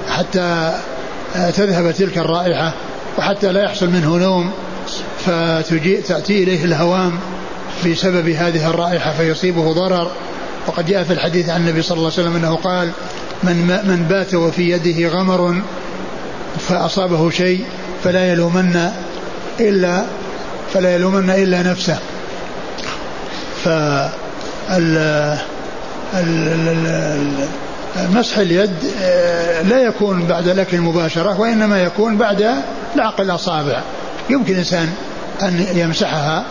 حتى 0.09 0.75
تذهب 1.35 1.95
تلك 1.95 2.19
الرائحة 2.19 2.75
وحتى 3.19 3.53
لا 3.53 3.65
يحصل 3.65 3.91
منه 3.91 4.17
نوم 4.17 4.51
فتأتي 5.27 6.43
إليه 6.43 6.65
الهوام 6.65 7.13
بسبب 7.87 8.29
هذه 8.29 8.71
الرائحة 8.71 9.13
فيصيبه 9.13 9.73
ضرر. 9.73 10.11
وقد 10.67 10.87
جاء 10.87 11.05
في 11.05 11.13
الحديث 11.13 11.49
عن 11.49 11.61
النبي 11.61 11.83
صلى 11.83 11.97
الله 11.99 12.11
عليه 12.13 12.23
وسلم 12.23 12.37
أنه 12.37 12.57
قال 12.57 12.91
من 13.43 13.67
من 13.67 14.07
بات 14.09 14.35
وفي 14.35 14.71
يده 14.71 15.09
غمر 15.09 15.63
فأصابه 16.59 17.31
شيء 17.31 17.65
فلا 18.05 18.33
يلومن 18.33 18.91
الا 19.61 20.05
فلا 20.73 20.95
يلومن 20.95 21.31
إلا 21.31 21.63
نفسه. 21.63 21.99
ف 23.65 23.69
مسح 28.13 28.39
اليد 28.39 28.71
آه، 29.03 29.63
لا 29.63 29.79
يكون 29.79 30.27
بعد 30.27 30.49
الأكل 30.49 30.81
مباشره 30.81 31.41
وإنما 31.41 31.83
يكون 31.83 32.17
بعد 32.17 32.55
لعق 32.97 33.21
الأصابع 33.21 33.83
يمكن 34.31 34.53
الإنسان 34.53 34.89
أن 35.43 35.67
يمسحها 35.75 36.45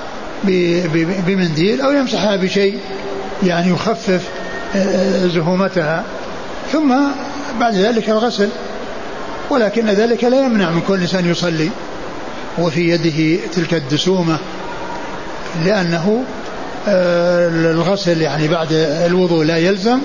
بمنديل 1.28 1.82
أو 1.82 1.92
يمسحها 1.92 2.36
بشيء 2.36 2.80
يعني 3.44 3.72
يخفف 3.72 4.30
آه، 4.76 4.78
آه، 4.78 5.28
زهومتها. 5.28 6.04
ثم 6.72 6.96
بعد 7.60 7.76
ذلك 7.76 8.10
الغسل. 8.10 8.50
ولكن 9.50 9.90
ذلك 9.90 10.24
لا 10.24 10.46
يمنع 10.46 10.70
من 10.70 10.82
كل 10.88 11.02
إنسان 11.02 11.32
يصلي 11.32 11.70
وفي 12.58 12.90
يده 12.90 13.40
تلك 13.56 13.74
الدسومة 13.74 14.38
لأنه 15.66 16.24
آه، 16.88 17.48
الغسل 17.48 18.22
يعني 18.22 18.48
بعد 18.48 18.68
الوضوء 19.06 19.46
لا 19.46 19.58
يلزم. 19.58 20.00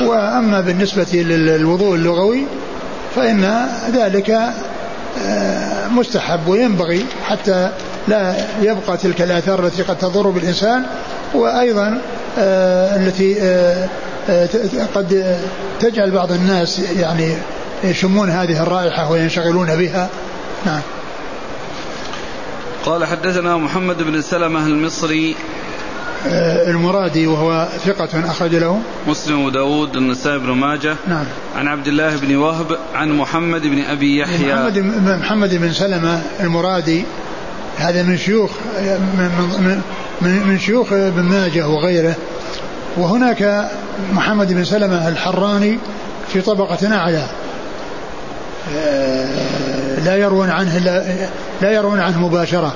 وأما 0.00 0.60
بالنسبة 0.60 1.06
للوضوء 1.12 1.94
اللغوي 1.94 2.42
فإن 3.16 3.68
ذلك 3.92 4.40
مستحب 5.90 6.48
وينبغي 6.48 7.06
حتى 7.24 7.70
لا 8.08 8.34
يبقى 8.62 8.96
تلك 8.96 9.22
الآثار 9.22 9.66
التي 9.66 9.82
قد 9.82 9.98
تضر 9.98 10.30
بالإنسان. 10.30 10.86
وأيضا 11.34 12.00
التي 12.38 13.42
آه، 13.42 13.88
آه، 14.28 14.48
قد 14.94 15.38
تجعل 15.80 16.10
بعض 16.10 16.32
الناس 16.32 16.78
يعني 16.78 17.34
يشمون 17.84 18.30
هذه 18.30 18.62
الرائحة 18.62 19.10
وينشغلون 19.10 19.76
بها. 19.76 20.08
نعم. 20.66 20.80
قال 22.84 23.04
حدثنا 23.04 23.56
محمد 23.56 24.02
بن 24.02 24.20
سلمة 24.20 24.66
المصري. 24.66 25.36
آه، 26.26 26.70
المرادي 26.70 27.26
وهو 27.26 27.68
ثقة 27.86 28.30
أخرج 28.30 28.54
له. 28.54 28.80
مسلم 29.08 29.44
وداود 29.44 29.96
النسائي 29.96 30.38
بن 30.38 30.50
ماجه. 30.50 30.96
نعم. 31.08 31.24
عن 31.56 31.68
عبد 31.68 31.86
الله 31.86 32.16
بن 32.16 32.36
وهب 32.36 32.78
عن 32.94 33.12
محمد 33.12 33.62
بن 33.62 33.84
أبي 33.84 34.18
يحيى. 34.18 34.54
محمد 34.54 34.78
محمد 35.06 35.54
بن 35.54 35.72
سلمة 35.72 36.22
المرادي 36.40 37.04
هذا 37.78 38.02
من 38.02 38.16
شيوخ 38.16 38.50
من, 39.18 39.30
من, 39.60 39.82
من, 40.20 40.58
شيوخ 40.58 40.92
ابن 40.92 41.22
ماجه 41.22 41.68
وغيره 41.68 42.14
وهناك 42.96 43.70
محمد 44.12 44.52
بن 44.52 44.64
سلمة 44.64 45.08
الحراني 45.08 45.78
في 46.32 46.40
طبقة 46.40 46.94
أعلى 46.94 47.26
آه، 48.76 50.00
لا 50.04 50.16
يروون 50.16 50.50
عنه 50.50 50.78
لا 51.60 51.70
يروون 51.72 52.00
عنه 52.00 52.26
مباشرة. 52.26 52.74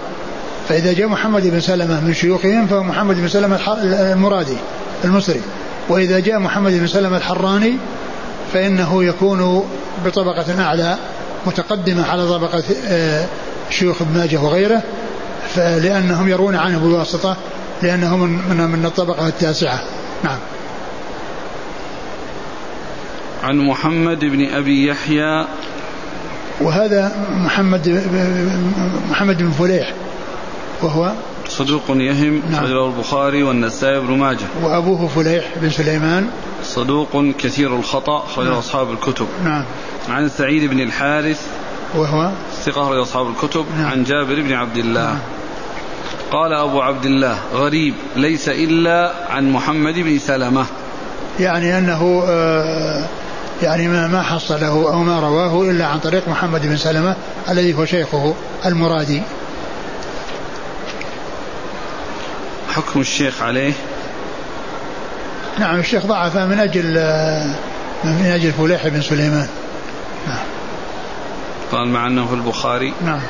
فإذا 0.69 0.93
جاء 0.93 1.09
محمد 1.09 1.47
بن 1.47 1.61
سلمة 1.61 2.01
من 2.01 2.15
شيوخهم 2.15 2.67
فهو 2.67 2.83
محمد 2.83 3.17
بن 3.17 3.29
سلمة 3.29 3.59
المرادي 3.83 4.57
المصري. 5.05 5.41
وإذا 5.89 6.19
جاء 6.19 6.39
محمد 6.39 6.73
بن 6.73 6.87
سلمة 6.87 7.17
الحراني 7.17 7.77
فإنه 8.53 9.05
يكون 9.05 9.65
بطبقة 10.05 10.63
أعلى 10.63 10.97
متقدمة 11.47 12.11
على 12.11 12.29
طبقة 12.29 12.65
آه، 12.89 13.27
شيوخ 13.71 14.03
ابن 14.03 14.19
ماجه 14.19 14.41
وغيره. 14.41 14.83
لأنهم 15.57 16.29
يرون 16.29 16.57
عنه 16.57 16.79
بواسطة 16.79 17.37
لأنه 17.83 18.17
من, 18.17 18.71
من 18.71 18.87
الطبقة 18.87 19.29
التاسعة. 19.29 19.85
نعم. 20.25 20.39
عن 23.43 23.59
محمد 23.59 24.19
بن 24.19 24.47
أبي 24.47 24.87
يحيى. 24.87 25.47
وهذا 26.61 27.27
محمد 27.31 27.89
محمد 29.11 29.39
بن 29.39 29.51
فليح 29.51 29.93
وهو 30.83 31.13
صدوق 31.49 31.83
يهم 31.89 32.43
نعم. 32.51 32.65
البخاري 32.65 33.43
والنسائي 33.43 34.01
بن 34.01 34.19
ماجه. 34.19 34.47
وأبوه 34.63 35.09
فليح 35.09 35.45
بن 35.57 35.71
سليمان. 35.71 36.29
صدوق 36.65 37.25
كثير 37.39 37.77
الخطأ 37.77 38.19
خرج 38.19 38.47
نعم. 38.47 38.57
أصحاب 38.57 38.91
الكتب. 38.93 39.27
نعم. 39.45 39.65
عن 40.09 40.29
سعيد 40.29 40.71
بن 40.71 40.81
الحارث. 40.81 41.47
وهو 41.95 42.31
ثقة 42.65 42.85
خرج 42.85 42.99
أصحاب 42.99 43.27
الكتب 43.29 43.67
نعم. 43.79 43.91
عن 43.91 44.05
جابر 44.05 44.43
بن 44.43 44.53
عبد 44.53 44.77
الله. 44.77 45.07
نعم. 45.07 45.19
قال 46.33 46.53
أبو 46.53 46.81
عبد 46.81 47.05
الله 47.05 47.39
غريب 47.53 47.95
ليس 48.17 48.49
إلا 48.49 49.13
عن 49.31 49.51
محمد 49.51 49.95
بن 49.95 50.19
سلمة. 50.19 50.67
يعني 51.41 51.79
أنه 51.79 52.25
آه 52.29 53.05
يعني 53.63 53.89
ما 53.89 54.09
ما 54.09 54.23
حصله 54.23 54.93
أو 54.93 55.03
ما 55.03 55.21
رواه 55.21 55.71
إلا 55.71 55.87
عن 55.87 55.99
طريق 55.99 56.29
محمد 56.29 56.67
بن 56.67 56.77
سلمة 56.77 57.17
الذي 57.49 57.75
هو 57.75 57.85
شيخه 57.85 58.35
المرادي. 58.67 59.23
حكم 62.69 63.01
الشيخ 63.01 63.43
عليه؟ 63.43 63.73
نعم 65.59 65.79
الشيخ 65.79 66.07
ضعف 66.07 66.37
من 66.37 66.59
أجل 66.59 66.95
من 68.05 68.27
أجل 68.27 68.53
فليح 68.53 68.89
بن 68.89 69.03
سليمان. 69.03 69.49
نعم. 70.29 70.52
قال 71.73 71.89
مع 71.89 72.07
أنه 72.07 72.27
في 72.27 72.35
البخاري. 72.35 72.93
نعم. 73.05 73.21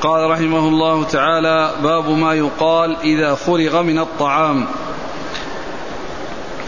قال 0.00 0.30
رحمه 0.30 0.68
الله 0.68 1.04
تعالى 1.04 1.74
باب 1.82 2.10
ما 2.10 2.34
يقال 2.34 2.96
إذا 3.04 3.34
فرغ 3.34 3.82
من 3.82 3.98
الطعام. 3.98 4.66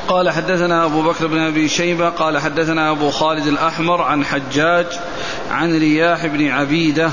قال 0.09 0.31
حدثنا 0.31 0.85
أبو 0.85 1.03
بكر 1.03 1.27
بن 1.27 1.39
أبي 1.39 1.69
شيبة 1.69 2.09
قال 2.09 2.39
حدثنا 2.39 2.91
أبو 2.91 3.11
خالد 3.11 3.47
الأحمر 3.47 4.03
عن 4.03 4.25
حجاج 4.25 4.87
عن 5.51 5.79
رياح 5.79 6.27
بن 6.27 6.49
عبيدة 6.49 7.11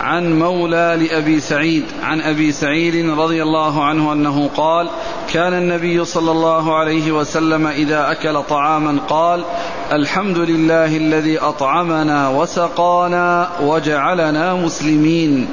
عن 0.00 0.38
مولى 0.38 0.96
لأبي 1.00 1.40
سعيد 1.40 1.84
عن 2.02 2.20
أبي 2.20 2.52
سعيد 2.52 3.10
رضي 3.10 3.42
الله 3.42 3.84
عنه 3.84 4.12
أنه 4.12 4.50
قال 4.56 4.88
كان 5.32 5.52
النبي 5.52 6.04
صلى 6.04 6.30
الله 6.30 6.76
عليه 6.76 7.12
وسلم 7.12 7.66
إذا 7.66 8.10
أكل 8.10 8.42
طعاما 8.42 9.00
قال 9.08 9.44
الحمد 9.92 10.38
لله 10.38 10.96
الذي 10.96 11.38
أطعمنا 11.38 12.28
وسقانا 12.28 13.48
وجعلنا 13.62 14.54
مسلمين. 14.54 15.48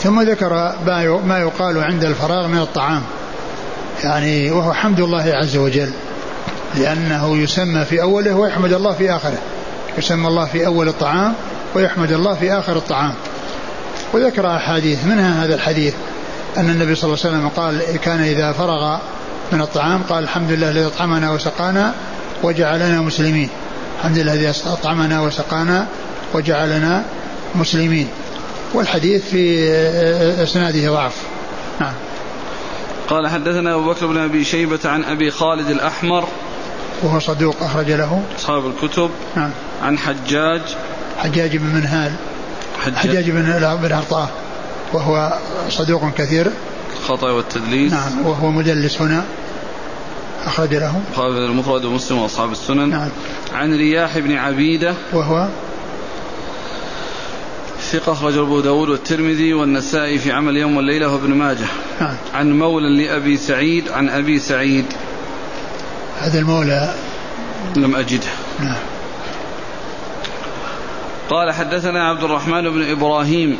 ثم 0.00 0.20
ذكر 0.20 0.72
ما 1.26 1.38
يقال 1.38 1.84
عند 1.84 2.04
الفراغ 2.04 2.46
من 2.46 2.58
الطعام. 2.58 3.02
يعني 4.04 4.50
وهو 4.50 4.72
حمد 4.72 5.00
الله 5.00 5.32
عز 5.34 5.56
وجل. 5.56 5.90
لأنه 6.74 7.36
يسمى 7.36 7.84
في 7.84 8.02
أوله 8.02 8.34
ويحمد 8.34 8.72
الله 8.72 8.92
في 8.92 9.10
آخره. 9.16 9.38
يسمى 9.98 10.28
الله 10.28 10.44
في 10.44 10.66
أول 10.66 10.88
الطعام 10.88 11.34
ويحمد 11.74 12.12
الله 12.12 12.34
في 12.34 12.52
آخر 12.52 12.76
الطعام. 12.76 13.14
وذكر 14.12 14.56
أحاديث. 14.56 15.04
منها 15.04 15.44
هذا 15.44 15.54
الحديث؟ 15.54 15.94
أن 16.56 16.70
النبي 16.70 16.94
صلى 16.94 17.14
الله 17.14 17.24
عليه 17.24 17.36
وسلم 17.36 17.48
قال 17.48 17.96
كان 17.96 18.20
إذا 18.20 18.52
فرغ 18.52 18.98
من 19.52 19.60
الطعام 19.60 20.02
قال 20.02 20.24
الحمد 20.24 20.50
لله 20.50 20.70
الذي 20.70 20.86
أطعمنا 20.86 21.30
وسقانا 21.30 21.94
وجعلنا 22.42 23.00
مسلمين. 23.00 23.48
الحمد 23.98 24.18
لله 24.18 24.34
الذي 24.34 24.52
أطعمنا 24.66 25.20
وسقانا 25.20 25.86
وجعلنا 26.34 27.04
مسلمين. 27.54 28.08
والحديث 28.74 29.24
في 29.24 29.70
إسناده 30.42 30.92
ضعف. 30.92 31.16
نعم. 31.80 31.92
قال 33.08 33.28
حدثنا 33.28 33.74
أبو 33.74 33.90
بكر 33.90 34.06
بن 34.06 34.18
أبي 34.18 34.44
شيبة 34.44 34.78
عن 34.84 35.04
أبي 35.04 35.30
خالد 35.30 35.70
الأحمر. 35.70 36.28
وهو 37.02 37.20
صدوق 37.20 37.56
أخرج 37.60 37.90
له. 37.90 38.22
أصحاب 38.38 38.66
الكتب. 38.66 39.10
نعم. 39.36 39.50
عن 39.82 39.98
حجاج. 39.98 40.60
حجاج 41.18 41.56
بن 41.56 41.66
منهال. 41.66 42.12
حجاج, 42.80 42.96
حجاج 42.96 43.30
بن 43.30 43.76
بن 43.82 43.92
عطاء. 43.92 44.30
وهو 44.92 45.38
صدوق 45.70 46.10
كثير. 46.14 46.50
الخطأ 47.00 47.30
والتدليس. 47.30 47.92
نعم. 47.92 48.26
وهو 48.26 48.50
مدلس 48.50 49.00
هنا. 49.00 49.24
أخرج 50.46 50.74
له. 50.74 51.00
خالد 51.16 51.36
المفرد 51.36 51.84
ومسلم 51.84 52.18
وأصحاب 52.18 52.52
السنن. 52.52 52.88
نعم. 52.88 53.08
عن 53.54 53.74
رياح 53.74 54.18
بن 54.18 54.36
عبيدة. 54.36 54.94
وهو 55.12 55.48
ثقة 57.80 58.12
أخرج 58.12 58.38
أبو 58.38 58.60
داود 58.60 58.88
والترمذي 58.88 59.54
والنسائي 59.54 60.18
في 60.18 60.32
عمل 60.32 60.56
يوم 60.56 60.76
والليلة 60.76 61.12
وابن 61.12 61.34
ماجه. 61.34 61.66
نعم. 62.00 62.16
عن 62.34 62.58
مولى 62.58 63.04
لأبي 63.04 63.36
سعيد 63.36 63.88
عن 63.88 64.08
أبي 64.08 64.38
سعيد. 64.38 64.84
هذا 66.20 66.38
المولى. 66.38 66.94
لم 67.76 67.96
أجده. 67.96 68.26
نعم. 68.60 68.76
قال 71.30 71.52
حدثنا 71.52 72.08
عبد 72.08 72.24
الرحمن 72.24 72.70
بن 72.70 72.90
إبراهيم. 72.90 73.58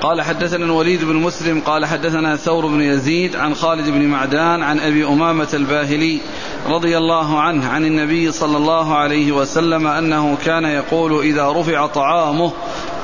قال 0.00 0.22
حدثنا 0.22 0.64
الوليد 0.64 1.04
بن 1.04 1.16
مسلم 1.16 1.60
قال 1.60 1.86
حدثنا 1.86 2.36
ثور 2.36 2.66
بن 2.66 2.80
يزيد 2.80 3.36
عن 3.36 3.54
خالد 3.54 3.90
بن 3.90 4.02
معدان 4.02 4.62
عن 4.62 4.80
أبي 4.80 5.06
أمامة 5.06 5.48
الباهلي 5.54 6.20
رضي 6.66 6.98
الله 6.98 7.40
عنه 7.40 7.68
عن 7.68 7.84
النبي 7.84 8.32
صلى 8.32 8.56
الله 8.56 8.96
عليه 8.96 9.32
وسلم 9.32 9.86
أنه 9.86 10.36
كان 10.44 10.64
يقول 10.64 11.20
إذا 11.20 11.52
رفع 11.52 11.86
طعامه 11.86 12.52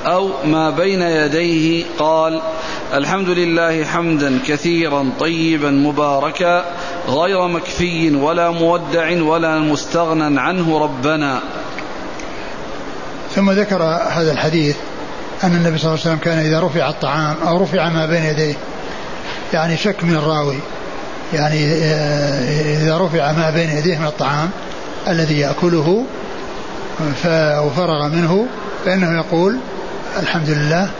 أو 0.06 0.30
ما 0.44 0.70
بين 0.70 1.02
يديه 1.02 1.84
قال 1.98 2.42
الحمد 2.94 3.28
لله 3.28 3.84
حمدا 3.84 4.38
كثيرا 4.46 5.10
طيبا 5.20 5.70
مباركا 5.70 6.64
غير 7.08 7.48
مكفي 7.48 8.16
ولا 8.16 8.50
مودع 8.50 9.22
ولا 9.22 9.58
مستغنى 9.58 10.40
عنه 10.40 10.78
ربنا. 10.78 11.40
ثم 13.34 13.50
ذكر 13.50 13.82
هذا 14.10 14.32
الحديث 14.32 14.76
أن 15.44 15.54
النبي 15.54 15.78
صلى 15.78 15.88
الله 15.88 16.00
عليه 16.04 16.14
وسلم 16.14 16.16
كان 16.16 16.38
إذا 16.38 16.60
رفع 16.60 16.88
الطعام 16.88 17.36
أو 17.46 17.62
رفع 17.62 17.88
ما 17.88 18.06
بين 18.06 18.22
يديه 18.22 18.54
يعني 19.52 19.76
شك 19.76 20.04
من 20.04 20.14
الراوي 20.14 20.58
يعني 21.32 21.66
آه، 21.66 22.82
إذا 22.82 22.98
رفع 22.98 23.32
ما 23.32 23.50
بين 23.50 23.70
يديه 23.70 23.98
من 23.98 24.06
الطعام 24.06 24.50
الذي 25.08 25.38
يأكله 25.38 26.04
وفرغ 27.64 28.08
منه 28.08 28.46
فإنه 28.84 29.16
يقول 29.16 29.58
الحمد 30.22 30.50
لله. 30.50 30.90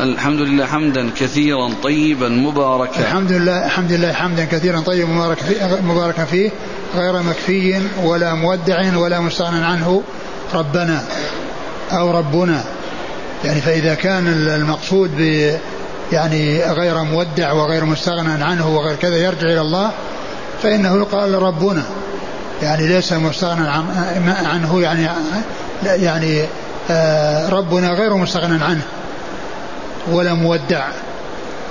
الحمد 0.00 0.40
لله 0.40 0.66
حمدا 0.66 1.10
كثيرا 1.16 1.70
طيبا 1.82 2.28
مباركا. 2.28 3.00
الحمد 3.00 3.32
لله 3.32 3.66
الحمد 3.66 3.92
لله 3.92 4.12
حمدا 4.12 4.44
كثيرا 4.44 4.80
طيبا 4.80 5.08
مباركا 5.08 5.44
فيه, 5.44 5.80
مباركا 5.82 6.24
فيه 6.24 6.50
غير 6.94 7.22
مكفي 7.22 7.80
ولا 8.02 8.34
مودع 8.34 8.96
ولا 8.96 9.20
مستغنى 9.20 9.64
عنه 9.64 10.02
ربنا 10.54 11.04
أو 11.92 12.18
ربنا. 12.18 12.64
يعني 13.44 13.60
فإذا 13.60 13.94
كان 13.94 14.26
المقصود 14.28 15.10
ب 15.16 15.52
يعني 16.12 16.64
غير 16.64 17.02
مودع 17.02 17.52
وغير 17.52 17.84
مستغنى 17.84 18.44
عنه 18.44 18.76
وغير 18.76 18.96
كذا 18.96 19.16
يرجع 19.16 19.48
إلى 19.48 19.60
الله 19.60 19.90
فإنه 20.62 20.96
يقال 20.96 21.34
ربنا. 21.34 21.82
يعني 22.62 22.88
ليس 22.88 23.12
مستغنى 23.12 23.68
عنه 24.28 24.80
يعني 24.80 25.08
يعني 25.84 26.44
آه، 26.90 27.48
ربنا 27.48 27.90
غير 27.90 28.14
مستغنى 28.14 28.64
عنه. 28.64 28.82
ولا 30.10 30.34
مودع 30.34 30.86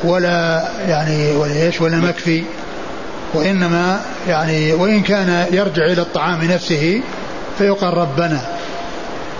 ولا 0.04 0.70
يعني 0.88 1.32
ولا 1.32 1.54
إيش 1.54 1.82
ولا 1.82 1.98
مكفي. 1.98 2.44
وإنما 3.34 4.02
يعني 4.28 4.74
وإن 4.74 5.02
كان 5.02 5.46
يرجع 5.52 5.86
إلى 5.86 6.02
الطعام 6.02 6.44
نفسه 6.44 7.02
فيقال 7.58 7.98
ربنا. 7.98 8.42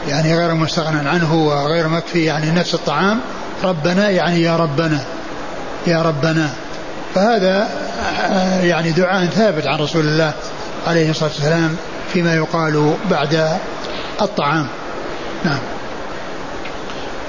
يعني 0.08 0.36
غير 0.36 0.54
مستغنى 0.54 1.10
عنه 1.10 1.36
وغير 1.36 1.88
مكفي 1.88 2.26
يعني 2.26 2.52
نفس 2.52 2.74
الطعام 2.74 3.20
ربنا 3.64 4.10
يعني 4.10 4.42
يا 4.42 4.58
ربنا 4.58 5.04
يا 5.88 6.02
ربنا. 6.02 6.50
فهذا 7.16 7.70
آه، 8.22 8.62
يعني 8.62 8.92
دعاء 8.92 9.26
ثابت 9.26 9.68
عن 9.68 9.80
رسول 9.80 10.06
الله 10.06 10.34
عليه 10.88 11.10
الصلاة 11.10 11.30
والسلام 11.30 11.76
فيما 12.14 12.36
يقال 12.36 12.94
بعد 13.12 13.58
الطعام. 14.22 14.68
نعم. 15.46 15.60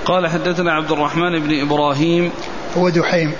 قال 0.04 0.28
حدثنا 0.28 0.72
عبد 0.72 0.92
الرحمن 0.92 1.38
بن 1.38 1.60
إبراهيم 1.60 2.30
هو 2.78 2.88
دحيم 2.88 3.32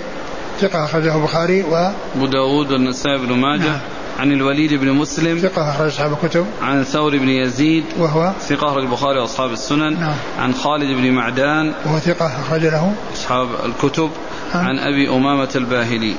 ثقة 0.61 0.85
أخرجه 0.85 1.15
البخاري 1.15 1.63
و 1.63 1.91
أبو 2.15 2.25
داود 2.25 2.71
والنسائي 2.71 3.17
بن 3.17 3.33
ماجه. 3.33 3.59
نعم. 3.61 3.79
عن 4.19 4.31
الوليد 4.31 4.73
بن 4.73 4.91
مسلم 4.91 5.37
ثقة 5.37 5.69
أخرج 5.71 5.87
أصحاب 5.87 6.13
الكتب. 6.13 6.45
عن 6.61 6.83
ثور 6.83 7.17
بن 7.17 7.29
يزيد 7.29 7.83
وهو؟ 7.97 8.31
ثقة 8.41 8.67
أخرج 8.67 8.83
البخاري 8.83 9.19
وأصحاب 9.19 9.51
السنن. 9.51 9.99
نعم. 9.99 10.15
عن 10.39 10.53
خالد 10.53 10.97
بن 10.97 11.11
معدان 11.11 11.73
وهو 11.85 11.99
ثقة 11.99 12.25
أخرج 12.25 12.65
له. 12.65 12.93
أصحاب 13.13 13.47
الكتب. 13.65 14.09
نعم. 14.53 14.65
عن 14.65 14.79
أبي 14.79 15.09
أمامة 15.09 15.49
الباهلي. 15.55 16.15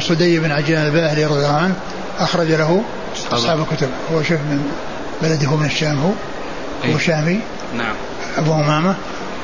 صدي 0.00 0.38
بن 0.38 0.50
عجلان 0.50 0.86
الباهلي 0.86 1.24
رضي 1.24 1.36
الله 1.36 1.56
عنه 1.56 1.74
أخرج 2.18 2.48
له 2.48 2.82
أصحاب 3.32 3.60
الكتب. 3.60 3.88
هو 4.12 4.22
شوف 4.22 4.40
من 4.40 4.72
بلده 5.22 5.56
من 5.56 5.66
الشام 5.66 5.98
هو. 5.98 6.08
هو 6.08 6.14
إيه. 6.84 6.98
شامي. 6.98 7.40
نعم. 7.76 7.94
أبو 8.38 8.54
أمامة. 8.54 8.94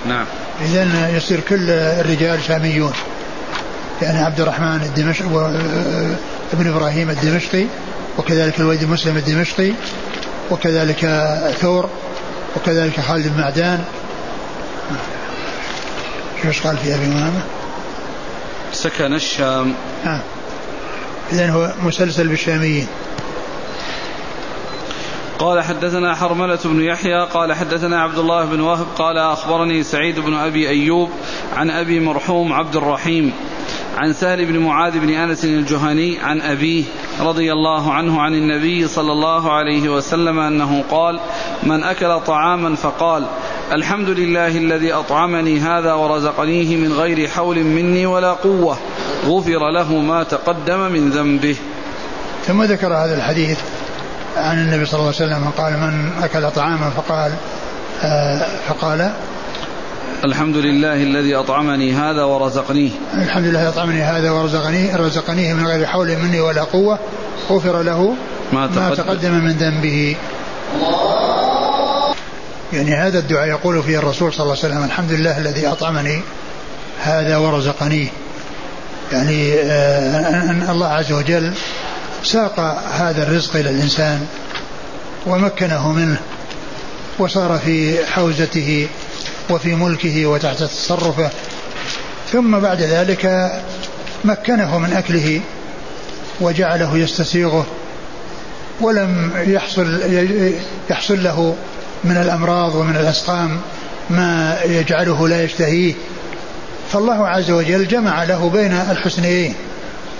نعم. 0.08 0.24
إذا 0.64 1.08
يصير 1.16 1.40
كل 1.40 1.70
الرجال 1.70 2.42
شاميون. 2.42 2.92
يعني 4.02 4.18
عبد 4.18 4.40
الرحمن 4.40 4.80
الدمشق 4.82 5.26
ابن 6.52 6.68
إبراهيم 6.68 7.10
الدمشقي 7.10 7.66
وكذلك 8.18 8.60
الوليد 8.60 8.84
مسلم 8.84 9.16
الدمشقي 9.16 9.72
وكذلك 10.50 11.00
ثور 11.60 11.90
وكذلك 12.56 13.00
خالد 13.00 13.28
بن 13.28 13.40
معدان. 13.40 13.84
شو 16.42 16.68
قال 16.68 16.76
في 16.76 16.94
أبي 16.94 17.04
إمامة؟ 17.04 17.42
سكن 18.72 19.14
الشام. 19.14 19.74
نعم 20.04 20.20
اذا 21.32 21.50
هو 21.50 21.72
مسلسل 21.82 22.28
بالشاميين. 22.28 22.86
قال 25.38 25.64
حدثنا 25.64 26.14
حرملة 26.14 26.58
بن 26.64 26.82
يحيى 26.82 27.26
قال 27.26 27.52
حدثنا 27.52 28.02
عبد 28.02 28.18
الله 28.18 28.44
بن 28.44 28.60
وهب 28.60 28.86
قال 28.98 29.18
أخبرني 29.18 29.82
سعيد 29.82 30.18
بن 30.18 30.34
أبي 30.34 30.68
أيوب 30.68 31.10
عن 31.56 31.70
أبي 31.70 32.00
مرحوم 32.00 32.52
عبد 32.52 32.76
الرحيم. 32.76 33.32
عن 33.96 34.12
سهل 34.12 34.44
بن 34.44 34.58
معاذ 34.58 34.98
بن 34.98 35.10
أنس 35.10 35.44
الجهني 35.44 36.18
عن 36.20 36.40
أبيه 36.40 36.84
رضي 37.20 37.52
الله 37.52 37.92
عنه 37.92 38.20
عن 38.20 38.34
النبي 38.34 38.88
صلى 38.88 39.12
الله 39.12 39.52
عليه 39.52 39.88
وسلم 39.88 40.38
أنه 40.38 40.84
قال: 40.90 41.20
من 41.62 41.82
أكل 41.84 42.20
طعاما 42.20 42.76
فقال: 42.76 43.26
الحمد 43.72 44.08
لله 44.08 44.58
الذي 44.58 44.92
أطعمني 44.92 45.60
هذا 45.60 45.92
ورزقنيه 45.92 46.76
من 46.76 46.92
غير 46.92 47.28
حول 47.28 47.64
مني 47.64 48.06
ولا 48.06 48.32
قوة 48.32 48.78
غفر 49.26 49.70
له 49.70 49.94
ما 49.94 50.22
تقدم 50.22 50.92
من 50.92 51.10
ذنبه. 51.10 51.56
ثم 52.46 52.62
ذكر 52.62 52.94
هذا 52.94 53.16
الحديث 53.16 53.60
عن 54.36 54.58
النبي 54.58 54.84
صلى 54.84 55.00
الله 55.00 55.12
عليه 55.20 55.34
وسلم 55.34 55.50
قال 55.56 55.72
من 55.72 56.22
أكل 56.22 56.50
طعاما 56.50 56.90
فقال 56.90 57.32
آه 58.02 58.46
فقال 58.68 59.12
الحمد 60.24 60.56
لله 60.56 60.94
الذي 60.94 61.34
أطعمني 61.34 61.92
هذا 61.92 62.22
ورزقنيه. 62.22 62.90
الحمد 63.14 63.44
لله 63.44 63.68
أطعمني 63.68 64.02
هذا 64.02 64.30
ورزقنيه 64.30 64.96
رزقنيه 64.96 65.52
من 65.52 65.66
غير 65.66 65.86
حول 65.86 66.16
مني 66.16 66.40
ولا 66.40 66.62
قوة. 66.62 66.98
غفر 67.50 67.82
له 67.82 68.14
ما 68.52 68.66
تقدم, 68.66 68.88
ما 68.88 68.94
تقدم 68.94 69.32
من 69.32 69.52
ذنبه. 69.52 70.16
يعني 72.72 72.94
هذا 72.94 73.18
الدعاء 73.18 73.48
يقول 73.48 73.82
فيه 73.82 73.98
الرسول 73.98 74.32
صلى 74.32 74.42
الله 74.42 74.56
عليه 74.64 74.74
وسلم 74.74 74.84
الحمد 74.84 75.12
لله 75.12 75.38
الذي 75.38 75.66
أطعمني 75.66 76.20
هذا 77.00 77.36
ورزقنيه. 77.36 78.08
يعني 79.12 79.54
آه، 79.54 80.50
أن 80.50 80.66
الله 80.70 80.86
عز 80.86 81.12
وجل 81.12 81.52
ساق 82.24 82.60
هذا 82.92 83.22
الرزق 83.22 83.56
إلى 83.56 83.70
الإنسان 83.70 84.26
ومكنه 85.26 85.92
منه 85.92 86.20
وصار 87.18 87.58
في 87.58 88.06
حوزته 88.06 88.88
وفي 89.50 89.74
ملكه 89.74 90.26
وتحت 90.26 90.62
تصرفه. 90.62 91.30
ثم 92.32 92.58
بعد 92.58 92.82
ذلك 92.82 93.52
مكنه 94.24 94.78
من 94.78 94.92
أكله 94.92 95.40
وجعله 96.40 96.96
يستسيغه 96.98 97.66
ولم 98.80 99.30
يحصل 99.46 100.00
يحصل 100.90 101.22
له 101.22 101.56
من 102.04 102.16
الأمراض 102.16 102.74
ومن 102.74 102.96
الأسقام 102.96 103.60
ما 104.10 104.58
يجعله 104.64 105.28
لا 105.28 105.44
يشتهيه. 105.44 105.94
فالله 106.92 107.28
عز 107.28 107.50
وجل 107.50 107.88
جمع 107.88 108.24
له 108.24 108.50
بين 108.50 108.72
الحسنيين 108.72 109.54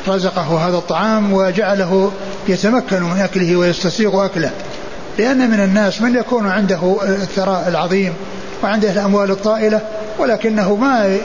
رزقه 0.09 0.69
هذا 0.69 0.77
الطعام 0.77 1.33
وجعله 1.33 2.13
يتمكن 2.49 3.03
من 3.03 3.21
أكله 3.21 3.57
ويستسيغ 3.57 4.25
أكله. 4.25 4.51
لأن 5.19 5.51
من 5.51 5.61
الناس 5.61 6.01
من 6.01 6.17
يكون 6.17 6.49
عنده 6.49 6.99
الثراء 7.03 7.69
العظيم 7.69 8.15
وعنده 8.63 8.91
الأموال 8.91 9.31
الطائلة 9.31 9.81
ولكنه 10.19 10.75
ما 10.77 11.17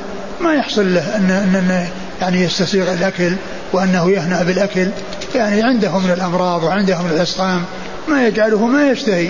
ما 0.41 0.53
يحصل 0.53 0.93
له 0.93 1.15
أن, 1.15 1.31
أن 1.31 1.87
يعني 2.21 2.43
يستسيغ 2.43 2.93
الأكل 2.93 3.31
وأنه 3.73 4.11
يهنأ 4.11 4.43
بالأكل. 4.43 4.87
يعني 5.35 5.63
عنده 5.63 5.97
من 5.97 6.11
الأمراض 6.11 6.63
وعنده 6.63 7.01
من 7.01 7.09
الأسقام 7.11 7.63
ما 8.07 8.27
يجعله 8.27 8.67
ما 8.67 8.89
يشتهي 8.91 9.29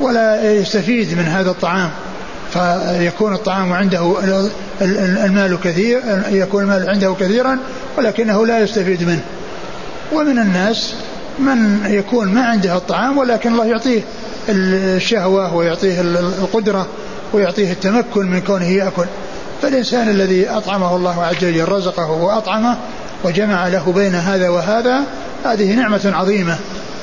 ولا 0.00 0.52
يستفيد 0.52 1.18
من 1.18 1.24
هذا 1.24 1.50
الطعام. 1.50 1.90
فيكون 2.52 3.34
الطعام 3.34 3.72
عنده 3.72 4.16
المال 5.24 5.58
كثير 5.64 6.00
يكون 6.30 6.62
المال 6.62 6.88
عنده 6.90 7.14
كثيرا 7.20 7.58
ولكنه 7.98 8.46
لا 8.46 8.58
يستفيد 8.58 9.02
منه. 9.02 9.24
ومن 10.12 10.38
الناس 10.38 10.94
من 11.38 11.80
يكون 11.86 12.28
ما 12.28 12.44
عنده 12.44 12.76
الطعام 12.76 13.18
ولكن 13.18 13.52
الله 13.52 13.66
يعطيه 13.66 14.00
الشهوة 14.48 15.54
ويعطيه 15.54 16.00
القدرة 16.00 16.86
ويعطيه 17.34 17.72
التمكن 17.72 18.30
من 18.30 18.40
كونه 18.40 18.68
يأكل. 18.68 19.04
فالإنسان 19.62 20.08
الذي 20.08 20.48
أطعمه 20.48 20.96
الله 20.96 21.24
عز 21.24 21.36
وجل 21.36 21.68
رزقه 21.68 22.10
وأطعمه 22.10 22.76
وجمع 23.24 23.68
له 23.68 23.92
بين 23.92 24.14
هذا 24.14 24.48
وهذا 24.48 25.00
هذه 25.44 25.74
نعمة 25.74 26.12
عظيمة 26.14 26.56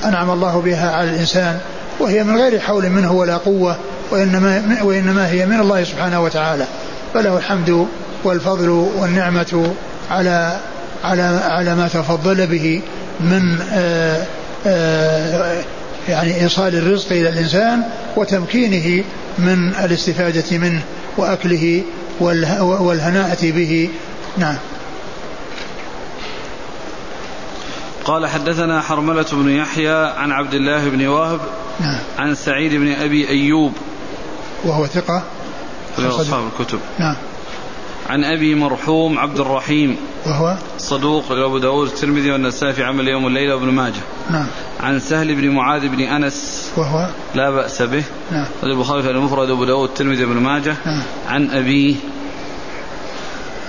أنعم 0.06 0.32
الله 0.32 0.62
بها 0.62 0.92
على 0.92 1.10
الإنسان 1.10 1.60
وهي 2.00 2.24
من 2.24 2.38
غير 2.38 2.60
حول 2.60 2.90
منه 2.90 3.12
ولا 3.12 3.38
قوة 3.38 3.78
وإنما, 4.12 4.78
وإنما 4.84 5.30
هي 5.30 5.46
من 5.46 5.60
الله 5.60 5.84
سبحانه 5.84 6.22
وتعالى. 6.22 6.66
فله 7.14 7.38
الحمد 7.38 7.88
والفضل 8.24 8.70
والنعمة 8.70 9.74
على 10.12 10.58
على 11.04 11.22
على 11.44 11.76
ما 11.76 11.88
تفضل 11.88 12.48
به 12.48 12.82
من 13.20 13.60
آآ 13.74 14.26
آآ 14.66 15.62
يعني 16.08 16.42
إيصال 16.42 16.76
الرزق 16.76 17.12
إلى 17.12 17.30
الإنسان 17.30 17.84
وتمكينه 18.16 19.04
من 19.38 19.76
الاستفادة 19.76 20.58
منه 20.58 20.82
وأكله 21.18 21.84
والهناءة 22.20 23.52
به. 23.52 23.90
نعم. 24.38 24.58
قال 28.06 28.28
حدثنا 28.28 28.82
حرملة 28.82 29.26
بن 29.32 29.50
يحيى 29.50 30.14
عن 30.18 30.32
عبد 30.32 30.54
الله 30.54 30.90
بن 30.90 31.08
وهب 31.08 31.40
نعم. 31.80 32.00
عن 32.18 32.36
سعيد 32.36 32.74
بن 32.74 32.92
أبي 32.92 33.30
أيوب 33.30 33.74
وهو 34.64 34.86
ثقة. 34.86 35.24
أصحاب 36.00 36.44
الكتب. 36.48 36.80
نعم. 37.00 37.16
عن 38.10 38.24
أبي 38.24 38.56
مرحوم 38.56 39.20
عبد 39.20 39.40
الرحيم 39.40 39.98
وهو؟ 40.26 40.58
صدوق 40.78 41.32
لأبو 41.32 41.58
داود 41.58 41.88
الترمذي 41.88 42.32
والنسائي 42.32 42.74
في 42.74 42.84
عمل 42.84 43.08
يوم 43.08 43.28
الليلة 43.28 43.56
وابن 43.56 43.68
ماجه. 43.68 44.02
نعم. 44.30 44.48
عن 44.82 45.00
سهل 45.00 45.36
بن 45.36 45.50
معاذ 45.50 45.88
بن 45.88 46.00
أنس. 46.00 46.72
وهو 46.78 47.10
لا 47.36 47.50
بأس 47.50 47.82
به. 47.82 48.04
نعم. 48.32 48.46
البخاري 48.64 49.04
في 49.04 49.10
المفرد 49.10 49.50
وابو 49.50 49.66
داود 49.66 49.90
الترمذي 49.90 50.26
وابن 50.26 50.42
ماجه. 50.42 50.76
نعم. 50.86 51.04
عن 51.28 51.50
أبيه 51.52 51.96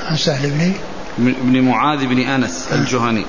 عن 0.07 0.17
سهل 0.17 0.51
بن 0.51 0.75
بن 1.19 1.61
معاذ 1.61 2.07
بن 2.07 2.19
أنس 2.19 2.69
نعم. 2.71 2.81
الجهني. 2.81 3.25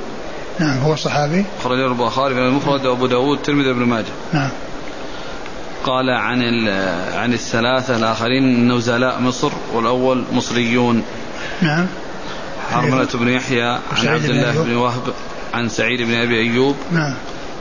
نعم 0.60 0.78
هو 0.78 0.96
صحابي. 0.96 1.46
خرج 1.64 1.80
البخاري 1.80 2.34
في 2.36 2.40
المفرد 2.40 2.86
وابو 2.86 3.08
داود 3.08 3.38
الترمذي 3.38 3.68
وابن 3.68 3.84
ماجه. 3.86 4.06
نعم. 4.34 4.50
قال 5.84 6.10
عن 6.10 6.68
عن 7.14 7.34
الثلاثة 7.34 7.98
الآخرين 7.98 8.72
نزلاء 8.72 9.22
مصر 9.22 9.52
والأول 9.74 10.24
مصريون. 10.34 11.04
نعم. 11.62 11.88
حرملة 12.72 13.08
بن 13.14 13.28
يحيى 13.28 13.64
عن 13.98 14.08
عبد 14.08 14.30
الله 14.30 14.64
بن 14.64 14.76
وهب 14.76 15.14
عن 15.54 15.70
سعيد 15.70 16.02
بن 16.02 16.14
أبي 16.14 16.40
أيوب. 16.40 16.76
نعم. 16.92 17.14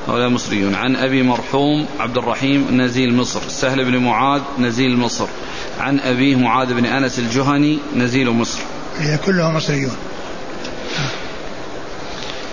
هؤلاء 0.09 0.29
مصريون. 0.29 0.75
عن 0.75 0.97
أبي 0.97 1.23
مرحوم 1.23 1.87
عبد 2.01 2.19
الرحيم 2.19 2.81
نزيل 2.81 3.15
مصر 3.17 3.41
سهل 3.49 3.85
بن 3.85 3.97
معاذ 3.97 4.41
نزيل 4.59 4.97
مصر. 4.97 5.27
عن 5.81 6.01
أبيه 6.01 6.37
معاذ 6.37 6.75
بن 6.75 6.87
أنس 6.87 7.19
الجهني 7.19 7.79
نزيل 7.97 8.31
مصر. 8.31 8.59
هي 8.99 9.19
كلهم 9.19 9.57
مصريون. 9.57 9.97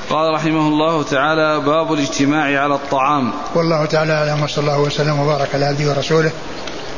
قال 0.10 0.34
رحمه 0.34 0.68
الله 0.68 1.04
تعالى 1.04 1.60
باب 1.66 1.94
الاجتماع 1.94 2.62
على 2.64 2.76
الطعام. 2.76 3.32
والله 3.56 3.86
تعالى 3.86 4.14
أعلم 4.14 4.44
وصلى 4.44 4.62
الله 4.62 4.80
وسلم 4.80 5.20
وبارك 5.20 5.50
على 5.54 5.66
عبده 5.66 5.90
ورسوله 5.90 6.32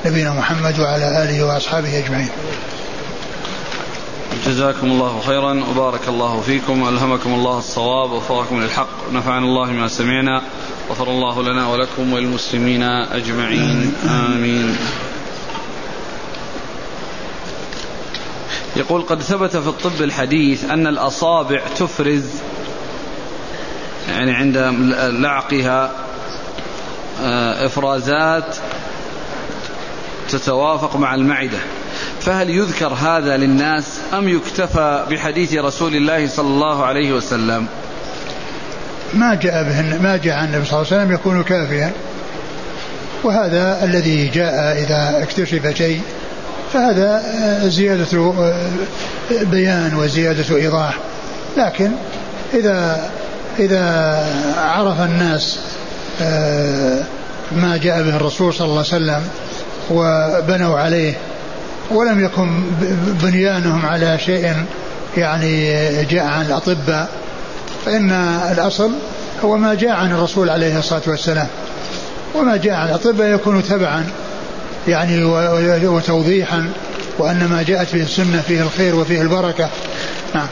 نبينا 0.06 0.34
محمد 0.34 0.80
وعلى 0.80 1.24
آله 1.24 1.45
وأصحابه 1.45 1.97
أجمعين. 1.97 2.30
جزاكم 4.46 4.88
الله 4.88 5.22
خيرا 5.22 5.64
وبارك 5.70 6.08
الله 6.08 6.42
فيكم 6.42 6.88
ألهمكم 6.88 7.34
الله 7.34 7.58
الصواب 7.58 8.12
ووفقكم 8.12 8.62
للحق 8.62 9.12
نفعنا 9.12 9.46
الله 9.46 9.72
ما 9.72 9.88
سمعنا 9.88 10.42
غفر 10.90 11.10
الله 11.10 11.44
لنا 11.44 11.68
ولكم 11.68 12.14
وللمسلمين 12.14 12.84
أجمعين. 12.84 13.94
آمين. 14.10 14.78
يقول 18.76 19.02
قد 19.02 19.22
ثبت 19.22 19.58
في 19.58 19.68
الطب 19.68 20.02
الحديث 20.02 20.72
أن 20.72 20.88
الأصابع 20.88 21.62
تفرز 21.76 22.26
يعني 24.10 24.32
عند 24.32 24.58
لعقها 25.20 25.92
آه، 27.22 27.66
إفرازات 27.66 28.56
تتوافق 30.30 30.96
مع 30.96 31.16
المعدة. 31.16 31.60
فهل 32.22 32.50
يذكر 32.50 32.94
هذا 32.94 33.38
للناس 33.38 34.00
أم 34.14 34.30
يكتفى 34.30 35.06
بحديث 35.10 35.54
رسول 35.54 35.96
الله 35.96 36.28
صلى 36.28 36.48
الله 36.48 36.86
عليه 36.86 37.14
وسلم؟ 37.14 37.68
ما 39.14 39.36
جاء 39.36 39.64
به 39.64 39.98
ما 39.98 40.18
جاء 40.18 40.38
عن 40.38 40.46
النبي 40.46 40.66
صلى 40.66 40.80
الله 40.80 40.92
عليه 40.92 41.02
وسلم 41.02 41.12
يكون 41.12 41.44
كافيا. 41.44 41.92
وهذا 43.24 43.84
الذي 43.84 44.28
جاء 44.28 44.84
إذا 44.84 45.24
اكتشف 45.24 45.78
شيء 45.78 46.02
فهذا 46.74 47.24
زيادة 47.70 48.34
بيان 49.32 49.96
وزيادة 49.96 50.56
إيضاح. 50.56 50.98
لكن 51.58 51.92
إذا 52.54 53.10
إذا 53.60 54.18
عرف 54.58 55.02
الناس 55.02 55.60
آه، 56.22 57.04
ما 57.52 57.78
جاء 57.78 58.04
به 58.04 58.16
الرسول 58.16 58.54
صلى 58.54 58.66
الله 58.66 58.86
عليه 58.92 58.96
وسلم 58.96 59.24
وبنوا 59.92 60.80
عليه 60.80 61.14
ولم 61.94 62.26
يكن 62.26 62.64
بنيانهم 63.24 63.86
على 63.86 64.20
شيء 64.20 64.54
يعني 65.18 65.74
جاء 66.06 66.26
عن 66.26 66.46
الأطباء 66.46 67.10
فإن 67.86 68.12
الأصل 68.52 68.92
هو 69.44 69.58
ما 69.58 69.74
جاء 69.74 69.92
عن 69.92 70.12
الرسول 70.12 70.50
عليه 70.50 70.80
الصلاة 70.80 71.02
والسلام. 71.08 71.48
وما 72.36 72.58
جاء 72.58 72.74
عن 72.74 72.88
الأطباء 72.88 73.28
يكون 73.28 73.64
تبعا 73.64 74.08
يعني 74.88 75.24
وتوضيحا 75.88 76.70
وأن 77.18 77.48
ما 77.48 77.64
جاءت 77.64 77.96
به 77.96 78.02
السنة 78.02 78.42
فيه 78.42 78.62
الخير 78.62 78.96
وفيه 78.96 79.22
البركة. 79.22 79.70
نعم. 80.36 80.48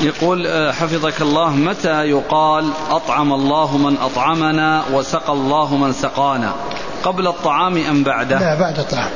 يقول 0.00 0.46
آه، 0.46 0.72
حفظك 0.72 1.22
الله 1.22 1.50
متى 1.50 2.04
يقال 2.04 2.70
أطعم 2.90 3.32
الله 3.32 3.76
من 3.76 3.96
أطعمنا 3.96 4.84
وسقى 4.92 5.32
الله 5.32 5.76
من 5.76 5.92
سقانا؟ 5.92 6.54
قبل 7.02 7.26
الطعام 7.26 7.76
أم 7.76 8.02
بعده؟ 8.02 8.38
لا 8.38 8.54
بعد 8.54 8.78
الطعام. 8.78 9.10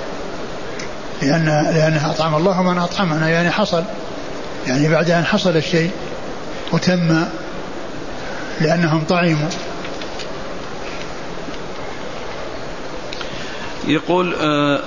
لأن 1.22 1.44
لأنه 1.74 2.10
أطعم 2.10 2.34
الله 2.34 2.62
من 2.62 2.78
أطعمنا 2.78 3.28
يعني 3.28 3.50
حصل. 3.50 3.84
يعني 4.66 4.88
بعد 4.88 5.10
أن 5.10 5.24
حصل 5.24 5.56
الشيء 5.56 5.90
وتم 6.72 7.24
لأنهم 8.60 9.04
طعموا. 9.04 9.48
يقول 13.86 14.34
آه 14.40 14.80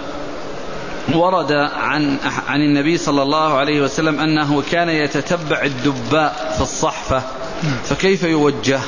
ورد 1.13 1.51
عن 1.75 2.17
عن 2.47 2.61
النبي 2.61 2.97
صلى 2.97 3.21
الله 3.21 3.57
عليه 3.57 3.81
وسلم 3.81 4.19
أنه 4.19 4.63
كان 4.71 4.89
يتتبع 4.89 5.61
الدباء 5.63 6.53
في 6.55 6.61
الصحفة 6.61 7.21
فكيف 7.85 8.23
يوجه؟ 8.23 8.79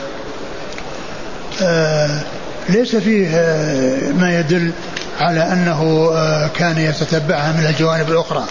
آه 1.62 2.22
ليس 2.70 2.96
فيه 2.96 3.28
آه 3.34 4.12
ما 4.12 4.40
يدل 4.40 4.72
على 5.20 5.54
أنه 5.54 6.12
آه 6.14 6.48
كان 6.48 6.78
يتتبعها 6.78 7.52
من 7.52 7.66
الجوانب 7.66 8.12
الأخرى 8.12 8.44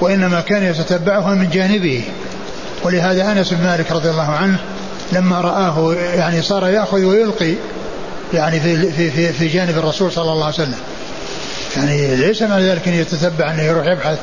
وإنما 0.00 0.40
كان 0.40 0.62
يتتبعها 0.62 1.34
من 1.34 1.50
جانبه. 1.50 2.04
ولهذا 2.84 3.32
أنس 3.32 3.52
بن 3.52 3.64
مالك 3.64 3.92
رضي 3.92 4.10
الله 4.10 4.30
عنه 4.30 4.58
لما 5.12 5.40
رآه 5.40 5.94
يعني 5.94 6.42
صار 6.42 6.68
يأخذ 6.68 7.04
ويلقي 7.04 7.54
يعني 8.34 8.60
في 8.60 8.92
في 8.92 9.10
في, 9.10 9.32
في 9.32 9.48
جانب 9.48 9.78
الرسول 9.78 10.12
صلى 10.12 10.32
الله 10.32 10.44
عليه 10.44 10.54
وسلم. 10.54 10.78
يعني 11.76 12.16
ليس 12.16 12.42
معنى 12.42 12.70
ذلك 12.70 12.88
أن 12.88 12.94
يتتبع 12.94 13.50
أنه 13.50 13.62
يروح 13.62 13.86
يبحث 13.86 14.18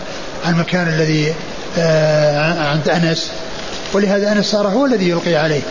عن 0.45 0.53
المكان 0.53 0.87
الذي 0.87 1.33
آه 1.77 2.69
عند 2.69 2.89
أنس. 2.89 3.31
ولهذا 3.93 4.31
أنس 4.31 4.45
صار 4.45 4.67
هو 4.67 4.85
الذي 4.85 5.09
يلقي 5.09 5.35
عليه. 5.35 5.61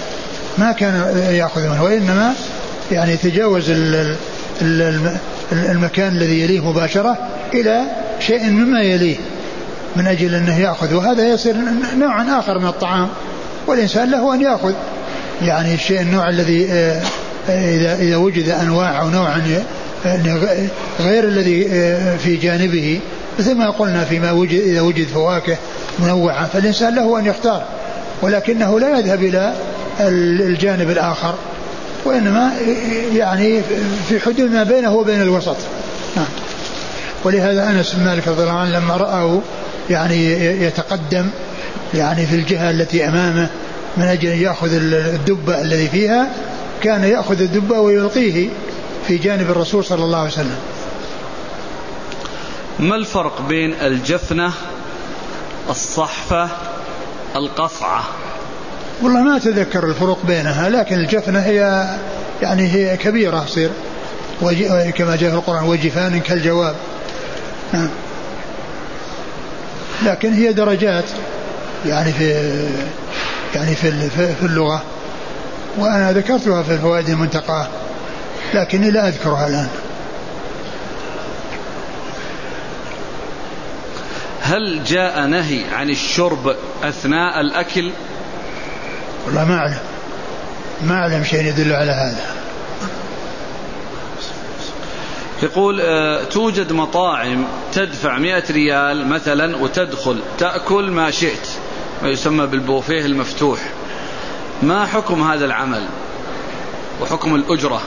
ما 0.59 0.72
كان 0.72 1.16
يأخذ 1.30 1.68
منه 1.68 1.82
وإنما 1.82 2.34
يعني 2.93 3.12
يتجاوز 3.12 3.72
المكان 5.53 6.16
الذي 6.16 6.40
يليه 6.40 6.70
مباشرة 6.70 7.18
إلى 7.55 7.82
شيء 8.20 8.51
مما 8.51 8.82
يليه 8.82 9.16
من 9.97 10.07
أجل 10.07 10.34
أنه 10.34 10.59
يأخذ. 10.59 10.95
وهذا 10.95 11.28
يصير 11.28 11.57
نوعا 11.99 12.38
آخر 12.38 12.59
من 12.59 12.66
الطعام. 12.66 13.09
والإنسان 13.66 14.11
له 14.11 14.34
أن 14.34 14.40
يأخذ. 14.40 14.72
يعني 15.43 15.74
الشيء 15.74 16.01
النوع 16.01 16.28
الذي 16.28 16.66
آه، 16.70 17.03
إذا 17.49 17.95
إذا 17.95 18.16
وجد 18.16 18.49
أنواع 18.49 19.01
أو 19.01 19.11
نوعا 19.11 19.43
غير 21.01 21.24
الذي 21.24 21.68
آه، 21.70 22.16
في 22.16 22.36
جانبه 22.36 23.01
مثل 23.38 23.55
ما 23.55 23.70
قلنا 23.70 24.05
فيما 24.05 24.32
وجد 24.32 24.61
إذا 24.61 24.80
وجد 24.80 25.07
فواكه 25.07 25.57
منوعة 25.99 26.47
فالإنسان 26.47 26.95
له 26.95 27.18
أن 27.18 27.26
يختار. 27.26 27.64
ولكنه 28.22 28.80
لا 28.80 28.99
يذهب 28.99 29.22
إلى 29.22 29.55
الجانب 30.01 30.90
الآخر. 30.90 31.34
وإنما 32.05 32.53
يعني 33.14 33.62
في 34.09 34.20
حدود 34.20 34.50
ما 34.50 34.62
بينه 34.62 34.94
وبين 34.94 35.22
الوسط. 35.22 35.57
نعم. 36.16 36.26
ولهذا 37.24 37.70
أنس 37.70 37.92
بن 37.92 38.05
مالك 38.05 38.28
رضي 38.28 38.42
الله 38.42 38.53
عنه 38.53 38.78
لما 38.78 38.96
رآه 38.96 39.40
يعني 39.90 40.26
يتقدم 40.62 41.30
يعني 41.94 42.26
في 42.26 42.34
الجهة 42.34 42.70
التي 42.70 43.09
أمامه 43.09 43.48
من 43.96 44.05
أجل 44.05 44.28
أن 44.28 44.38
يأخذ 44.38 44.72
الدب 44.72 45.50
الذي 45.50 45.88
فيها 45.88 46.28
كان 46.82 47.05
يأخذ 47.05 47.40
الدب 47.40 47.70
ويلقيه 47.70 48.48
في 49.07 49.16
جانب 49.16 49.50
الرسول 49.50 49.84
صلى 49.84 50.05
الله 50.05 50.18
عليه 50.18 50.30
وسلم. 50.30 50.59
ما 52.78 52.96
الفرق 52.96 53.42
بين 53.48 53.74
الجفنة 53.74 54.53
الصحفة 55.70 56.48
القصعة؟ 57.36 58.05
والله 59.03 59.20
ما 59.20 59.36
أتذكر 59.36 59.84
الفروق 59.84 60.18
بينها 60.26 60.68
لكن 60.68 60.96
الجفنة 60.96 61.38
هي 61.40 61.88
يعني 62.42 62.72
هي 62.72 62.96
كبيرة 62.96 63.44
تصير. 63.44 63.70
كما 64.96 65.16
جاء 65.16 65.30
في 65.30 65.36
القرآن 65.36 65.64
وجفان 65.64 66.20
كالجواب. 66.20 66.74
نعم. 67.72 67.88
لكن 70.05 70.32
هي 70.32 70.53
درجات 70.53 71.05
يعني 71.86 72.12
في 72.12 72.53
يعني 73.55 73.74
في 73.74 74.11
في 74.11 74.46
اللغة. 74.46 74.82
وأنا 75.78 76.12
ذكرتها 76.12 76.62
في 76.62 76.72
الفوائد 76.72 77.09
المنتقاة 77.09 77.66
لكني 78.55 78.90
لا 78.90 79.09
أذكرها 79.09 79.48
الآن. 79.48 79.68
هل 84.42 84.84
جاء 84.84 85.26
نهي 85.26 85.64
عن 85.72 85.90
الشرب 85.90 86.57
أثناء 86.82 87.40
الأكل؟ 87.40 87.90
والله 89.27 89.45
ما 89.45 89.59
أعلم. 89.59 89.79
ما 90.83 90.95
أعلم 90.95 91.25
شيء 91.25 91.45
يدل 91.47 91.73
على 91.73 91.91
هذا. 91.91 92.43
يقول 95.43 95.81
آه، 95.81 96.25
توجد 96.25 96.73
مطاعم 96.73 97.45
تدفع 97.73 98.18
مئة 98.18 98.43
ريال 98.51 99.09
مثلا 99.09 99.57
وتدخل 99.57 100.20
تأكل 100.39 100.91
ما 100.91 101.11
شئت. 101.11 101.49
ما 102.03 102.09
يسمى 102.09 102.47
بالبوفيه 102.47 103.07
المفتوح. 103.07 103.59
ما 104.62 104.87
حكم 104.87 105.23
هذا 105.23 105.45
العمل 105.45 105.87
وحكم 107.01 107.35
الأجرة؟ 107.35 107.83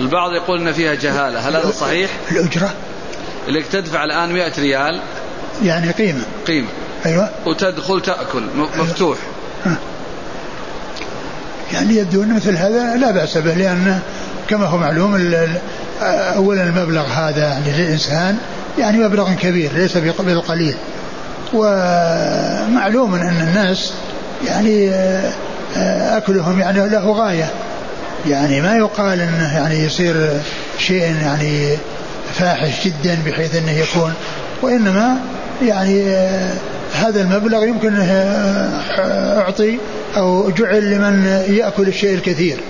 البعض 0.00 0.32
يقول 0.32 0.60
إن 0.60 0.72
فيها 0.72 0.94
جهالة. 0.94 1.48
هل 1.48 1.56
هذا 1.56 1.70
صحيح؟ 1.70 2.10
الأجرة؟ 2.30 2.74
اللي 3.48 3.62
تدفع 3.62 4.04
الآن 4.04 4.32
100 4.32 4.52
ريال 4.58 5.00
يعني 5.62 5.90
قيمة. 5.90 6.22
قيمة. 6.46 6.68
أيوه. 7.06 7.30
وتدخل 7.46 8.00
تأكل. 8.00 8.42
مفتوح. 8.56 9.18
أيوة. 9.66 9.78
يعني 11.72 11.96
يبدو 11.96 12.22
ان 12.22 12.34
مثل 12.34 12.56
هذا 12.56 12.96
لا 12.96 13.10
بأس 13.10 13.38
به 13.38 13.54
لأن 13.54 13.98
كما 14.48 14.66
هو 14.66 14.78
معلوم 14.78 15.34
اولا 16.36 16.62
المبلغ 16.62 17.06
هذا 17.06 17.48
يعني 17.48 17.72
للإنسان 17.72 18.36
يعني 18.78 18.98
مبلغ 18.98 19.32
كبير 19.32 19.72
ليس 19.72 19.96
بالقليل. 19.96 20.74
ومعلوم 21.52 23.14
أن 23.14 23.48
الناس 23.48 23.92
يعني 24.46 24.90
آه، 24.90 25.32
آه، 25.76 26.16
أكلهم 26.16 26.60
يعني 26.60 26.88
له 26.88 27.12
غاية. 27.12 27.50
يعني 28.26 28.60
ما 28.60 28.76
يقال 28.76 29.20
أنه 29.20 29.56
يعني 29.56 29.84
يصير 29.84 30.30
شيء 30.78 31.16
يعني 31.22 31.76
فاحش 32.34 32.84
جدا 32.84 33.18
بحيث 33.26 33.56
أنه 33.56 33.72
يكون 33.72 34.14
وإنما 34.62 35.16
يعني 35.62 36.02
آه، 36.10 36.52
هذا 36.94 37.20
المبلغ 37.20 37.64
يمكن 37.64 37.96
أنه 37.96 39.86
أو 40.16 40.50
جعل 40.50 40.90
لمن 40.90 41.44
يأكل 41.48 41.88
الشيء 41.88 42.14
الكثير 42.14 42.60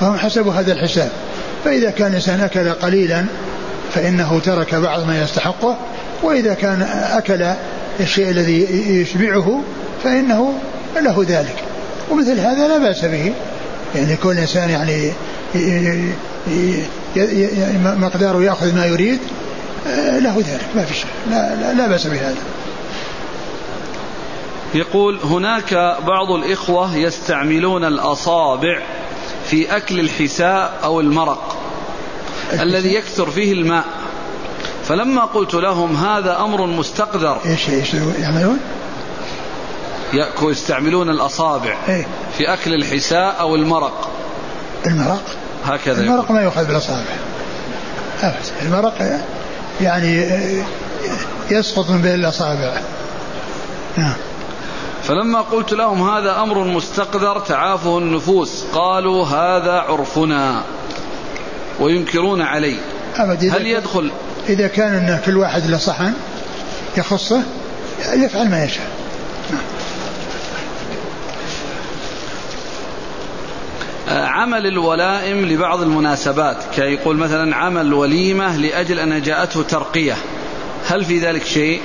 فهم 0.00 0.18
حسبوا 0.18 0.52
هذا 0.52 0.72
الحساب. 0.72 1.10
فإذا 1.64 1.90
كان 1.90 2.06
الإنسان 2.06 2.40
أكل 2.40 2.70
قليلا 2.72 3.24
فإنه 3.94 4.40
ترك 4.44 4.74
بعض 4.74 5.06
ما 5.06 5.22
يستحقه 5.22 5.76
وإذا 6.22 6.54
كان 6.54 6.82
أكل 7.12 7.46
الشيء 8.00 8.30
الذي 8.30 8.62
يشبعه 9.00 9.60
فإنه 10.04 10.54
له 10.96 11.24
ذلك. 11.28 11.54
ومثل 12.10 12.40
هذا 12.40 12.68
لا 12.68 12.78
بأس 12.78 13.04
به. 13.04 13.32
يعني 13.94 14.16
كل 14.16 14.38
إنسان 14.38 14.70
يعني 14.70 15.12
مقداره 17.84 18.42
يأخذ 18.42 18.74
ما 18.74 18.86
يريد 18.86 19.18
آه، 19.88 20.18
له 20.18 20.36
ذلك. 20.36 20.66
ما 20.76 20.84
في 20.84 20.94
شيء. 20.94 21.10
لا, 21.30 21.54
لا, 21.54 21.72
لا 21.72 21.86
بأس 21.86 22.06
بهذا. 22.06 22.36
يقول 24.74 25.18
هناك 25.24 25.74
بعض 26.06 26.30
الإخوة 26.30 26.96
يستعملون 26.96 27.84
الأصابع 27.84 28.82
في 29.46 29.76
أكل 29.76 30.00
الحساء 30.00 30.80
أو 30.84 31.00
المرق 31.00 31.56
الذي 32.52 32.94
يكثر 32.94 33.30
فيه 33.30 33.52
الماء. 33.52 33.84
فلما 34.84 35.24
قلت 35.24 35.54
لهم 35.54 35.96
هذا 35.96 36.40
أمر 36.40 36.66
مستقذر 36.66 37.40
إيش 37.46 37.70
إيش 37.70 37.94
يعملون؟ 37.94 38.60
يستعملون 40.42 41.10
الأصابع 41.10 41.76
إيه؟ 41.88 42.06
في 42.38 42.52
أكل 42.52 42.74
الحساء 42.74 43.40
أو 43.40 43.54
المرق. 43.54 44.10
المرق؟ 44.86 45.22
هكذا 45.64 46.00
المرق 46.00 46.24
يقول. 46.24 46.36
ما 46.36 46.42
يؤخذ 46.42 46.64
بالأصابع. 46.64 47.16
المرق 48.62 49.22
يعني 49.80 50.26
يسقط 51.50 51.90
من 51.90 52.02
بين 52.02 52.14
الأصابع. 52.14 52.80
نعم. 53.96 54.14
فلما 55.02 55.40
قلت 55.40 55.72
لهم 55.72 56.10
هذا 56.10 56.42
أمر 56.42 56.64
مستقذر 56.64 57.38
تعافه 57.38 57.98
النفوس 57.98 58.64
قالوا 58.72 59.26
هذا 59.26 59.72
عرفنا 59.72 60.62
وينكرون 61.80 62.42
علي. 62.42 62.76
أبدا 63.16 63.56
هل 63.56 63.66
يدخل؟ 63.66 64.10
إذا 64.48 64.66
كان 64.66 64.94
أن 64.94 65.20
كل 65.26 65.36
واحد 65.36 65.66
له 65.66 65.78
صحن 65.78 66.12
يخصه 66.96 67.42
يفعل 68.12 68.50
ما 68.50 68.64
يشاء. 68.64 68.90
آه، 74.08 74.26
عمل 74.26 74.66
الولائم 74.66 75.46
لبعض 75.46 75.82
المناسبات 75.82 76.56
كيقول 76.74 77.16
مثلا 77.16 77.56
عمل 77.56 77.94
وليمة 77.94 78.56
لأجل 78.56 78.98
أن 78.98 79.22
جاءته 79.22 79.62
ترقية. 79.62 80.16
هل 80.86 81.04
في 81.04 81.18
ذلك 81.18 81.44
شيء؟ 81.44 81.80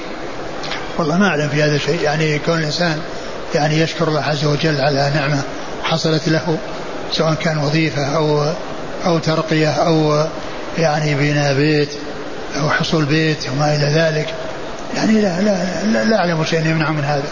والله 0.98 1.18
ما 1.18 1.28
أعلم 1.28 1.50
في 1.50 1.64
هذا 1.64 1.78
شيء 1.78 2.02
يعني 2.02 2.40
كون 2.40 2.60
الإنسان 2.60 3.02
يعني 3.56 3.80
يشكر 3.80 4.08
الله 4.08 4.22
عز 4.22 4.46
وجل 4.46 4.82
على 4.82 5.12
نعمة 5.16 5.42
حصلت 5.84 6.30
له 6.30 6.58
سواء 7.12 7.34
كان 7.34 7.58
وظيفة 7.58 8.06
أو 8.06 8.54
أو 9.06 9.20
ترقية 9.20 9.70
أو 9.70 10.26
يعني 10.78 11.16
بناء 11.16 11.54
بيت 11.54 11.90
أو 12.60 12.70
حصول 12.70 13.06
بيت 13.06 13.38
وما 13.50 13.76
إلى 13.76 13.86
ذلك. 13.86 14.34
يعني 14.96 15.22
لا 15.22 15.42
لا 15.42 15.86
لا, 15.86 16.04
لا 16.04 16.20
أعلم 16.20 16.46
شيئا 16.46 16.62
يمنع 16.62 16.92
من 16.92 17.04
هذا. 17.04 17.30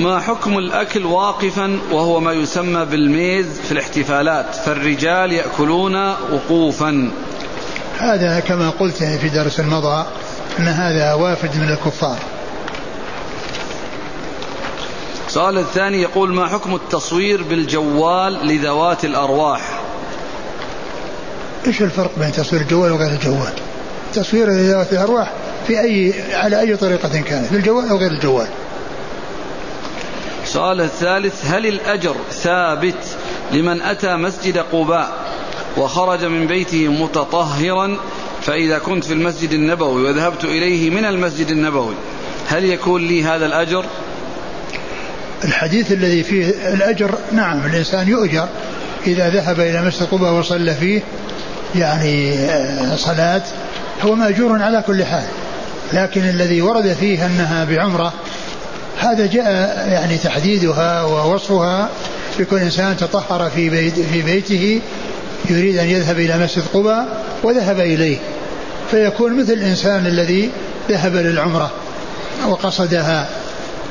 ما 0.00 0.20
حكم 0.20 0.58
الأكل 0.58 1.06
واقفا 1.06 1.78
وهو 1.92 2.20
ما 2.20 2.32
يسمى 2.32 2.84
بالميز 2.84 3.46
في 3.64 3.72
الاحتفالات؟ 3.72 4.54
فالرجال 4.54 5.32
يأكلون 5.32 5.96
وقوفا. 6.10 7.10
هذا 7.98 8.40
كما 8.40 8.70
قلت 8.70 8.96
في 9.04 9.28
درس 9.28 9.60
مضى 9.60 10.06
أن 10.58 10.68
هذا 10.68 11.14
وافد 11.14 11.56
من 11.56 11.68
الكفار. 11.68 12.18
السؤال 15.26 15.58
الثاني 15.58 16.02
يقول 16.02 16.32
ما 16.34 16.48
حكم 16.48 16.74
التصوير 16.74 17.42
بالجوال 17.42 18.46
لذوات 18.46 19.04
الأرواح؟ 19.04 19.80
إيش 21.66 21.82
الفرق 21.82 22.10
بين 22.16 22.32
تصوير 22.32 22.62
الجوال 22.62 22.92
وغير 22.92 23.10
الجوال؟ 23.10 23.52
تصوير 24.14 24.48
لذوات 24.48 24.92
الأرواح 24.92 25.32
في 25.66 25.80
أي 25.80 26.14
على 26.34 26.60
أي 26.60 26.76
طريقة 26.76 27.20
كانت 27.20 27.52
بالجوال 27.52 27.88
أو 27.88 27.96
غير 27.96 28.10
الجوال؟ 28.10 28.48
السؤال 30.42 30.80
الثالث 30.80 31.46
هل 31.46 31.66
الأجر 31.66 32.16
ثابت 32.30 33.16
لمن 33.52 33.82
أتى 33.82 34.16
مسجد 34.16 34.58
قباء 34.58 35.12
وخرج 35.76 36.24
من 36.24 36.46
بيته 36.46 36.88
متطهرا 36.88 37.96
فإذا 38.42 38.78
كنت 38.78 39.04
في 39.04 39.12
المسجد 39.12 39.52
النبوي 39.52 40.02
وذهبت 40.02 40.44
إليه 40.44 40.90
من 40.90 41.04
المسجد 41.04 41.50
النبوي 41.50 41.94
هل 42.48 42.64
يكون 42.64 43.02
لي 43.02 43.24
هذا 43.24 43.46
الأجر؟ 43.46 43.84
الحديث 45.44 45.92
الذي 45.92 46.22
فيه 46.22 46.48
الأجر 46.74 47.14
نعم 47.32 47.66
الإنسان 47.66 48.08
يؤجر 48.08 48.48
إذا 49.06 49.30
ذهب 49.30 49.60
إلى 49.60 49.82
مسجد 49.82 50.06
قباء 50.06 50.32
وصلى 50.32 50.74
فيه 50.74 51.02
يعني 51.74 52.34
آه، 52.34 52.96
صلاة 52.96 53.42
هو 54.02 54.14
مأجور 54.14 54.62
على 54.62 54.84
كل 54.86 55.04
حال. 55.04 55.24
لكن 55.92 56.20
الذي 56.20 56.62
ورد 56.62 56.92
فيه 57.00 57.26
أنها 57.26 57.64
بعمرة 57.64 58.12
هذا 58.98 59.26
جاء 59.26 59.44
يعني 59.88 60.18
تحديدها 60.18 61.02
ووصفها 61.02 61.88
بكل 62.38 62.56
إنسان 62.56 62.96
تطهر 62.96 63.50
في, 63.50 63.70
بيت 63.70 63.94
في 63.94 64.22
بيته 64.22 64.80
يريد 65.50 65.78
أن 65.78 65.86
يذهب 65.86 66.18
إلى 66.18 66.38
مسجد 66.38 66.62
قباء 66.74 67.24
وذهب 67.42 67.80
إليه 67.80 68.18
فيكون 68.90 69.40
مثل 69.40 69.52
الإنسان 69.52 70.06
الذي 70.06 70.50
ذهب 70.90 71.14
للعمرة 71.14 71.70
وقصدها 72.48 73.28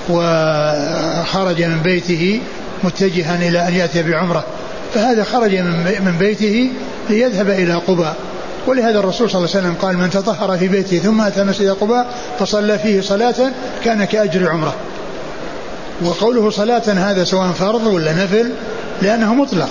وخرج 0.09 1.63
من 1.63 1.81
بيته 1.83 2.41
متجها 2.83 3.35
إلى 3.35 3.67
أن 3.67 3.73
يأتي 3.73 4.03
بعمرة 4.03 4.43
فهذا 4.93 5.23
خرج 5.23 5.55
من 5.55 6.15
بيته 6.19 6.69
ليذهب 7.09 7.49
إلى 7.49 7.73
قباء. 7.73 8.15
ولهذا 8.67 8.99
الرسول 8.99 9.29
صلى 9.29 9.39
الله 9.39 9.55
عليه 9.55 9.67
وسلم 9.67 9.75
قال 9.81 9.97
من 9.97 10.09
تطهر 10.09 10.57
في 10.57 10.67
بيته 10.67 10.99
ثم 10.99 11.21
أتى 11.21 11.43
مسجد 11.43 11.69
قباء 11.69 12.13
فصلى 12.39 12.79
فيه 12.79 13.01
صلاة 13.01 13.51
كان 13.83 14.03
كأجر 14.05 14.49
عمره 14.49 14.75
وقوله 16.05 16.49
صلاة 16.49 16.83
هذا 16.87 17.23
سواء 17.23 17.51
فرض 17.51 17.87
ولا 17.87 18.13
نفل 18.13 18.51
لأنه 19.01 19.33
مطلق. 19.33 19.69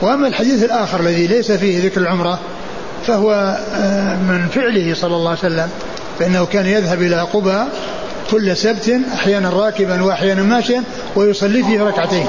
وأما 0.00 0.28
الحديث 0.28 0.64
الآخر 0.64 1.00
الذي 1.00 1.26
ليس 1.26 1.52
فيه 1.52 1.84
ذكر 1.84 2.00
العمرة 2.00 2.38
فهو 3.06 3.58
آه، 3.74 4.16
من 4.16 4.48
فعله 4.48 4.94
صلى 4.94 5.16
الله 5.16 5.30
عليه 5.30 5.40
وسلم 5.40 5.68
فإنه 6.18 6.46
كان 6.46 6.66
يذهب 6.66 7.02
إلى 7.02 7.20
قباء 7.20 7.68
كل 8.30 8.56
سبت 8.56 9.00
أحيانا 9.14 9.50
راكبا 9.50 10.02
وأحيانا 10.02 10.42
ماشيا 10.42 10.84
ويصلي 11.16 11.62
فيه 11.62 11.82
ركعتين. 11.82 12.26